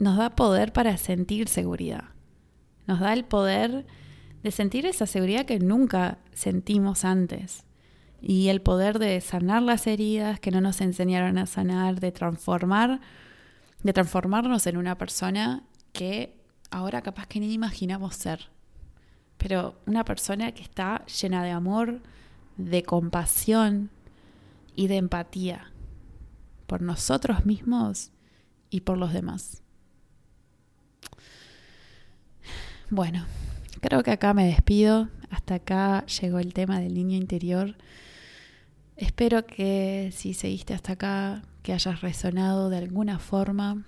nos 0.00 0.16
da 0.16 0.30
poder 0.30 0.72
para 0.72 0.96
sentir 0.96 1.48
seguridad. 1.48 2.06
Nos 2.88 2.98
da 2.98 3.12
el 3.12 3.24
poder 3.24 3.86
de 4.42 4.50
sentir 4.50 4.84
esa 4.84 5.06
seguridad 5.06 5.46
que 5.46 5.60
nunca 5.60 6.18
sentimos 6.32 7.04
antes. 7.04 7.66
Y 8.20 8.48
el 8.48 8.62
poder 8.62 8.98
de 8.98 9.20
sanar 9.20 9.62
las 9.62 9.86
heridas 9.86 10.40
que 10.40 10.50
no 10.50 10.60
nos 10.60 10.80
enseñaron 10.80 11.38
a 11.38 11.46
sanar, 11.46 12.00
de 12.00 12.10
transformar, 12.10 13.00
de 13.84 13.92
transformarnos 13.92 14.66
en 14.66 14.76
una 14.76 14.98
persona 14.98 15.62
que 15.92 16.36
ahora 16.70 17.02
capaz 17.02 17.26
que 17.26 17.40
ni 17.40 17.52
imaginamos 17.52 18.16
ser. 18.16 18.48
Pero 19.38 19.80
una 19.86 20.04
persona 20.04 20.52
que 20.52 20.62
está 20.62 21.04
llena 21.06 21.44
de 21.44 21.50
amor, 21.50 22.00
de 22.56 22.82
compasión 22.82 23.90
y 24.74 24.86
de 24.88 24.96
empatía 24.96 25.72
por 26.66 26.80
nosotros 26.82 27.44
mismos 27.44 28.10
y 28.70 28.80
por 28.80 28.96
los 28.96 29.12
demás. 29.12 29.62
Bueno, 32.88 33.26
creo 33.80 34.02
que 34.02 34.10
acá 34.10 34.34
me 34.34 34.46
despido. 34.46 35.08
Hasta 35.30 35.56
acá 35.56 36.06
llegó 36.06 36.38
el 36.38 36.52
tema 36.52 36.78
del 36.78 36.94
niño 36.94 37.16
interior. 37.16 37.74
Espero 38.96 39.46
que 39.46 40.10
si 40.14 40.34
seguiste 40.34 40.74
hasta 40.74 40.92
acá, 40.92 41.42
que 41.62 41.72
hayas 41.72 42.00
resonado 42.02 42.70
de 42.70 42.78
alguna 42.78 43.18
forma. 43.18 43.84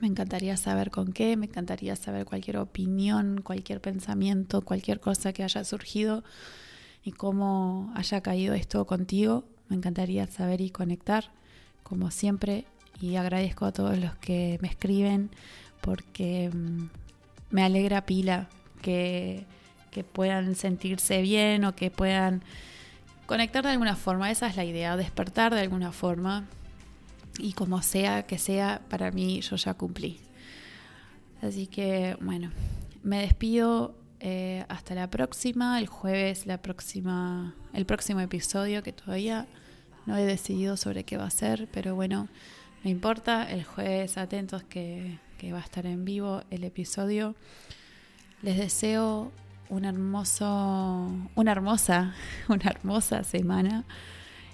Me 0.00 0.06
encantaría 0.06 0.56
saber 0.56 0.90
con 0.90 1.12
qué, 1.12 1.36
me 1.36 1.46
encantaría 1.46 1.96
saber 1.96 2.24
cualquier 2.24 2.58
opinión, 2.58 3.40
cualquier 3.42 3.80
pensamiento, 3.80 4.62
cualquier 4.62 5.00
cosa 5.00 5.32
que 5.32 5.42
haya 5.42 5.64
surgido 5.64 6.22
y 7.02 7.12
cómo 7.12 7.92
haya 7.96 8.20
caído 8.20 8.54
esto 8.54 8.86
contigo. 8.86 9.44
Me 9.68 9.76
encantaría 9.76 10.26
saber 10.28 10.60
y 10.60 10.70
conectar, 10.70 11.30
como 11.82 12.10
siempre, 12.10 12.64
y 13.00 13.16
agradezco 13.16 13.64
a 13.64 13.72
todos 13.72 13.98
los 13.98 14.14
que 14.16 14.58
me 14.62 14.68
escriben 14.68 15.30
porque 15.80 16.50
mm, 16.52 16.88
me 17.50 17.64
alegra 17.64 18.04
pila 18.06 18.48
que, 18.82 19.46
puedan 20.12 20.54
sentirse 20.54 21.22
bien 21.22 21.64
o 21.64 21.74
que 21.74 21.90
puedan 21.90 22.42
conectar 23.26 23.64
de 23.64 23.70
alguna 23.70 23.96
forma. 23.96 24.30
Esa 24.30 24.46
es 24.46 24.56
la 24.56 24.64
idea, 24.64 24.96
despertar 24.96 25.52
de 25.52 25.60
alguna 25.60 25.90
forma. 25.90 26.46
Y 27.38 27.52
como 27.52 27.82
sea 27.82 28.26
que 28.26 28.38
sea, 28.38 28.82
para 28.88 29.10
mí 29.10 29.40
yo 29.40 29.56
ya 29.56 29.74
cumplí. 29.74 30.20
Así 31.40 31.66
que 31.66 32.16
bueno, 32.20 32.50
me 33.02 33.20
despido. 33.20 33.94
Eh, 34.20 34.64
hasta 34.68 34.96
la 34.96 35.08
próxima. 35.08 35.78
El 35.78 35.86
jueves, 35.86 36.44
la 36.44 36.60
próxima, 36.60 37.54
el 37.72 37.86
próximo 37.86 38.18
episodio 38.18 38.82
que 38.82 38.92
todavía 38.92 39.46
no 40.06 40.16
he 40.16 40.24
decidido 40.24 40.76
sobre 40.76 41.04
qué 41.04 41.16
va 41.16 41.26
a 41.26 41.30
ser, 41.30 41.68
pero 41.72 41.94
bueno, 41.94 42.28
no 42.82 42.90
importa. 42.90 43.48
El 43.48 43.62
jueves 43.62 44.18
atentos 44.18 44.64
que 44.64 45.20
que 45.38 45.52
va 45.52 45.58
a 45.58 45.62
estar 45.62 45.86
en 45.86 46.04
vivo 46.04 46.42
el 46.50 46.64
episodio. 46.64 47.34
Les 48.42 48.58
deseo 48.58 49.32
un 49.70 49.84
hermoso, 49.84 51.10
una 51.34 51.52
hermosa, 51.52 52.14
una 52.48 52.68
hermosa 52.68 53.24
semana 53.24 53.84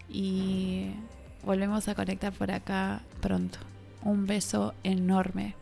y 0.09 0.91
volvemos 1.45 1.89
a 1.89 1.95
conectar 1.95 2.33
por 2.33 2.51
acá 2.51 3.01
pronto. 3.21 3.59
Un 4.03 4.27
beso 4.27 4.75
enorme. 4.83 5.55